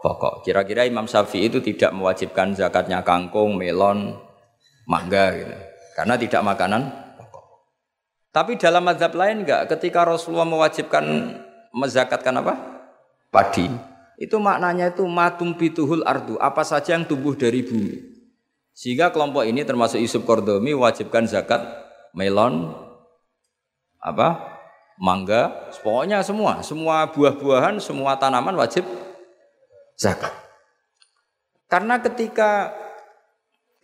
Pokok. 0.00 0.40
Kira-kira 0.40 0.88
Imam 0.88 1.04
Syafi'i 1.04 1.52
itu 1.52 1.60
tidak 1.60 1.92
mewajibkan 1.92 2.56
zakatnya 2.56 3.04
kangkung, 3.04 3.60
melon, 3.60 4.16
mangga 4.88 5.36
gitu. 5.36 5.52
Karena 5.92 6.16
tidak 6.16 6.40
makanan 6.44 7.06
tapi 8.36 8.60
dalam 8.60 8.84
mazhab 8.84 9.16
lain 9.16 9.48
enggak, 9.48 9.64
ketika 9.64 10.04
Rasulullah 10.04 10.44
mewajibkan 10.44 11.40
mezakatkan 11.72 12.36
apa? 12.44 12.54
Padi. 13.32 13.64
Itu 14.16 14.40
maknanya 14.40 14.92
itu 14.92 15.04
matum 15.04 15.52
bituhul 15.52 16.00
ardu, 16.08 16.40
apa 16.40 16.64
saja 16.64 16.96
yang 16.96 17.04
tumbuh 17.04 17.36
dari 17.36 17.60
bumi. 17.60 18.00
Sehingga 18.72 19.12
kelompok 19.12 19.44
ini 19.44 19.64
termasuk 19.64 20.00
Yusuf 20.00 20.24
Kordomi 20.24 20.72
wajibkan 20.72 21.28
zakat 21.28 21.64
melon, 22.16 22.72
apa? 24.00 24.56
Mangga, 24.96 25.68
pokoknya 25.84 26.24
semua, 26.24 26.64
semua 26.64 27.04
buah-buahan, 27.12 27.76
semua 27.84 28.16
tanaman 28.16 28.56
wajib 28.56 28.88
zakat. 29.92 30.32
Karena 31.68 32.00
ketika 32.00 32.72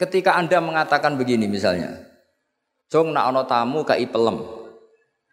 ketika 0.01 0.40
Anda 0.40 0.64
mengatakan 0.64 1.21
begini 1.21 1.45
misalnya, 1.45 2.01
Jong 2.88 3.12
nak 3.12 3.33
ono 3.33 3.42
tamu 3.49 3.85
kai 3.85 4.05
pelem. 4.05 4.40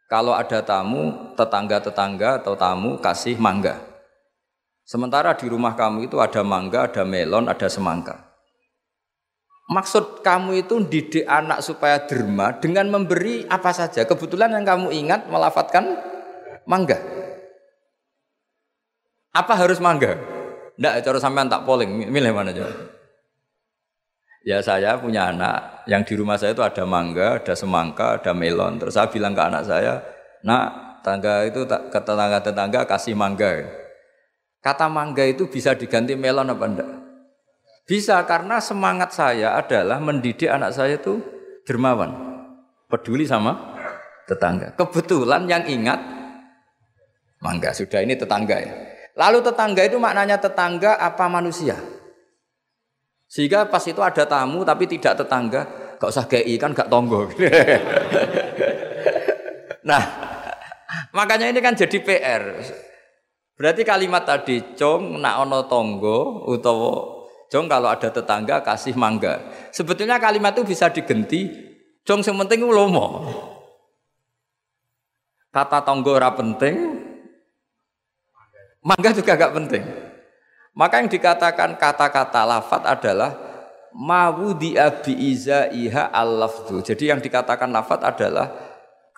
Kalau 0.08 0.32
ada 0.32 0.64
tamu, 0.64 1.36
tetangga-tetangga 1.36 2.44
atau 2.44 2.56
tamu 2.56 3.00
kasih 3.00 3.36
mangga. 3.36 3.89
Sementara 4.90 5.38
di 5.38 5.46
rumah 5.46 5.78
kamu 5.78 6.10
itu 6.10 6.18
ada 6.18 6.42
mangga, 6.42 6.90
ada 6.90 7.06
melon, 7.06 7.46
ada 7.46 7.70
semangka. 7.70 8.26
Maksud 9.70 10.26
kamu 10.26 10.66
itu 10.66 10.82
didik 10.82 11.30
anak 11.30 11.62
supaya 11.62 12.02
derma 12.10 12.58
dengan 12.58 12.90
memberi 12.90 13.46
apa 13.46 13.70
saja. 13.70 14.02
Kebetulan 14.02 14.50
yang 14.50 14.66
kamu 14.66 14.90
ingat 14.90 15.30
melafatkan 15.30 15.94
mangga. 16.66 16.98
Apa 19.30 19.62
harus 19.62 19.78
mangga? 19.78 20.18
Tidak, 20.74 21.06
cara 21.06 21.18
sampean 21.22 21.54
tak 21.54 21.70
polling, 21.70 22.10
milih 22.10 22.34
mana 22.34 22.50
coba? 22.50 22.74
Ya 24.42 24.58
saya 24.66 24.98
punya 24.98 25.30
anak 25.30 25.86
yang 25.86 26.02
di 26.02 26.18
rumah 26.18 26.42
saya 26.42 26.58
itu 26.58 26.66
ada 26.66 26.82
mangga, 26.90 27.38
ada 27.38 27.54
semangka, 27.54 28.18
ada 28.18 28.34
melon. 28.34 28.82
Terus 28.82 28.98
saya 28.98 29.06
bilang 29.06 29.38
ke 29.38 29.44
anak 29.54 29.70
saya, 29.70 30.02
nak 30.42 30.98
tangga 31.06 31.46
itu 31.46 31.70
ke 31.70 32.00
tetangga-tetangga 32.02 32.90
kasih 32.90 33.14
mangga. 33.14 33.86
Kata 34.60 34.92
mangga 34.92 35.24
itu 35.24 35.48
bisa 35.48 35.72
diganti 35.72 36.20
melon 36.20 36.52
apa 36.52 36.66
enggak? 36.68 36.90
Bisa 37.88 38.20
karena 38.28 38.60
semangat 38.60 39.16
saya 39.16 39.56
adalah 39.56 40.04
mendidik 40.04 40.52
anak 40.52 40.76
saya 40.76 41.00
itu 41.00 41.24
dermawan, 41.64 42.12
peduli 42.92 43.24
sama 43.24 43.56
tetangga. 44.28 44.76
Kebetulan 44.76 45.48
yang 45.48 45.64
ingat 45.66 46.00
mangga 47.40 47.72
sudah 47.72 48.04
ini 48.04 48.20
tetangga 48.20 48.58
ya. 48.60 48.74
Lalu 49.16 49.40
tetangga 49.42 49.82
itu 49.88 49.98
maknanya 49.98 50.38
tetangga 50.38 51.00
apa 51.00 51.26
manusia? 51.32 51.80
Sehingga 53.32 53.70
pas 53.70 53.82
itu 53.88 54.02
ada 54.04 54.28
tamu 54.28 54.68
tapi 54.68 54.90
tidak 54.90 55.24
tetangga, 55.24 55.62
gak 55.98 56.10
usah 56.10 56.26
GI 56.28 56.60
kan 56.60 56.76
gak 56.76 56.92
tonggo. 56.92 57.26
nah, 59.90 60.04
makanya 61.14 61.48
ini 61.48 61.62
kan 61.62 61.78
jadi 61.78 61.98
PR. 62.02 62.44
Berarti 63.60 63.84
kalimat 63.84 64.24
tadi 64.24 64.64
cong 64.80 65.20
nak 65.20 65.44
ono 65.44 65.68
tonggo 65.68 66.48
utawa 66.48 67.28
cong 67.52 67.68
kalau 67.68 67.92
ada 67.92 68.08
tetangga 68.08 68.64
kasih 68.64 68.96
mangga. 68.96 69.36
Sebetulnya 69.76 70.16
kalimat 70.16 70.56
itu 70.56 70.64
bisa 70.64 70.88
digenti 70.88 71.52
cong 72.08 72.24
yang 72.24 72.40
penting 72.48 72.64
lomo. 72.64 73.28
Kata 75.52 75.84
tonggo 75.84 76.16
ora 76.16 76.32
penting, 76.32 77.04
mangga 78.80 79.12
juga 79.12 79.36
gak 79.36 79.52
penting. 79.52 79.84
Maka 80.72 81.04
yang 81.04 81.12
dikatakan 81.12 81.76
kata-kata 81.76 82.48
lafat 82.48 82.88
adalah 82.88 83.36
mawudi 83.92 84.80
abi 84.80 85.36
iha 85.76 86.16
al 86.16 86.48
-lafdu. 86.48 86.80
Jadi 86.80 87.12
yang 87.12 87.20
dikatakan 87.20 87.76
lafat 87.76 88.08
adalah 88.08 88.56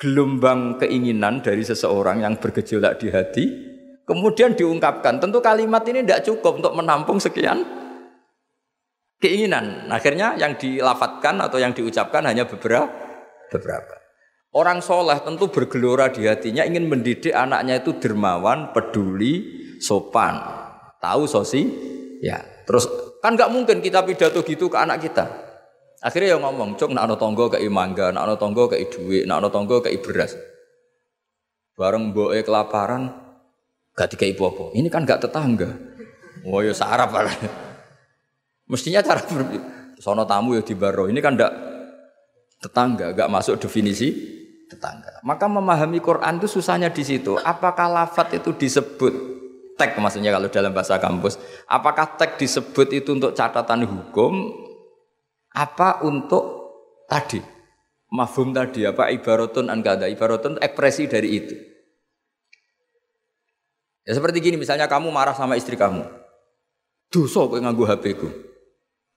gelombang 0.02 0.82
keinginan 0.82 1.46
dari 1.46 1.62
seseorang 1.62 2.26
yang 2.26 2.42
bergejolak 2.42 2.98
di 2.98 3.08
hati 3.14 3.71
Kemudian 4.06 4.58
diungkapkan, 4.58 5.22
tentu 5.22 5.40
kalimat 5.40 5.86
ini 5.88 6.02
tidak 6.02 6.26
cukup 6.26 6.60
untuk 6.60 6.74
menampung 6.74 7.22
sekian 7.22 7.64
keinginan. 9.22 9.88
Akhirnya 9.88 10.34
yang 10.36 10.58
dilafatkan 10.58 11.38
atau 11.40 11.62
yang 11.62 11.72
diucapkan 11.72 12.26
hanya 12.26 12.50
beberapa. 12.50 12.90
beberapa. 13.54 13.96
Orang 14.52 14.84
soleh 14.84 15.16
tentu 15.24 15.48
bergelora 15.48 16.12
di 16.12 16.28
hatinya 16.28 16.68
ingin 16.68 16.92
mendidik 16.92 17.32
anaknya 17.32 17.80
itu 17.80 17.96
dermawan, 17.96 18.76
peduli, 18.76 19.64
sopan, 19.80 20.44
tahu 21.00 21.24
sosi, 21.24 21.72
ya. 22.20 22.44
Terus 22.68 22.84
kan 23.24 23.40
nggak 23.40 23.48
mungkin 23.48 23.80
kita 23.80 24.04
pidato 24.04 24.44
gitu 24.44 24.68
ke 24.68 24.76
anak 24.76 25.08
kita. 25.08 25.24
Akhirnya 26.04 26.36
yang 26.36 26.44
ngomong, 26.44 26.76
cok 26.76 26.92
nak 26.92 27.16
tonggo 27.16 27.48
ke 27.48 27.64
mangga, 27.70 28.12
nak 28.12 28.28
tonggo 28.42 28.68
ke 28.68 28.82
duit, 28.90 29.24
nak 29.24 29.46
tonggo 29.54 29.80
ke 29.80 29.94
beras. 30.02 30.36
Bareng 31.78 32.12
boe 32.12 32.36
kelaparan, 32.44 33.31
gak 34.02 34.18
tiga 34.18 34.26
ibu 34.26 34.50
apa. 34.50 34.66
Ini 34.74 34.90
kan 34.90 35.06
gak 35.06 35.30
tetangga. 35.30 35.70
Oh 36.50 36.66
ya 36.66 36.74
sarap 36.74 37.14
lah. 37.14 37.30
Mestinya 38.66 39.06
cara 39.06 39.22
sono 40.02 40.26
tamu 40.26 40.58
ya 40.58 40.66
di 40.66 40.74
baro. 40.74 41.06
Ini 41.06 41.22
kan 41.22 41.38
gak 41.38 41.54
tetangga, 42.58 43.14
gak 43.14 43.30
masuk 43.30 43.62
definisi 43.62 44.10
tetangga. 44.66 45.22
Maka 45.22 45.46
memahami 45.46 46.02
Quran 46.02 46.42
itu 46.42 46.50
susahnya 46.50 46.90
di 46.90 47.06
situ. 47.06 47.38
Apakah 47.38 47.86
lafat 47.94 48.42
itu 48.42 48.58
disebut 48.58 49.14
tag 49.78 49.98
maksudnya 49.98 50.34
kalau 50.34 50.50
dalam 50.50 50.74
bahasa 50.74 50.98
kampus, 50.98 51.38
apakah 51.70 52.18
tag 52.18 52.42
disebut 52.42 52.90
itu 52.94 53.18
untuk 53.18 53.38
catatan 53.38 53.86
hukum 53.86 54.50
apa 55.52 56.06
untuk 56.06 56.74
tadi 57.10 57.42
mafhum 58.14 58.54
tadi 58.54 58.86
apa 58.86 59.10
ibaratun 59.10 59.68
angkada 59.72 60.06
ibaratun 60.06 60.58
ekspresi 60.58 61.10
dari 61.10 61.30
itu. 61.34 61.71
Ya 64.06 64.18
seperti 64.18 64.42
gini 64.42 64.58
misalnya 64.58 64.90
kamu 64.90 65.14
marah 65.14 65.38
sama 65.38 65.54
istri 65.54 65.78
kamu. 65.78 66.02
Dosa 67.12 67.46
kowe 67.46 67.60
nganggo 67.60 67.86
HP 67.86 68.04
ku. 68.18 68.30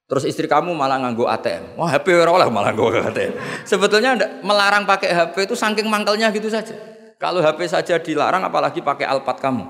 Terus 0.05 0.29
istri 0.29 0.45
kamu 0.45 0.77
malah 0.77 1.01
nganggo 1.01 1.25
ATM. 1.25 1.81
Wah, 1.81 1.89
HP 1.89 2.13
ora 2.13 2.45
malah 2.53 2.77
nganggo 2.77 2.93
ATM. 2.93 3.33
Sebetulnya 3.65 4.13
melarang 4.45 4.85
pakai 4.85 5.17
HP 5.17 5.49
itu 5.49 5.57
saking 5.57 5.89
mangkelnya 5.89 6.29
gitu 6.29 6.53
saja. 6.53 6.77
Kalau 7.17 7.41
HP 7.41 7.65
saja 7.65 7.97
dilarang 7.97 8.45
apalagi 8.45 8.85
pakai 8.85 9.09
Alphard 9.09 9.41
kamu. 9.41 9.65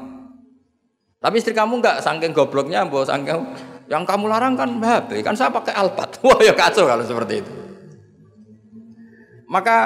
Tapi 1.23 1.35
istri 1.39 1.55
kamu 1.55 1.79
enggak 1.79 2.03
saking 2.03 2.35
gobloknya, 2.35 2.83
bos 2.83 3.07
saking 3.07 3.31
yang 3.87 4.03
kamu 4.03 4.27
larang 4.27 4.59
kan 4.59 4.69
HP, 4.81 5.23
kan 5.23 5.39
saya 5.39 5.55
pakai 5.55 5.71
Alphard. 5.71 6.19
Wah, 6.27 6.41
ya 6.43 6.51
kacau 6.51 6.83
kalau 6.83 7.07
seperti 7.07 7.47
itu. 7.47 7.53
Maka 9.47 9.77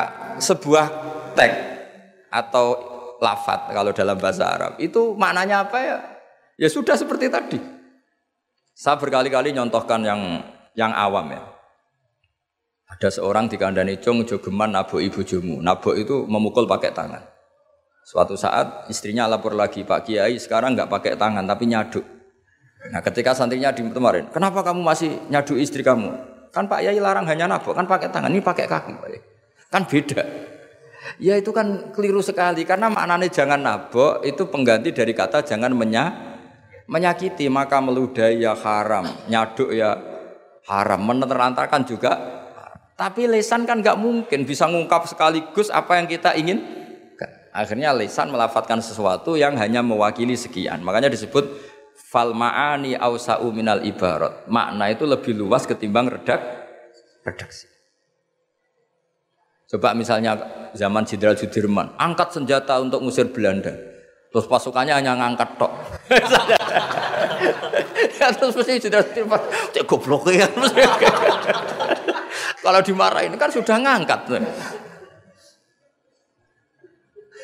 sebuah 0.40 0.86
tag 1.36 1.52
atau 2.32 2.87
lafat 3.18 3.70
kalau 3.74 3.90
dalam 3.90 4.16
bahasa 4.18 4.46
Arab 4.46 4.72
itu 4.78 5.14
maknanya 5.18 5.66
apa 5.66 5.78
ya? 5.78 5.98
Ya 6.58 6.68
sudah 6.70 6.98
seperti 6.98 7.30
tadi. 7.30 7.58
Saya 8.74 8.98
berkali-kali 8.98 9.54
nyontohkan 9.54 10.02
yang 10.02 10.42
yang 10.78 10.94
awam 10.94 11.34
ya. 11.34 11.42
Ada 12.88 13.20
seorang 13.20 13.50
di 13.50 13.60
kandang 13.60 13.90
cung 14.00 14.24
jogeman 14.24 14.72
nabok 14.72 15.02
ibu 15.02 15.20
jumu. 15.20 15.60
Nabok 15.60 15.94
itu 15.98 16.24
memukul 16.24 16.64
pakai 16.64 16.94
tangan. 16.94 17.20
Suatu 18.08 18.40
saat 18.40 18.88
istrinya 18.88 19.28
lapor 19.28 19.52
lagi, 19.52 19.84
Pak 19.84 20.08
Kiai 20.08 20.40
sekarang 20.40 20.72
nggak 20.72 20.88
pakai 20.88 21.12
tangan 21.20 21.44
tapi 21.44 21.68
nyaduk. 21.68 22.00
Nah 22.88 23.04
ketika 23.04 23.36
santrinya 23.36 23.68
di 23.68 23.84
kemarin, 23.84 24.32
kenapa 24.32 24.64
kamu 24.64 24.80
masih 24.80 25.12
nyaduk 25.28 25.60
istri 25.60 25.84
kamu? 25.84 26.08
Kan 26.48 26.64
Pak 26.64 26.80
Kiai 26.80 26.96
larang 26.96 27.28
hanya 27.28 27.44
nabok, 27.44 27.76
kan 27.76 27.84
pakai 27.84 28.08
tangan, 28.08 28.32
ini 28.32 28.40
pakai 28.40 28.64
kaki. 28.64 28.96
Kan 29.68 29.84
beda. 29.84 30.24
Ya 31.16 31.40
itu 31.40 31.48
kan 31.56 31.96
keliru 31.96 32.20
sekali 32.20 32.68
karena 32.68 32.92
maknanya 32.92 33.32
jangan 33.32 33.60
nabok 33.64 34.20
itu 34.28 34.44
pengganti 34.52 34.92
dari 34.92 35.16
kata 35.16 35.40
jangan 35.40 35.72
menya 35.72 36.28
menyakiti 36.88 37.46
maka 37.52 37.80
meludahi 37.84 38.44
ya 38.44 38.56
haram, 38.56 39.04
nyaduk 39.28 39.70
ya 39.72 39.96
haram, 40.68 41.00
menerantarkan 41.04 41.84
juga. 41.84 42.12
Tapi 42.98 43.30
lesan 43.30 43.62
kan 43.62 43.78
nggak 43.78 43.94
mungkin 43.94 44.42
bisa 44.42 44.66
ngungkap 44.66 45.06
sekaligus 45.06 45.70
apa 45.70 46.00
yang 46.00 46.10
kita 46.10 46.34
ingin. 46.34 46.58
Akhirnya 47.54 47.94
lesan 47.94 48.34
melafatkan 48.34 48.82
sesuatu 48.82 49.38
yang 49.38 49.54
hanya 49.56 49.80
mewakili 49.80 50.34
sekian. 50.34 50.82
Makanya 50.82 51.08
disebut 51.08 51.46
fal 51.94 52.34
ma'ani 52.34 52.98
ausa'u 52.98 53.50
minal 53.54 53.82
ibarat. 53.86 54.46
Makna 54.50 54.90
itu 54.90 55.06
lebih 55.06 55.34
luas 55.38 55.68
ketimbang 55.68 56.10
redak 56.10 56.42
redaksi. 57.22 57.77
Coba 59.68 59.92
misalnya 59.92 60.32
zaman 60.72 61.04
Jenderal 61.04 61.36
Sudirman, 61.36 61.92
angkat 62.00 62.32
senjata 62.32 62.80
untuk 62.80 63.04
ngusir 63.04 63.28
Belanda. 63.28 63.68
Terus 64.32 64.48
pasukannya 64.48 64.96
hanya 64.96 65.12
ngangkat 65.16 65.60
tok. 65.60 65.72
ya, 68.20 68.28
terus 68.32 68.56
mesti 68.56 68.88
sudah 68.88 69.00
cek 69.72 69.84
goblok 69.84 70.32
ya. 70.32 70.48
Kalau 72.64 72.80
dimarahin 72.80 73.36
kan 73.36 73.52
sudah 73.52 73.76
ngangkat. 73.76 74.40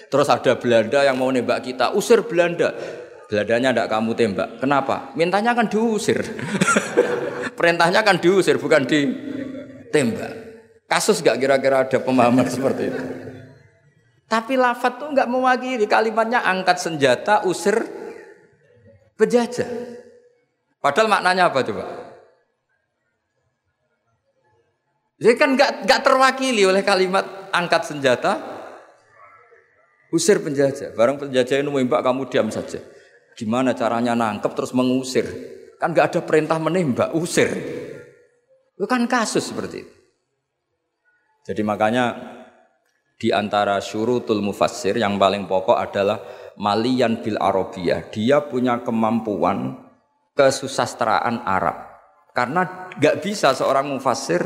Terus 0.09 0.29
ada 0.29 0.53
Belanda 0.57 1.05
yang 1.05 1.21
mau 1.21 1.29
nembak 1.29 1.61
kita, 1.61 1.93
usir 1.93 2.25
Belanda. 2.25 2.73
Belandanya 3.29 3.73
tidak 3.73 3.89
kamu 3.89 4.11
tembak. 4.13 4.49
Kenapa? 4.61 4.97
Mintanya 5.17 5.57
kan 5.57 5.67
diusir. 5.69 6.21
Perintahnya 7.59 8.05
kan 8.05 8.21
diusir, 8.21 8.61
bukan 8.61 8.85
ditembak. 8.85 10.44
Kasus 10.95 11.27
gak 11.27 11.43
kira-kira 11.43 11.83
ada 11.83 11.99
pemahaman 11.99 12.47
seperti 12.55 12.87
itu? 12.87 13.03
Tapi 14.31 14.55
lafat 14.55 15.03
tuh 15.03 15.11
nggak 15.11 15.27
mewakili 15.27 15.91
kalimatnya 15.91 16.47
angkat 16.47 16.79
senjata 16.79 17.43
usir 17.51 17.83
penjajah. 19.19 19.67
Padahal 20.79 21.11
maknanya 21.11 21.51
apa 21.51 21.67
coba? 21.67 21.85
Jadi 25.19 25.35
kan 25.35 25.59
nggak 25.59 25.71
nggak 25.87 26.01
terwakili 26.03 26.63
oleh 26.63 26.87
kalimat 26.87 27.27
angkat 27.51 27.91
senjata 27.91 28.39
usir 30.15 30.39
penjajah. 30.39 30.95
Barang 30.95 31.19
penjajah 31.19 31.59
ini 31.59 31.71
menembak 31.75 32.07
kamu 32.07 32.31
diam 32.31 32.49
saja. 32.55 32.79
Gimana 33.35 33.75
caranya 33.75 34.15
nangkep 34.15 34.51
terus 34.55 34.71
mengusir? 34.71 35.27
Kan 35.83 35.91
nggak 35.91 36.07
ada 36.15 36.21
perintah 36.23 36.59
menembak, 36.63 37.11
usir. 37.19 37.51
Itu 38.79 38.87
kan 38.87 39.11
kasus 39.11 39.43
seperti 39.43 39.77
itu. 39.83 40.04
Jadi 41.45 41.61
makanya 41.61 42.17
di 43.21 43.29
antara 43.29 43.77
syurutul 43.79 44.41
mufassir 44.41 44.97
yang 44.97 45.21
paling 45.21 45.45
pokok 45.45 45.77
adalah 45.77 46.19
malian 46.57 47.21
bil 47.21 47.37
arabiyah. 47.37 48.09
Dia 48.09 48.41
punya 48.49 48.81
kemampuan 48.81 49.77
kesusastraan 50.33 51.45
Arab. 51.45 51.95
Karena 52.35 52.91
gak 52.99 53.23
bisa 53.23 53.55
seorang 53.55 53.87
mufassir 53.87 54.43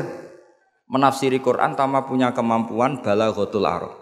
menafsiri 0.91 1.41
Quran 1.41 1.73
tanpa 1.73 2.05
punya 2.05 2.35
kemampuan 2.35 3.01
balaghatul 3.01 3.65
Arab. 3.65 3.93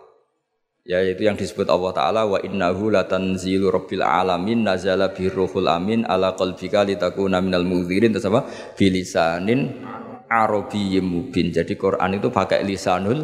Yaitu 0.88 1.28
yang 1.28 1.36
disebut 1.36 1.68
Allah 1.68 1.92
Ta'ala 1.92 2.22
wa 2.24 2.40
innahu 2.40 2.88
latanzilu 2.88 3.68
rabbil 3.68 4.04
alamin 4.04 4.64
nazala 4.64 5.12
birruhul 5.12 5.68
amin 5.68 6.08
ala 6.08 6.32
qalbika 6.32 6.88
litakuna 6.88 7.44
minal 7.44 7.68
mudhirin 7.68 8.16
terus 8.16 8.24
apa 8.32 8.48
bilisanin 8.80 9.84
arabiyyin 10.28 11.04
mubin. 11.04 11.50
Jadi 11.50 11.74
Quran 11.80 12.20
itu 12.20 12.28
pakai 12.30 12.64
lisanul 12.64 13.24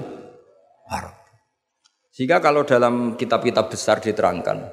Arab. 0.90 1.16
Sehingga 2.14 2.38
kalau 2.40 2.62
dalam 2.64 3.18
kitab-kitab 3.18 3.74
besar 3.74 3.98
diterangkan, 4.00 4.70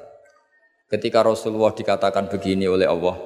ketika 0.91 1.25
Rasulullah 1.25 1.73
dikatakan 1.73 2.29
begini 2.29 2.69
oleh 2.69 2.85
Allah, 2.85 3.17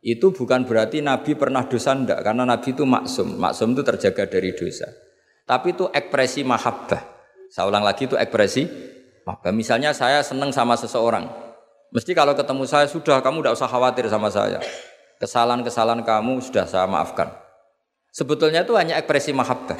itu 0.00 0.26
bukan 0.32 0.60
berarti 0.64 1.04
Nabi 1.04 1.36
pernah 1.36 1.66
dosa 1.68 1.92
ndak, 1.92 2.24
karena 2.24 2.48
Nabi 2.48 2.68
itu 2.72 2.84
maksum. 2.86 3.36
Maksum 3.36 3.76
itu 3.76 3.82
terjaga 3.84 4.24
dari 4.30 4.56
dosa. 4.56 4.88
Tapi 5.44 5.74
itu 5.74 5.90
ekspresi 5.90 6.46
mahabbah. 6.46 7.02
Saya 7.50 7.66
ulang 7.66 7.82
lagi 7.82 8.06
itu 8.06 8.14
ekspresi 8.14 8.62
mahabbah. 9.26 9.50
Misalnya 9.50 9.90
saya 9.90 10.22
senang 10.22 10.54
sama 10.54 10.78
seseorang. 10.78 11.49
Mesti 11.90 12.14
kalau 12.14 12.38
ketemu 12.38 12.64
saya, 12.70 12.86
sudah 12.86 13.18
kamu 13.18 13.42
tidak 13.42 13.54
usah 13.58 13.68
khawatir 13.70 14.06
sama 14.06 14.30
saya. 14.30 14.62
Kesalahan-kesalahan 15.18 16.06
kamu 16.06 16.38
sudah 16.38 16.64
saya 16.64 16.86
maafkan. 16.86 17.34
Sebetulnya 18.14 18.62
itu 18.62 18.74
hanya 18.78 18.98
ekspresi 18.98 19.34
mahabbah. 19.34 19.78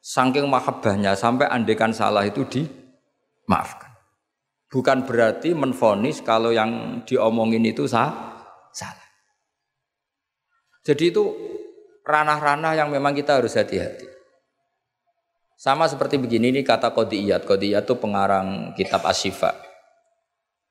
Saking 0.00 0.48
mahabbahnya 0.48 1.12
sampai 1.12 1.44
andekan 1.52 1.92
salah 1.92 2.24
itu 2.24 2.44
dimaafkan. 2.48 3.92
Bukan 4.72 5.04
berarti 5.04 5.52
menfonis 5.52 6.24
kalau 6.24 6.56
yang 6.56 7.02
diomongin 7.04 7.68
itu 7.68 7.84
sah, 7.84 8.10
salah. 8.72 9.08
Jadi 10.80 11.12
itu 11.12 11.24
ranah-ranah 12.06 12.74
yang 12.80 12.88
memang 12.88 13.12
kita 13.12 13.36
harus 13.36 13.54
hati-hati. 13.60 14.08
Sama 15.60 15.84
seperti 15.84 16.16
begini 16.16 16.48
ini 16.48 16.64
kata 16.64 16.96
kodiyat. 16.96 17.44
Kodiyat 17.44 17.84
itu 17.84 17.94
pengarang 18.00 18.72
kitab 18.72 19.04
asyifa. 19.04 19.69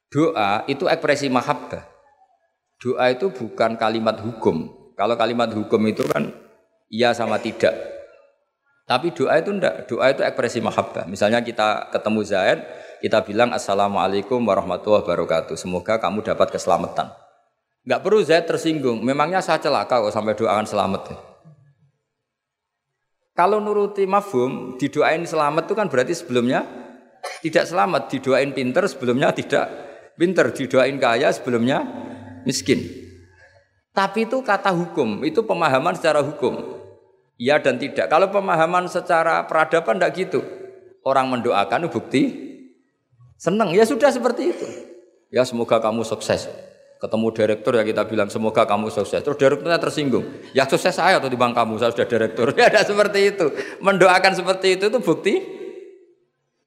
Doa 0.10 0.66
itu 0.66 0.89
ekspresi 0.89 1.30
mahabbah. 1.30 1.86
Doa 2.82 3.14
itu 3.14 3.30
bukan 3.30 3.78
kalimat 3.78 4.18
hukum. 4.18 4.74
Kalau 4.97 5.14
kalimat 5.14 5.53
hukum 5.53 5.80
itu 5.86 6.01
kan 6.10 6.34
iya 6.89 7.14
sama 7.14 7.38
tidak. 7.38 7.78
Tapi 8.89 9.14
doa 9.14 9.38
itu 9.38 9.53
enggak, 9.53 9.86
doa 9.86 10.10
itu 10.10 10.26
ekspresi 10.26 10.66
mahabbah. 10.66 11.05
Misalnya 11.05 11.45
kita 11.45 11.93
ketemu 11.93 12.26
Zaid, 12.26 12.60
kita 13.05 13.22
bilang 13.22 13.53
Assalamualaikum 13.53 14.41
warahmatullahi 14.41 15.05
wabarakatuh. 15.05 15.53
Semoga 15.53 16.01
kamu 16.01 16.26
dapat 16.26 16.49
keselamatan. 16.57 17.14
Enggak 17.86 18.01
perlu 18.01 18.26
Zaid 18.26 18.49
tersinggung. 18.49 19.05
Memangnya 19.05 19.45
saya 19.45 19.62
celaka 19.62 20.01
kok 20.01 20.10
sampai 20.10 20.34
doakan 20.34 20.66
selamat. 20.66 21.01
Kalau 23.38 23.62
nuruti 23.62 24.10
mafhum, 24.10 24.74
didoain 24.82 25.22
selamat 25.22 25.70
itu 25.70 25.76
kan 25.78 25.86
berarti 25.86 26.18
sebelumnya 26.18 26.66
tidak 27.45 27.70
selamat, 27.70 28.10
didoain 28.10 28.51
pinter 28.57 28.84
sebelumnya 28.89 29.30
tidak 29.32 29.88
pinter, 30.20 30.51
didoain 30.51 30.99
kaya 30.99 31.32
sebelumnya 31.32 31.88
miskin. 32.43 32.84
Tapi 33.95 34.28
itu 34.28 34.43
kata 34.43 34.76
hukum, 34.76 35.24
itu 35.24 35.39
pemahaman 35.47 35.95
secara 35.95 36.20
hukum. 36.20 36.80
Iya 37.39 37.63
dan 37.63 37.80
tidak. 37.80 38.11
Kalau 38.11 38.28
pemahaman 38.28 38.91
secara 38.91 39.47
peradaban 39.47 39.95
tidak 39.95 40.11
gitu. 40.20 40.39
Orang 41.07 41.32
mendoakan 41.32 41.88
bukti 41.88 42.36
senang. 43.39 43.72
Ya 43.72 43.88
sudah 43.88 44.11
seperti 44.11 44.51
itu. 44.51 44.67
Ya 45.32 45.47
semoga 45.47 45.80
kamu 45.80 46.03
sukses. 46.03 46.51
Ketemu 46.99 47.32
direktur 47.32 47.80
ya 47.80 47.88
kita 47.88 48.03
bilang 48.03 48.28
semoga 48.28 48.67
kamu 48.67 48.91
sukses. 48.91 49.24
Terus 49.24 49.39
direkturnya 49.39 49.80
tersinggung. 49.80 50.28
Ya 50.51 50.67
sukses 50.67 50.91
saya 50.91 51.24
atau 51.24 51.32
di 51.32 51.39
bank 51.39 51.55
kamu 51.55 51.80
saya 51.80 51.95
sudah 51.95 52.07
direktur. 52.11 52.51
Ya 52.59 52.67
ada 52.67 52.84
seperti 52.84 53.32
itu. 53.32 53.47
Mendoakan 53.80 54.36
seperti 54.36 54.76
itu 54.76 54.91
itu 54.91 54.99
bukti 54.99 55.39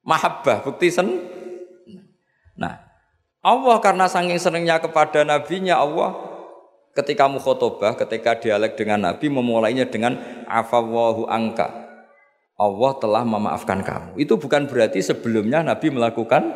mahabbah, 0.09 0.65
bukti 0.65 0.89
sen. 0.89 1.21
Nah, 2.57 2.81
Allah 3.43 3.77
karena 3.83 4.07
saking 4.07 4.39
senangnya 4.39 4.79
kepada 4.79 5.27
nabinya 5.27 5.83
Allah 5.83 6.15
ketika 6.95 7.27
mukhotobah, 7.27 7.99
ketika 7.99 8.39
dialek 8.39 8.79
dengan 8.79 9.11
Nabi 9.11 9.27
memulainya 9.27 9.89
dengan 9.91 10.15
afawahu 10.47 11.27
angka. 11.27 11.83
Allah 12.55 12.93
telah 13.03 13.27
memaafkan 13.27 13.83
kamu. 13.83 14.23
Itu 14.23 14.39
bukan 14.39 14.71
berarti 14.71 15.03
sebelumnya 15.03 15.67
Nabi 15.67 15.91
melakukan 15.91 16.47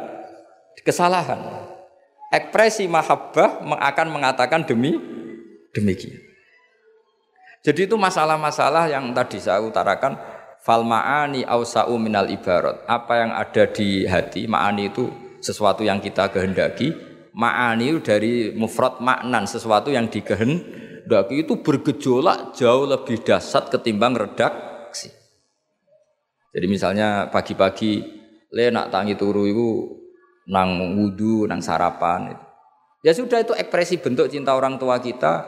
kesalahan. 0.87 1.66
Ekspresi 2.30 2.87
mahabbah 2.87 3.66
akan 3.66 4.07
mengatakan 4.14 4.62
demi 4.62 4.95
demikian. 5.74 6.22
Jadi 7.66 7.91
itu 7.91 7.99
masalah-masalah 7.99 8.87
yang 8.87 9.11
tadi 9.11 9.43
saya 9.43 9.59
utarakan 9.59 10.14
fal 10.62 10.87
ma'ani 10.87 11.43
ausa'u 11.43 11.99
minal 11.99 12.30
ibarat. 12.30 12.87
Apa 12.87 13.26
yang 13.26 13.34
ada 13.34 13.66
di 13.66 14.07
hati, 14.07 14.47
ma'ani 14.47 14.95
itu 14.95 15.11
sesuatu 15.47 15.86
yang 15.86 16.03
kita 16.03 16.34
kehendaki, 16.34 16.90
Ma'ani 17.36 18.01
dari 18.01 18.51
mufrad 18.57 18.99
maknan 18.99 19.44
sesuatu 19.44 19.92
yang 19.92 20.09
dikehendaki 20.09 21.44
itu 21.44 21.61
bergejolak 21.61 22.57
jauh 22.57 22.88
lebih 22.88 23.20
dahsyat 23.20 23.68
ketimbang 23.68 24.16
redaksi. 24.16 25.12
Jadi 26.57 26.66
misalnya 26.66 27.28
pagi-pagi 27.28 28.01
le 28.57 28.72
nak 28.72 28.88
tangi 28.88 29.20
turu 29.20 29.44
itu 29.44 29.68
nang 30.49 30.97
wudu, 30.97 31.44
nang 31.44 31.61
sarapan 31.61 32.32
itu. 32.32 32.44
Ya 33.05 33.12
sudah 33.12 33.44
itu 33.44 33.53
ekspresi 33.53 34.01
bentuk 34.01 34.32
cinta 34.32 34.57
orang 34.57 34.80
tua 34.80 34.97
kita 34.97 35.44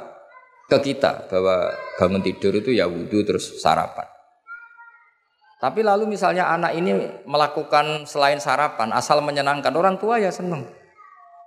ke 0.69 0.79
kita 0.93 1.33
bahwa 1.33 1.73
bangun 1.97 2.21
tidur 2.21 2.53
itu 2.53 2.77
ya 2.77 2.85
wudu 2.85 3.25
terus 3.25 3.65
sarapan. 3.65 4.18
Tapi 5.59 5.83
lalu 5.83 6.07
misalnya 6.07 6.55
anak 6.55 6.79
ini 6.79 7.27
melakukan 7.27 8.07
selain 8.07 8.39
sarapan 8.39 8.95
asal 8.95 9.19
menyenangkan 9.19 9.75
orang 9.75 9.99
tua 9.99 10.23
ya 10.23 10.31
senang. 10.31 10.63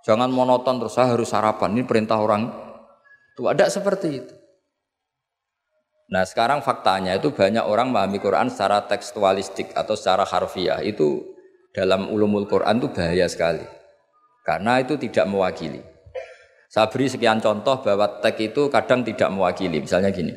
Jangan 0.03 0.27
monoton 0.27 0.83
terus 0.83 0.99
saya 0.99 1.15
harus 1.15 1.31
sarapan. 1.31 1.79
Ini 1.79 1.87
perintah 1.87 2.19
orang 2.19 2.51
itu 3.31 3.47
ada 3.47 3.71
seperti 3.71 4.07
itu. 4.19 4.33
Nah 6.11 6.27
sekarang 6.27 6.59
faktanya 6.59 7.15
itu 7.15 7.31
banyak 7.31 7.63
orang 7.63 7.87
memahami 7.87 8.19
Quran 8.19 8.51
secara 8.51 8.83
tekstualistik 8.83 9.71
atau 9.71 9.95
secara 9.95 10.27
harfiah 10.27 10.83
itu 10.83 11.23
dalam 11.71 12.11
ulumul 12.11 12.51
Quran 12.51 12.83
itu 12.83 12.91
bahaya 12.91 13.31
sekali 13.31 13.63
karena 14.43 14.83
itu 14.83 14.99
tidak 14.99 15.23
mewakili. 15.31 15.79
Saya 16.67 16.87
beri 16.91 17.07
sekian 17.07 17.39
contoh 17.39 17.79
bahwa 17.83 18.19
teks 18.19 18.51
itu 18.51 18.67
kadang 18.67 19.03
tidak 19.03 19.27
mewakili. 19.31 19.83
Misalnya 19.83 20.11
gini, 20.11 20.31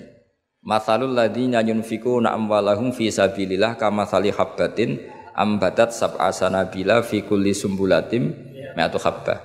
Masalul 0.65 1.13
ladzina 1.13 1.61
yunfikuna 1.61 2.33
amwalahum 2.33 2.89
fi 2.89 3.13
sabilillah 3.13 3.77
kamathali 3.77 4.33
habbatin 4.33 4.97
ambatat 5.37 5.93
sab'a 5.93 6.33
sanabila 6.33 7.05
fi 7.05 7.21
kulli 7.21 7.53
sumbulatim 7.53 8.33
mi'atu 8.73 8.97
habbah. 8.97 9.45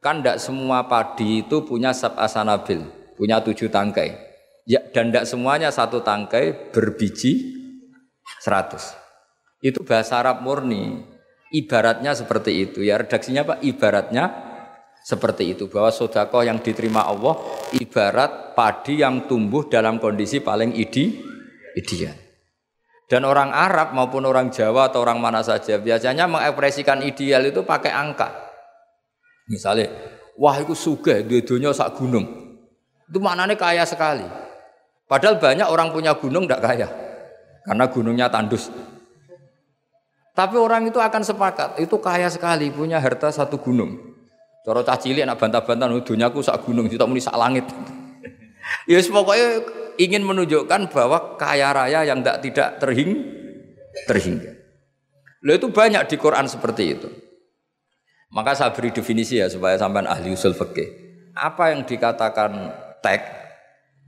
Kan 0.00 0.24
tidak 0.24 0.40
semua 0.40 0.88
padi 0.88 1.44
itu 1.44 1.68
punya 1.68 1.92
sab 1.92 2.16
asanabil, 2.16 2.80
punya 3.12 3.44
tujuh 3.44 3.68
tangkai. 3.68 4.16
Ya, 4.64 4.80
dan 4.96 5.12
tidak 5.12 5.28
semuanya 5.28 5.68
satu 5.68 6.00
tangkai 6.00 6.72
berbiji 6.72 7.60
seratus. 8.40 8.96
Itu 9.60 9.84
bahasa 9.84 10.24
Arab 10.24 10.40
murni. 10.40 11.04
Ibaratnya 11.52 12.16
seperti 12.16 12.64
itu. 12.64 12.80
Ya 12.80 12.96
redaksinya 12.96 13.44
Pak, 13.44 13.60
ibaratnya 13.60 14.24
seperti 15.04 15.52
itu. 15.52 15.68
Bahwa 15.68 15.92
sodako 15.92 16.40
yang 16.40 16.64
diterima 16.64 17.04
Allah 17.04 17.36
ibarat 17.76 18.56
padi 18.56 19.04
yang 19.04 19.28
tumbuh 19.28 19.68
dalam 19.68 20.00
kondisi 20.00 20.40
paling 20.40 20.72
ide, 20.72 21.20
ideal. 21.76 22.16
Dan 23.04 23.28
orang 23.28 23.52
Arab 23.52 23.92
maupun 23.92 24.24
orang 24.24 24.48
Jawa 24.48 24.88
atau 24.88 25.04
orang 25.04 25.20
mana 25.20 25.44
saja 25.44 25.76
biasanya 25.76 26.24
mengekspresikan 26.24 27.04
ideal 27.04 27.44
itu 27.44 27.60
pakai 27.60 27.92
angka. 27.92 28.32
Misalnya, 29.44 29.92
wah 30.40 30.56
itu 30.56 30.72
suge, 30.72 31.20
dua 31.28 31.44
dunia 31.44 31.76
sak 31.76 32.00
gunung. 32.00 32.24
Itu 33.04 33.20
maknanya 33.20 33.60
kaya 33.60 33.84
sekali. 33.84 34.24
Padahal 35.04 35.36
banyak 35.36 35.68
orang 35.68 35.92
punya 35.92 36.16
gunung 36.16 36.48
tidak 36.48 36.64
kaya. 36.64 36.88
Karena 37.68 37.84
gunungnya 37.92 38.32
tandus. 38.32 38.72
Tapi 40.34 40.56
orang 40.58 40.88
itu 40.88 40.98
akan 40.98 41.22
sepakat, 41.22 41.78
itu 41.78 41.94
kaya 42.00 42.26
sekali, 42.26 42.72
punya 42.72 42.98
harta 42.98 43.30
satu 43.30 43.60
gunung. 43.60 44.16
Coro 44.64 44.80
cah 44.80 44.96
cilik 44.96 45.28
anak 45.28 45.36
bantah-bantah, 45.36 45.92
oh, 45.92 46.00
dunyaku 46.00 46.40
sak 46.40 46.64
gunung, 46.64 46.88
kita 46.88 47.04
muni 47.04 47.20
sak 47.20 47.36
langit. 47.36 47.68
ya 48.88 48.96
pokoknya 49.04 49.60
ingin 50.00 50.24
menunjukkan 50.24 50.88
bahwa 50.88 51.36
kaya 51.36 51.68
raya 51.68 52.00
yang 52.08 52.24
tidak 52.24 52.40
tidak 52.40 52.68
terhing, 52.80 53.12
terhingga. 54.08 54.56
Lalu 55.44 55.60
itu 55.60 55.68
banyak 55.68 56.02
di 56.08 56.16
Quran 56.16 56.48
seperti 56.48 56.96
itu. 56.96 57.08
Maka 58.32 58.56
saya 58.56 58.72
beri 58.72 58.90
definisi 58.90 59.36
ya 59.36 59.52
supaya 59.52 59.76
sampai 59.76 60.08
ahli 60.08 60.32
usul 60.32 60.56
fikih. 60.56 60.88
Apa 61.36 61.76
yang 61.76 61.84
dikatakan 61.84 62.72
tag 63.04 63.20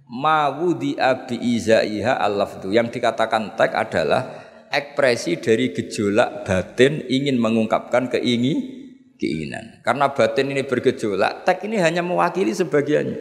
mawudi 0.09 0.97
abi 0.97 1.37
izaiha 1.37 2.17
al 2.17 2.41
Yang 2.73 2.97
dikatakan 2.97 3.55
tag 3.61 3.77
adalah 3.77 4.25
ekspresi 4.73 5.37
dari 5.39 5.71
gejolak 5.71 6.49
batin 6.49 7.05
ingin 7.07 7.37
mengungkapkan 7.39 8.09
keingin 8.11 8.76
keinginan. 9.17 9.81
Karena 9.83 10.13
batin 10.13 10.53
ini 10.53 10.63
bergejolak, 10.63 11.43
tag 11.43 11.61
ini 11.65 11.81
hanya 11.81 12.05
mewakili 12.05 12.53
sebagiannya. 12.53 13.19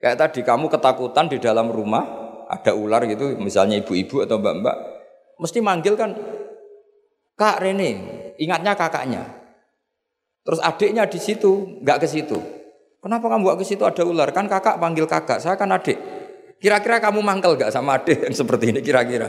Kayak 0.00 0.16
tadi 0.16 0.40
kamu 0.44 0.66
ketakutan 0.68 1.28
di 1.28 1.38
dalam 1.38 1.68
rumah 1.70 2.02
ada 2.50 2.74
ular 2.74 3.06
gitu, 3.06 3.38
misalnya 3.38 3.78
ibu-ibu 3.78 4.26
atau 4.26 4.42
mbak-mbak, 4.42 4.76
mesti 5.38 5.62
manggil 5.62 5.94
kan, 5.94 6.16
Kak 7.38 7.62
Rene, 7.62 7.90
ingatnya 8.36 8.74
kakaknya. 8.74 9.22
Terus 10.42 10.58
adiknya 10.58 11.06
di 11.06 11.20
situ, 11.20 11.80
nggak 11.84 12.02
ke 12.02 12.08
situ. 12.10 12.36
Kenapa 13.00 13.30
kamu 13.30 13.44
nggak 13.44 13.58
ke 13.60 13.64
situ 13.64 13.82
ada 13.86 14.02
ular? 14.04 14.28
Kan 14.34 14.50
kakak 14.50 14.76
panggil 14.76 15.06
kakak, 15.06 15.38
saya 15.40 15.56
kan 15.56 15.70
adik. 15.72 15.96
Kira-kira 16.60 17.00
kamu 17.00 17.24
mangkel 17.24 17.56
nggak 17.56 17.72
sama 17.72 17.96
adik 17.96 18.28
yang 18.28 18.34
seperti 18.36 18.72
ini? 18.76 18.80
Kira-kira. 18.84 19.28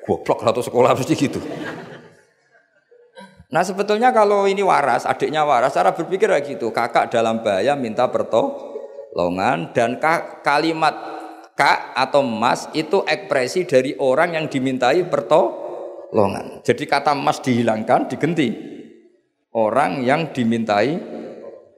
Goblok 0.00 0.40
satu 0.40 0.64
sekolah 0.64 0.96
mesti 0.96 1.12
gitu. 1.12 1.40
Nah 3.50 3.66
sebetulnya 3.66 4.14
kalau 4.14 4.46
ini 4.46 4.62
waras, 4.62 5.02
adiknya 5.02 5.42
waras, 5.42 5.74
cara 5.74 5.90
berpikir 5.90 6.30
kayak 6.30 6.46
gitu. 6.46 6.70
Kakak 6.70 7.10
dalam 7.10 7.42
bahaya 7.42 7.74
minta 7.74 8.06
pertolongan 8.06 9.74
dan 9.74 9.98
kalimat 10.46 10.94
kak 11.58 11.92
atau 11.98 12.22
mas 12.22 12.70
itu 12.78 13.02
ekspresi 13.02 13.66
dari 13.66 13.98
orang 13.98 14.38
yang 14.38 14.46
dimintai 14.46 15.02
pertolongan. 15.10 16.62
Jadi 16.62 16.86
kata 16.86 17.18
mas 17.18 17.42
dihilangkan, 17.42 18.06
diganti 18.06 18.54
orang 19.50 20.06
yang 20.06 20.30
dimintai 20.30 21.18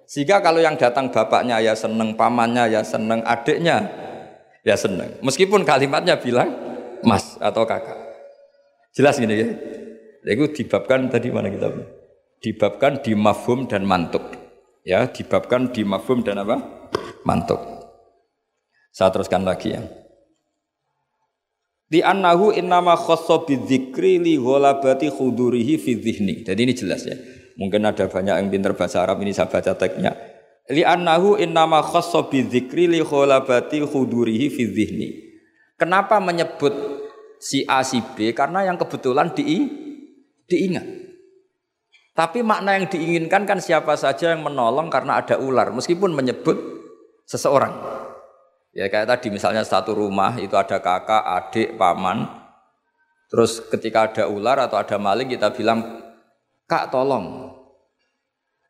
sehingga 0.04 0.44
kalau 0.44 0.60
yang 0.60 0.76
datang 0.76 1.08
bapaknya 1.08 1.56
ya 1.56 1.72
seneng, 1.72 2.12
pamannya 2.20 2.68
ya 2.68 2.84
seneng, 2.84 3.24
adiknya 3.24 3.88
ya 4.60 4.76
seneng. 4.76 5.16
Meskipun 5.24 5.64
kalimatnya 5.64 6.20
bilang 6.20 6.52
mas 7.00 7.40
atau 7.40 7.64
kakak. 7.64 7.96
Jelas 8.92 9.16
gini 9.16 9.34
ya. 9.40 9.48
Itu 10.22 10.46
dibabkan 10.54 11.10
tadi 11.10 11.34
mana 11.34 11.50
kita? 11.50 11.68
Dibabkan 12.42 13.02
di 13.02 13.12
mafhum 13.18 13.66
dan 13.66 13.82
mantuk. 13.86 14.22
Ya, 14.82 15.06
dibabkan 15.06 15.70
di 15.70 15.82
mafhum 15.82 16.22
dan 16.22 16.42
apa? 16.42 16.88
Mantuk. 17.26 17.58
Saya 18.94 19.10
teruskan 19.14 19.46
lagi 19.46 19.74
ya. 19.74 19.82
Di 21.92 22.00
annahu 22.00 22.56
innama 22.56 22.96
khassa 22.96 23.44
bidzikri 23.44 24.16
li 24.16 24.34
ghalabati 24.40 25.12
khudurihi 25.12 25.74
fi 25.76 25.92
dhihni. 25.98 26.34
Jadi 26.46 26.60
ini 26.64 26.72
jelas 26.72 27.04
ya. 27.04 27.18
Mungkin 27.60 27.84
ada 27.84 28.08
banyak 28.08 28.34
yang 28.42 28.48
pintar 28.48 28.72
bahasa 28.72 29.04
Arab 29.04 29.20
ini 29.20 29.36
saya 29.36 29.52
baca 29.52 29.76
teksnya. 29.76 30.16
Li 30.72 30.86
annahu 30.86 31.36
innama 31.36 31.82
khassa 31.84 32.30
bi 32.30 32.46
dzikri 32.46 32.88
li 32.88 33.02
kholabati 33.02 33.84
khudurihi 33.84 34.46
fi 34.48 34.62
dhihni. 34.70 35.08
Kenapa 35.76 36.22
menyebut 36.22 36.72
si 37.42 37.66
A 37.66 37.82
si 37.82 37.98
B 37.98 38.30
karena 38.32 38.62
yang 38.62 38.78
kebetulan 38.78 39.34
di 39.34 39.42
diingat. 40.52 40.84
Tapi 42.12 42.44
makna 42.44 42.76
yang 42.76 42.92
diinginkan 42.92 43.48
kan 43.48 43.56
siapa 43.56 43.96
saja 43.96 44.36
yang 44.36 44.44
menolong 44.44 44.92
karena 44.92 45.24
ada 45.24 45.40
ular 45.40 45.72
meskipun 45.72 46.12
menyebut 46.12 46.60
seseorang. 47.24 47.72
Ya 48.76 48.92
kayak 48.92 49.08
tadi 49.08 49.32
misalnya 49.32 49.64
satu 49.64 49.96
rumah 49.96 50.36
itu 50.36 50.52
ada 50.52 50.76
kakak, 50.80 51.24
adik, 51.24 51.80
paman. 51.80 52.28
Terus 53.32 53.64
ketika 53.72 54.12
ada 54.12 54.24
ular 54.28 54.60
atau 54.68 54.76
ada 54.76 55.00
maling 55.00 55.32
kita 55.32 55.56
bilang, 55.56 56.04
"Kak 56.68 56.92
tolong." 56.92 57.48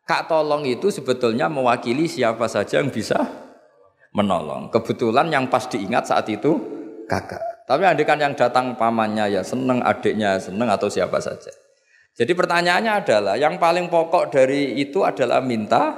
Kak 0.07 0.31
tolong 0.31 0.63
itu 0.67 0.91
sebetulnya 0.91 1.47
mewakili 1.47 2.07
siapa 2.07 2.47
saja 2.47 2.79
yang 2.79 2.91
bisa 2.91 3.27
menolong. 4.15 4.71
Kebetulan 4.71 5.31
yang 5.31 5.47
pas 5.47 5.67
diingat 5.67 6.11
saat 6.11 6.27
itu 6.31 6.59
kakak. 7.07 7.43
Tapi 7.67 8.03
kan 8.03 8.19
yang 8.19 8.35
datang 8.35 8.75
pamannya 8.75 9.39
ya 9.39 9.43
seneng, 9.47 9.79
adiknya 9.83 10.39
seneng 10.43 10.67
atau 10.67 10.91
siapa 10.91 11.23
saja. 11.23 11.62
Jadi 12.13 12.33
pertanyaannya 12.37 12.93
adalah 12.93 13.35
yang 13.41 13.57
paling 13.57 13.89
pokok 13.89 14.29
dari 14.29 14.77
itu 14.77 15.01
adalah 15.01 15.41
minta 15.41 15.97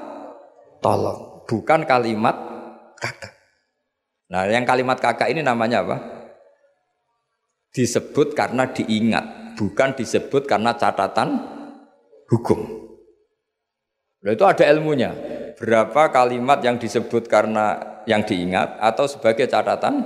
tolong, 0.78 1.42
bukan 1.42 1.82
kalimat 1.82 2.36
kakak. 2.94 3.34
Nah, 4.30 4.46
yang 4.46 4.62
kalimat 4.62 5.02
kakak 5.02 5.34
ini 5.34 5.42
namanya 5.42 5.82
apa? 5.82 5.96
Disebut 7.74 8.38
karena 8.38 8.70
diingat, 8.70 9.58
bukan 9.58 9.98
disebut 9.98 10.46
karena 10.46 10.78
catatan 10.78 11.34
hukum. 12.30 12.62
Nah, 14.22 14.30
itu 14.30 14.44
ada 14.46 14.64
ilmunya. 14.70 15.10
Berapa 15.58 16.14
kalimat 16.14 16.62
yang 16.62 16.78
disebut 16.78 17.26
karena 17.26 17.98
yang 18.06 18.22
diingat 18.22 18.78
atau 18.78 19.10
sebagai 19.10 19.50
catatan 19.50 20.02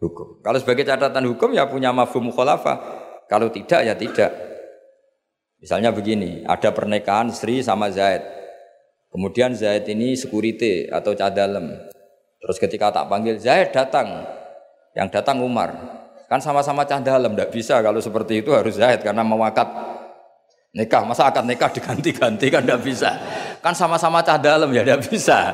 hukum. 0.00 0.40
Kalau 0.40 0.58
sebagai 0.58 0.88
catatan 0.88 1.28
hukum 1.28 1.52
ya 1.52 1.68
punya 1.68 1.92
mafhum 1.92 2.32
mukhalafah. 2.32 2.76
Kalau 3.28 3.52
tidak 3.52 3.84
ya 3.84 3.94
tidak. 3.94 4.49
Misalnya 5.60 5.92
begini, 5.92 6.40
ada 6.48 6.72
pernikahan 6.72 7.28
Sri 7.28 7.60
sama 7.60 7.92
Zaid. 7.92 8.24
Kemudian 9.12 9.52
Zaid 9.52 9.84
ini 9.92 10.16
security 10.16 10.88
atau 10.88 11.12
cadalem. 11.12 11.76
Terus 12.40 12.56
ketika 12.56 12.88
tak 12.88 13.12
panggil 13.12 13.36
Zaid 13.36 13.76
datang. 13.76 14.24
Yang 14.96 15.08
datang 15.20 15.44
Umar. 15.44 15.70
Kan 16.26 16.40
sama-sama 16.40 16.88
cadalem, 16.88 17.36
tidak 17.36 17.52
bisa 17.52 17.78
kalau 17.84 18.00
seperti 18.00 18.40
itu 18.40 18.50
harus 18.56 18.80
Zaid 18.80 19.04
karena 19.04 19.20
mewakat 19.20 19.68
Nikah, 20.70 21.02
masa 21.02 21.26
akad 21.26 21.50
nikah 21.50 21.66
diganti-ganti 21.66 22.46
kan 22.46 22.62
tidak 22.62 22.78
bisa. 22.86 23.10
Kan 23.58 23.74
sama-sama 23.74 24.22
cah 24.22 24.38
dalam 24.38 24.70
ya 24.70 24.86
tidak 24.86 25.02
bisa. 25.02 25.50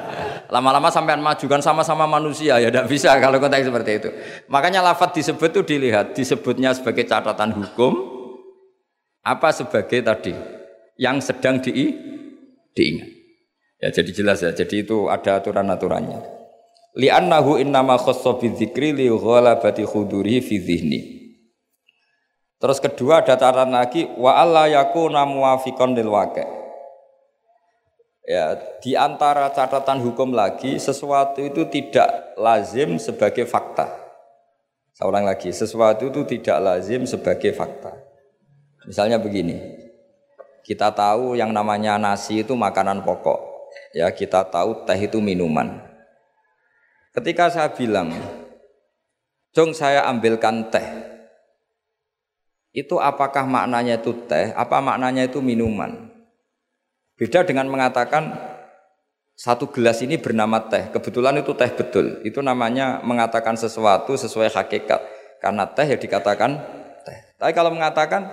Lama-lama 0.53 0.93
sampean 0.93 1.25
maju 1.25 1.47
kan 1.49 1.65
sama-sama 1.65 2.05
manusia 2.05 2.61
ya 2.61 2.69
tidak 2.69 2.85
bisa 2.85 3.17
kalau 3.17 3.41
konteks 3.41 3.65
seperti 3.65 3.91
itu. 3.97 4.09
Makanya 4.53 4.85
lafat 4.85 5.17
disebut 5.17 5.57
itu 5.57 5.63
dilihat, 5.65 6.13
disebutnya 6.13 6.77
sebagai 6.77 7.09
catatan 7.09 7.49
hukum, 7.57 8.16
apa 9.27 9.51
sebagai 9.51 10.07
tadi 10.07 10.31
yang 11.03 11.19
sedang 11.19 11.59
di, 11.59 11.91
diingat. 12.71 13.11
Ya 13.83 13.91
jadi 13.93 14.11
jelas 14.15 14.41
ya, 14.41 14.55
jadi 14.55 14.87
itu 14.87 15.11
ada 15.11 15.43
aturan-aturannya. 15.43 16.23
Li'annahu 16.97 17.61
innama 17.61 18.01
khassa 18.01 18.39
bi 18.41 18.49
dzikri 18.55 18.97
li 18.97 19.11
ghalabati 19.11 19.85
khudurihi 19.85 20.57
fi. 20.63 20.77
Terus 22.57 22.81
kedua 22.81 23.21
ada 23.21 23.37
catatan 23.37 23.69
lagi 23.69 24.09
wa 24.17 24.41
alla 24.41 24.65
yakuna 24.65 25.29
muwafiqan 25.29 25.93
lil 25.93 26.09
Ya, 28.27 28.59
di 28.83 28.99
antara 28.99 29.53
catatan 29.55 30.03
hukum 30.03 30.35
lagi 30.35 30.83
sesuatu 30.83 31.47
itu 31.47 31.63
tidak 31.71 32.35
lazim 32.35 32.99
sebagai 32.99 33.47
fakta. 33.47 33.87
Saya 34.97 35.07
ulang 35.07 35.29
lagi, 35.29 35.55
sesuatu 35.55 36.11
itu 36.11 36.27
tidak 36.27 36.59
lazim 36.59 37.07
sebagai 37.07 37.55
fakta. 37.55 38.06
Misalnya 38.87 39.19
begini. 39.19 39.59
Kita 40.63 40.91
tahu 40.91 41.39
yang 41.39 41.55
namanya 41.55 41.99
nasi 41.99 42.43
itu 42.43 42.55
makanan 42.55 43.03
pokok. 43.07 43.71
Ya, 43.95 44.11
kita 44.11 44.47
tahu 44.51 44.87
teh 44.87 44.99
itu 44.99 45.19
minuman. 45.23 45.79
Ketika 47.15 47.51
saya 47.51 47.71
bilang, 47.71 48.11
"Jong, 49.55 49.75
saya 49.75 50.07
ambilkan 50.07 50.71
teh." 50.71 51.17
itu 52.77 53.01
apakah 53.01 53.49
maknanya 53.49 53.97
itu 53.97 54.13
teh, 54.29 54.53
apa 54.53 54.85
maknanya 54.85 55.25
itu 55.25 55.41
minuman. 55.41 56.13
Beda 57.17 57.41
dengan 57.41 57.73
mengatakan 57.73 58.37
satu 59.33 59.73
gelas 59.73 60.05
ini 60.05 60.21
bernama 60.21 60.61
teh, 60.69 60.93
kebetulan 60.93 61.41
itu 61.41 61.57
teh 61.57 61.73
betul. 61.73 62.21
Itu 62.21 62.45
namanya 62.45 63.01
mengatakan 63.01 63.57
sesuatu 63.57 64.13
sesuai 64.21 64.53
hakikat. 64.53 65.01
Karena 65.41 65.65
teh 65.65 65.89
ya 65.89 65.97
dikatakan 65.97 66.61
teh. 67.09 67.19
Tapi 67.41 67.57
kalau 67.57 67.73
mengatakan 67.73 68.29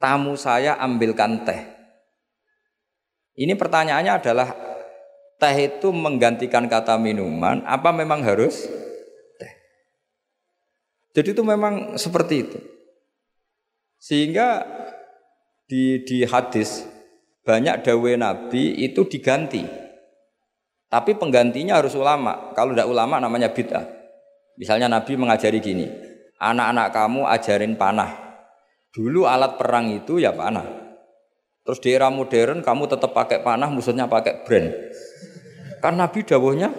tamu 0.00 0.34
saya 0.34 0.80
ambilkan 0.80 1.44
teh. 1.44 1.60
Ini 3.36 3.54
pertanyaannya 3.54 4.12
adalah 4.16 4.48
teh 5.36 5.56
itu 5.60 5.92
menggantikan 5.92 6.66
kata 6.66 6.96
minuman 6.96 7.62
apa 7.68 7.92
memang 7.92 8.24
harus 8.24 8.64
teh? 9.36 9.52
Jadi 11.14 11.36
itu 11.36 11.42
memang 11.44 12.00
seperti 12.00 12.34
itu. 12.48 12.58
Sehingga 14.00 14.64
di, 15.68 16.00
di 16.02 16.24
hadis 16.24 16.88
banyak 17.44 17.84
dawe 17.84 18.12
Nabi 18.16 18.80
itu 18.80 19.04
diganti. 19.04 19.62
Tapi 20.90 21.14
penggantinya 21.14 21.78
harus 21.78 21.94
ulama. 21.94 22.50
Kalau 22.56 22.74
tidak 22.74 22.90
ulama 22.90 23.22
namanya 23.22 23.52
bid'ah. 23.52 23.86
Misalnya 24.58 24.90
Nabi 24.90 25.14
mengajari 25.14 25.62
gini, 25.62 25.86
anak-anak 26.42 26.88
kamu 26.90 27.20
ajarin 27.30 27.78
panah. 27.78 28.29
Dulu 28.90 29.26
alat 29.26 29.54
perang 29.54 29.90
itu 29.94 30.18
ya 30.18 30.34
panah. 30.34 30.66
Terus 31.62 31.78
di 31.78 31.94
era 31.94 32.10
modern 32.10 32.66
kamu 32.66 32.90
tetap 32.90 33.14
pakai 33.14 33.46
panah, 33.46 33.70
musuhnya 33.70 34.10
pakai 34.10 34.42
brand. 34.42 34.68
Kan 35.78 35.94
Nabi 35.94 36.26
dawuhnya 36.26 36.74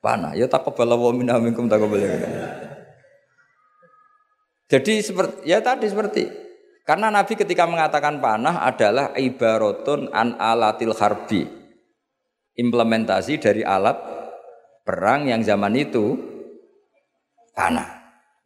panah. 0.00 0.32
Ya 0.32 0.48
taqabbala 0.48 0.96
wa 0.96 1.12
minna 1.12 1.36
minkum 1.36 1.68
taqabbala. 1.68 2.08
Jadi 4.68 5.00
seperti 5.00 5.48
ya 5.48 5.64
tadi 5.64 5.88
seperti 5.88 6.28
karena 6.88 7.12
Nabi 7.12 7.36
ketika 7.36 7.68
mengatakan 7.68 8.16
panah 8.20 8.64
adalah 8.64 9.12
ibaratun 9.12 10.08
an 10.08 10.40
alatil 10.40 10.96
harbi. 10.96 11.44
Implementasi 12.56 13.36
dari 13.36 13.60
alat 13.60 13.96
perang 14.88 15.28
yang 15.28 15.44
zaman 15.44 15.76
itu 15.76 16.16
panah. 17.52 17.86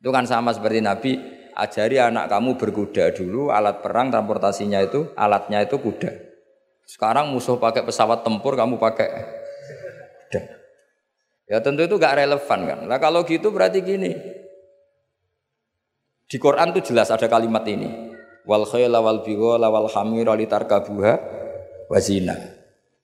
Itu 0.02 0.10
kan 0.10 0.26
sama 0.26 0.50
seperti 0.50 0.82
Nabi 0.82 1.12
ajari 1.56 2.00
anak 2.00 2.28
kamu 2.28 2.56
berkuda 2.56 3.12
dulu 3.12 3.52
alat 3.52 3.84
perang 3.84 4.08
transportasinya 4.08 4.80
itu 4.82 5.12
alatnya 5.16 5.64
itu 5.64 5.76
kuda. 5.78 6.10
Sekarang 6.84 7.30
musuh 7.32 7.56
pakai 7.56 7.86
pesawat 7.86 8.26
tempur 8.26 8.58
kamu 8.58 8.76
pakai 8.76 9.08
kuda. 10.28 10.42
Ya 11.52 11.58
tentu 11.60 11.84
itu 11.84 11.96
gak 12.00 12.16
relevan 12.16 12.60
kan. 12.64 12.78
Nah 12.88 12.98
kalau 12.98 13.24
gitu 13.28 13.52
berarti 13.52 13.84
gini, 13.84 14.16
di 16.32 16.36
Quran 16.40 16.72
itu 16.72 16.92
jelas 16.92 17.12
ada 17.12 17.28
kalimat 17.28 17.60
ini. 17.68 18.12
Wal 18.48 18.64
khayla 18.64 19.04
wal 19.04 19.20
bighala 19.20 19.68
wal 19.68 19.86
hamira 19.92 20.32
litarkabuha 20.32 21.12
wazina. 21.92 22.34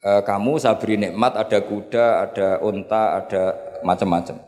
E, 0.00 0.10
kamu 0.24 0.56
saya 0.56 0.80
beri 0.80 0.96
nikmat 0.96 1.36
ada 1.36 1.60
kuda, 1.60 2.04
ada 2.24 2.48
unta, 2.64 3.20
ada 3.20 3.42
macam-macam. 3.84 4.40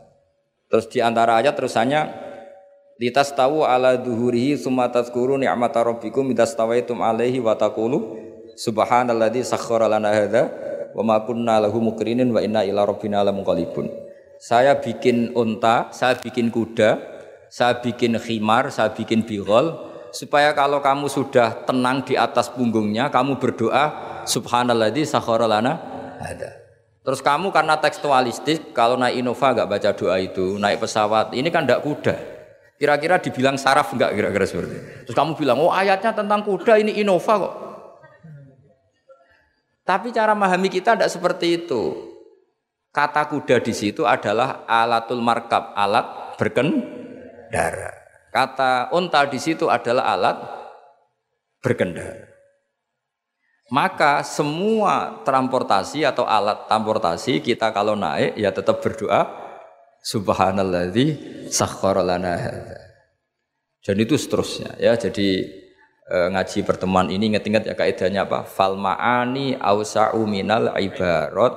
Terus 0.65 0.89
di 0.89 0.97
antara 1.03 1.37
ayat 1.37 1.53
terusannya 1.53 2.30
litas 3.01 3.33
tahu 3.33 3.65
ala 3.65 3.97
duhurihi 3.97 4.61
summa 4.61 4.85
tazkuru 4.85 5.33
ni'mata 5.41 5.81
rabbikum 5.81 6.29
idastawaitum 6.29 7.01
alaihi 7.01 7.41
wa 7.41 7.57
taqulu 7.57 8.13
subhanalladzi 8.53 9.41
sakhkhara 9.41 9.89
lana 9.89 10.13
hadza 10.13 10.53
wa 10.93 11.01
ma 11.01 11.17
kunna 11.25 11.57
lahu 11.65 11.81
mukrinin 11.81 12.29
wa 12.29 12.37
inna 12.45 12.61
ila 12.61 12.85
rabbina 12.85 13.25
lamunqalibun. 13.25 13.89
Saya 14.37 14.77
bikin 14.77 15.33
unta, 15.33 15.89
saya 15.89 16.13
bikin 16.21 16.53
kuda, 16.53 17.01
saya 17.49 17.81
bikin 17.81 18.21
khimar, 18.21 18.69
saya 18.69 18.93
bikin 18.93 19.25
bigol, 19.25 19.81
supaya 20.13 20.53
kalau 20.53 20.81
kamu 20.81 21.09
sudah 21.09 21.65
tenang 21.65 22.05
di 22.05 22.13
atas 22.13 22.53
punggungnya, 22.53 23.09
kamu 23.09 23.41
berdoa 23.41 23.97
subhanalladzi 24.29 25.09
sakhara 25.09 25.49
lana 25.49 25.77
ada. 26.21 26.57
Terus 27.01 27.21
kamu 27.21 27.49
karena 27.49 27.81
tekstualistik, 27.81 28.77
kalau 28.77 28.93
naik 28.93 29.25
Innova 29.25 29.57
nggak 29.57 29.69
baca 29.69 29.89
doa 29.93 30.17
itu, 30.21 30.57
naik 30.57 30.85
pesawat, 30.85 31.33
ini 31.33 31.49
kan 31.49 31.65
tidak 31.65 31.81
kuda. 31.81 32.40
Kira-kira 32.81 33.21
dibilang 33.21 33.61
saraf 33.61 33.93
enggak 33.93 34.17
kira-kira 34.17 34.45
seperti 34.49 34.73
itu. 34.73 34.87
Terus 35.05 35.13
kamu 35.13 35.37
bilang, 35.37 35.61
oh 35.61 35.69
ayatnya 35.69 36.17
tentang 36.17 36.41
kuda, 36.41 36.81
ini 36.81 36.97
Innova 36.97 37.33
kok. 37.37 37.53
Tapi 39.85 40.09
cara 40.09 40.33
memahami 40.33 40.65
kita 40.65 40.97
tidak 40.97 41.13
seperti 41.13 41.61
itu. 41.61 42.09
Kata 42.89 43.29
kuda 43.29 43.61
di 43.61 43.69
situ 43.77 44.01
adalah 44.01 44.65
alatul 44.65 45.21
markab, 45.21 45.77
alat 45.77 46.33
berken 46.41 46.81
berkendara. 47.51 47.91
Kata 48.31 48.71
unta 48.95 49.27
di 49.27 49.39
situ 49.43 49.67
adalah 49.67 50.07
alat 50.15 50.37
berkendara. 51.59 52.31
Maka 53.71 54.23
semua 54.23 55.23
transportasi 55.23 56.03
atau 56.03 56.23
alat 56.27 56.67
transportasi 56.67 57.43
kita 57.43 57.71
kalau 57.75 57.95
naik 57.95 58.35
ya 58.35 58.51
tetap 58.51 58.79
berdoa 58.83 59.27
subhanalladzi 60.01 61.05
sakhkhara 61.49 62.01
lana 62.01 62.33
hadza. 62.37 62.79
Dan 63.81 63.97
itu 63.97 64.17
seterusnya 64.17 64.77
ya. 64.77 64.93
Jadi 64.97 65.41
e, 66.05 66.15
ngaji 66.33 66.57
pertemuan 66.65 67.09
ini 67.09 67.33
ingat-ingat 67.33 67.65
ya 67.65 67.73
kaidahnya 67.73 68.29
apa? 68.29 68.45
Fal 68.45 68.77
ma'ani 68.77 69.57
ausa'u 69.57 70.21
minal 70.29 70.73
ibarat 70.77 71.53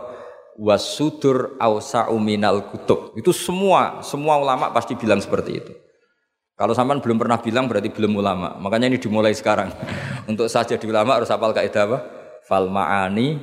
wasudur 0.56 1.60
ausa'u 1.60 2.16
minal 2.16 2.64
kutub. 2.72 3.12
Itu 3.16 3.32
semua 3.36 4.00
semua 4.00 4.40
ulama 4.40 4.72
pasti 4.72 4.96
bilang 4.96 5.20
seperti 5.20 5.52
itu. 5.52 5.72
Kalau 6.54 6.70
sampean 6.70 7.02
belum 7.02 7.18
pernah 7.18 7.42
bilang 7.42 7.66
berarti 7.66 7.90
belum 7.90 8.14
ulama. 8.14 8.54
Makanya 8.62 8.86
ini 8.86 8.98
dimulai 9.02 9.34
sekarang. 9.34 9.68
Untuk 10.30 10.48
saja 10.48 10.78
di 10.78 10.86
ulama 10.86 11.20
harus 11.20 11.28
hafal 11.28 11.52
kaidah 11.52 11.84
apa? 11.84 11.98
Fal 12.48 12.72
ma'ani 12.72 13.36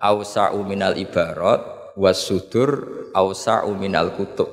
ausa'u 0.00 0.64
minal 0.64 0.96
ibarat 0.96 1.75
wasudur 1.96 2.70
ausa'u 3.16 3.72
minal 3.74 4.12
kutub. 4.14 4.52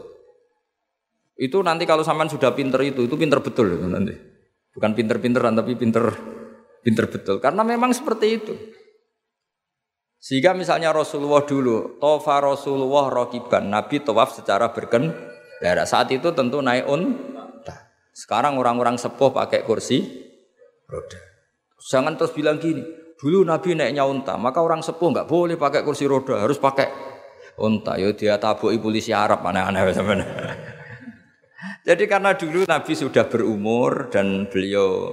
Itu 1.35 1.59
nanti 1.59 1.83
kalau 1.83 2.01
sampean 2.01 2.31
sudah 2.31 2.55
pinter 2.55 2.79
itu, 2.81 3.03
itu 3.03 3.15
pinter 3.19 3.43
betul 3.43 3.75
itu 3.75 3.85
nanti. 3.85 4.15
Bukan 4.73 4.95
pinter-pinteran 4.97 5.53
tapi 5.53 5.75
pinter 5.75 6.09
pinter 6.81 7.05
betul. 7.11 7.37
Karena 7.43 7.61
memang 7.61 7.91
seperti 7.91 8.27
itu. 8.31 8.53
Sehingga 10.23 10.55
misalnya 10.55 10.95
Rasulullah 10.95 11.43
dulu, 11.43 11.99
tofa 11.99 12.39
Rasulullah 12.39 13.11
rokiban, 13.11 13.67
Nabi 13.67 13.99
tawaf 13.99 14.39
secara 14.39 14.71
berkendara. 14.71 15.83
Saat 15.83 16.15
itu 16.15 16.31
tentu 16.31 16.63
naik 16.63 16.87
unta. 16.87 17.91
Sekarang 18.15 18.55
orang-orang 18.55 18.95
sepuh 18.95 19.35
pakai 19.35 19.67
kursi 19.67 19.99
roda. 20.87 21.19
Jangan 21.83 22.15
terus 22.15 22.31
bilang 22.31 22.55
gini, 22.55 22.79
dulu 23.19 23.43
Nabi 23.43 23.75
naiknya 23.75 24.07
unta, 24.07 24.39
maka 24.39 24.63
orang 24.63 24.79
sepuh 24.79 25.11
nggak 25.11 25.27
boleh 25.27 25.59
pakai 25.59 25.83
kursi 25.83 26.07
roda, 26.07 26.39
harus 26.39 26.55
pakai 26.55 27.12
unta. 27.59 27.97
Yo 28.01 28.13
dia 28.13 28.37
tabuki 28.41 28.81
polisi 28.81 29.13
Arab 29.13 29.45
aneh-aneh 29.45 29.83
Jadi 31.87 32.03
karena 32.07 32.31
dulu 32.31 32.63
Nabi 32.63 32.93
sudah 32.95 33.27
berumur 33.27 34.07
dan 34.07 34.47
beliau 34.47 35.11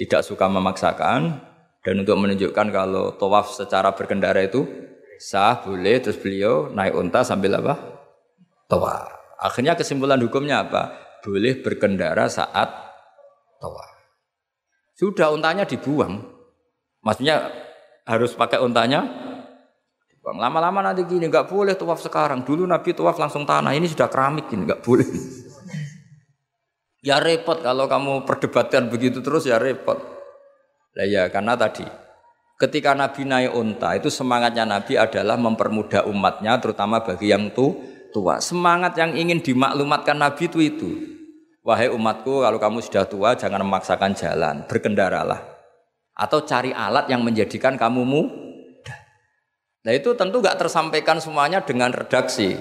tidak 0.00 0.24
suka 0.24 0.48
memaksakan 0.48 1.44
dan 1.84 1.94
untuk 2.00 2.16
menunjukkan 2.16 2.66
kalau 2.72 3.12
tawaf 3.20 3.52
secara 3.52 3.92
berkendara 3.92 4.40
itu 4.44 4.64
sah 5.20 5.60
boleh 5.60 6.00
terus 6.00 6.16
beliau 6.16 6.72
naik 6.72 6.96
unta 6.96 7.20
sambil 7.20 7.60
apa? 7.60 7.76
Tawaf. 8.68 9.12
Akhirnya 9.36 9.76
kesimpulan 9.76 10.20
hukumnya 10.24 10.64
apa? 10.64 10.96
Boleh 11.20 11.60
berkendara 11.60 12.32
saat 12.32 12.68
tawaf. 13.60 13.92
Sudah 14.96 15.36
untanya 15.36 15.68
dibuang. 15.68 16.24
Maksudnya 17.04 17.52
harus 18.08 18.32
pakai 18.32 18.64
untanya 18.64 19.25
Lama-lama 20.26 20.82
nanti 20.82 21.06
gini, 21.06 21.30
nggak 21.30 21.46
boleh 21.46 21.78
tawaf 21.78 22.02
sekarang. 22.02 22.42
Dulu 22.42 22.66
Nabi 22.66 22.90
tawaf 22.90 23.14
langsung 23.14 23.46
tanah, 23.46 23.70
ini 23.78 23.86
sudah 23.86 24.10
keramik 24.10 24.50
gini, 24.50 24.66
nggak 24.66 24.82
boleh. 24.82 25.06
Ya 27.06 27.22
repot 27.22 27.62
kalau 27.62 27.86
kamu 27.86 28.26
perdebatkan 28.26 28.90
begitu 28.90 29.22
terus 29.22 29.46
ya 29.46 29.62
repot. 29.62 29.94
Lah 30.98 31.06
ya 31.06 31.30
karena 31.30 31.54
tadi 31.54 31.86
ketika 32.58 32.98
Nabi 32.98 33.22
naik 33.22 33.54
unta 33.54 33.94
itu 33.94 34.10
semangatnya 34.10 34.66
Nabi 34.66 34.98
adalah 34.98 35.38
mempermudah 35.38 36.10
umatnya 36.10 36.58
terutama 36.58 37.06
bagi 37.06 37.30
yang 37.30 37.54
tu, 37.54 37.78
tua. 38.10 38.42
Semangat 38.42 38.98
yang 38.98 39.14
ingin 39.14 39.38
dimaklumatkan 39.38 40.18
Nabi 40.18 40.50
itu 40.50 40.58
itu. 40.58 40.90
Wahai 41.62 41.86
umatku 41.94 42.42
kalau 42.42 42.58
kamu 42.58 42.82
sudah 42.82 43.06
tua 43.06 43.38
jangan 43.38 43.62
memaksakan 43.62 44.10
jalan, 44.18 44.66
berkendaralah. 44.66 45.46
Atau 46.10 46.42
cari 46.42 46.74
alat 46.74 47.06
yang 47.06 47.22
menjadikan 47.22 47.78
kamu 47.78 48.02
mudah. 48.02 48.45
Nah 49.86 49.94
itu 49.94 50.18
tentu 50.18 50.42
gak 50.42 50.58
tersampaikan 50.58 51.22
semuanya 51.22 51.62
dengan 51.62 51.94
redaksi. 51.94 52.58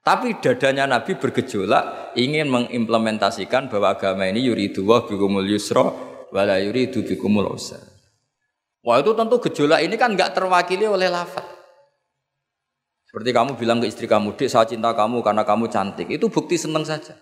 Tapi 0.00 0.38
dadanya 0.38 0.86
Nabi 0.86 1.18
bergejolak 1.18 2.14
ingin 2.14 2.46
mengimplementasikan 2.46 3.66
bahwa 3.66 3.98
agama 3.98 4.30
ini 4.30 4.46
yuridu 4.46 4.86
wa 4.86 5.02
bikumul 5.02 5.44
yusra 5.44 5.90
wala 6.30 6.56
yuridu 6.62 7.02
bikumul 7.02 7.50
usra. 7.50 7.82
Wah 8.80 8.96
itu 9.02 9.12
tentu 9.12 9.36
gejolak 9.42 9.84
ini 9.84 9.98
kan 10.00 10.16
nggak 10.16 10.32
terwakili 10.32 10.88
oleh 10.88 11.12
lafaz. 11.12 11.44
Seperti 13.10 13.34
kamu 13.34 13.58
bilang 13.58 13.82
ke 13.82 13.90
istri 13.90 14.06
kamu, 14.06 14.38
"Dek, 14.38 14.46
saya 14.46 14.64
cinta 14.70 14.94
kamu 14.94 15.20
karena 15.20 15.42
kamu 15.42 15.66
cantik." 15.66 16.06
Itu 16.08 16.30
bukti 16.30 16.54
seneng 16.54 16.86
saja. 16.86 17.12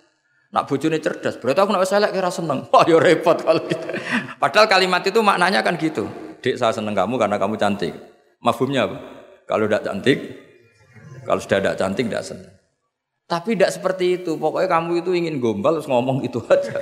Nak 0.53 0.69
bojone 0.69 1.01
cerdas, 1.01 1.41
berarti 1.41 1.65
aku 1.65 1.73
nak 1.73 1.89
selek 1.89 2.13
kira 2.13 2.29
seneng. 2.29 2.69
Wah, 2.69 2.85
ya 2.85 3.01
repot 3.01 3.41
kalau 3.41 3.65
gitu. 3.65 3.89
Padahal 4.37 4.69
kalimat 4.69 5.01
itu 5.01 5.19
maknanya 5.25 5.65
kan 5.65 5.81
gitu. 5.81 6.07
Dek, 6.45 6.61
saya 6.61 6.77
seneng 6.77 6.93
kamu 6.93 7.17
karena 7.17 7.41
kamu 7.41 7.57
cantik. 7.57 7.97
Mafhumnya 8.39 8.86
apa? 8.86 8.99
Kalau 9.49 9.64
tidak 9.66 9.82
cantik, 9.86 10.18
kalau 11.28 11.41
sudah 11.41 11.59
tidak 11.61 11.76
cantik 11.76 12.05
tidak 12.07 12.24
seneng. 12.24 12.55
Tapi 13.28 13.59
tidak 13.59 13.76
seperti 13.76 14.05
itu. 14.22 14.41
Pokoknya 14.41 14.68
kamu 14.72 15.05
itu 15.05 15.11
ingin 15.12 15.36
gombal 15.36 15.76
terus 15.76 15.89
ngomong 15.91 16.24
itu 16.24 16.41
aja. 16.49 16.72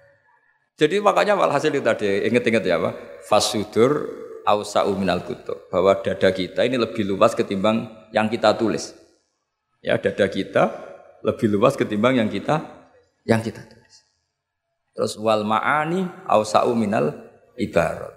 Jadi 0.80 0.98
makanya 0.98 1.36
walhasil 1.36 1.70
itu 1.70 1.84
tadi 1.84 2.24
inget-inget 2.24 2.64
ya 2.64 2.80
Pak. 2.80 3.24
Fasudur 3.28 4.08
ausa'u 4.48 4.96
minal 4.96 5.20
kutub. 5.22 5.68
Bahwa 5.68 6.00
dada 6.00 6.32
kita 6.32 6.64
ini 6.64 6.80
lebih 6.80 7.04
luas 7.04 7.36
ketimbang 7.36 8.08
yang 8.16 8.32
kita 8.32 8.56
tulis. 8.56 8.96
Ya 9.84 10.00
dada 10.00 10.24
kita 10.24 10.72
lebih 11.20 11.52
luas 11.52 11.76
ketimbang 11.76 12.16
yang 12.16 12.32
kita 12.32 12.64
yang 13.28 13.44
kita 13.44 13.60
tulis. 13.68 14.08
Terus 14.96 15.20
wal 15.20 15.44
ma'ani 15.44 16.08
ausa'u 16.24 16.72
minal 16.72 17.12
ibarat. 17.60 18.13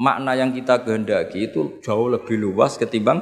Makna 0.00 0.32
yang 0.32 0.56
kita 0.56 0.80
kehendaki 0.80 1.52
itu 1.52 1.76
jauh 1.84 2.08
lebih 2.08 2.40
luas 2.40 2.80
ketimbang 2.80 3.20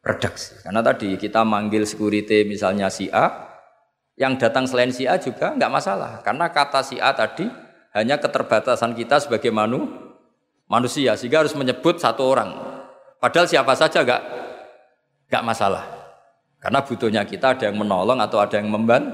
redaksi. 0.00 0.56
Karena 0.64 0.80
tadi 0.80 1.20
kita 1.20 1.44
manggil 1.44 1.84
security 1.84 2.48
misalnya 2.48 2.88
si 2.88 3.12
A, 3.12 3.28
yang 4.16 4.40
datang 4.40 4.64
selain 4.64 4.88
si 4.88 5.04
A 5.04 5.20
juga 5.20 5.52
nggak 5.52 5.68
masalah. 5.68 6.24
Karena 6.24 6.48
kata 6.48 6.80
si 6.80 6.96
A 6.96 7.12
tadi 7.12 7.44
hanya 7.92 8.16
keterbatasan 8.16 8.96
kita 8.96 9.20
sebagai 9.20 9.52
manu, 9.52 9.84
manusia, 10.64 11.12
sehingga 11.12 11.44
harus 11.44 11.52
menyebut 11.52 12.00
satu 12.00 12.24
orang. 12.24 12.56
Padahal 13.20 13.44
siapa 13.44 13.76
saja 13.76 14.00
nggak 14.00 14.22
nggak 15.28 15.44
masalah. 15.44 15.84
Karena 16.56 16.80
butuhnya 16.82 17.22
kita 17.28 17.52
ada 17.52 17.68
yang 17.68 17.76
menolong 17.76 18.16
atau 18.18 18.40
ada 18.40 18.56
yang 18.56 18.72
membantu. 18.72 19.12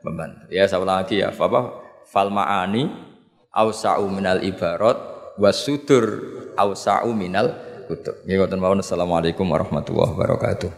membantu. 0.00 0.48
Ya, 0.48 0.64
saya 0.64 0.80
lagi 0.80 1.20
ya, 1.20 1.28
apa? 1.28 1.60
Fal 2.08 2.32
ma'ani 2.32 2.88
ausa'u 3.52 4.08
minal 4.08 4.40
ibarat 4.40 5.09
wasudur 5.40 6.04
ausa'u 6.54 7.10
minal 7.16 7.56
kutub. 7.88 8.20
Nggih 8.28 8.44
Assalamualaikum 8.84 9.48
warahmatullahi 9.48 10.12
wabarakatuh. 10.12 10.70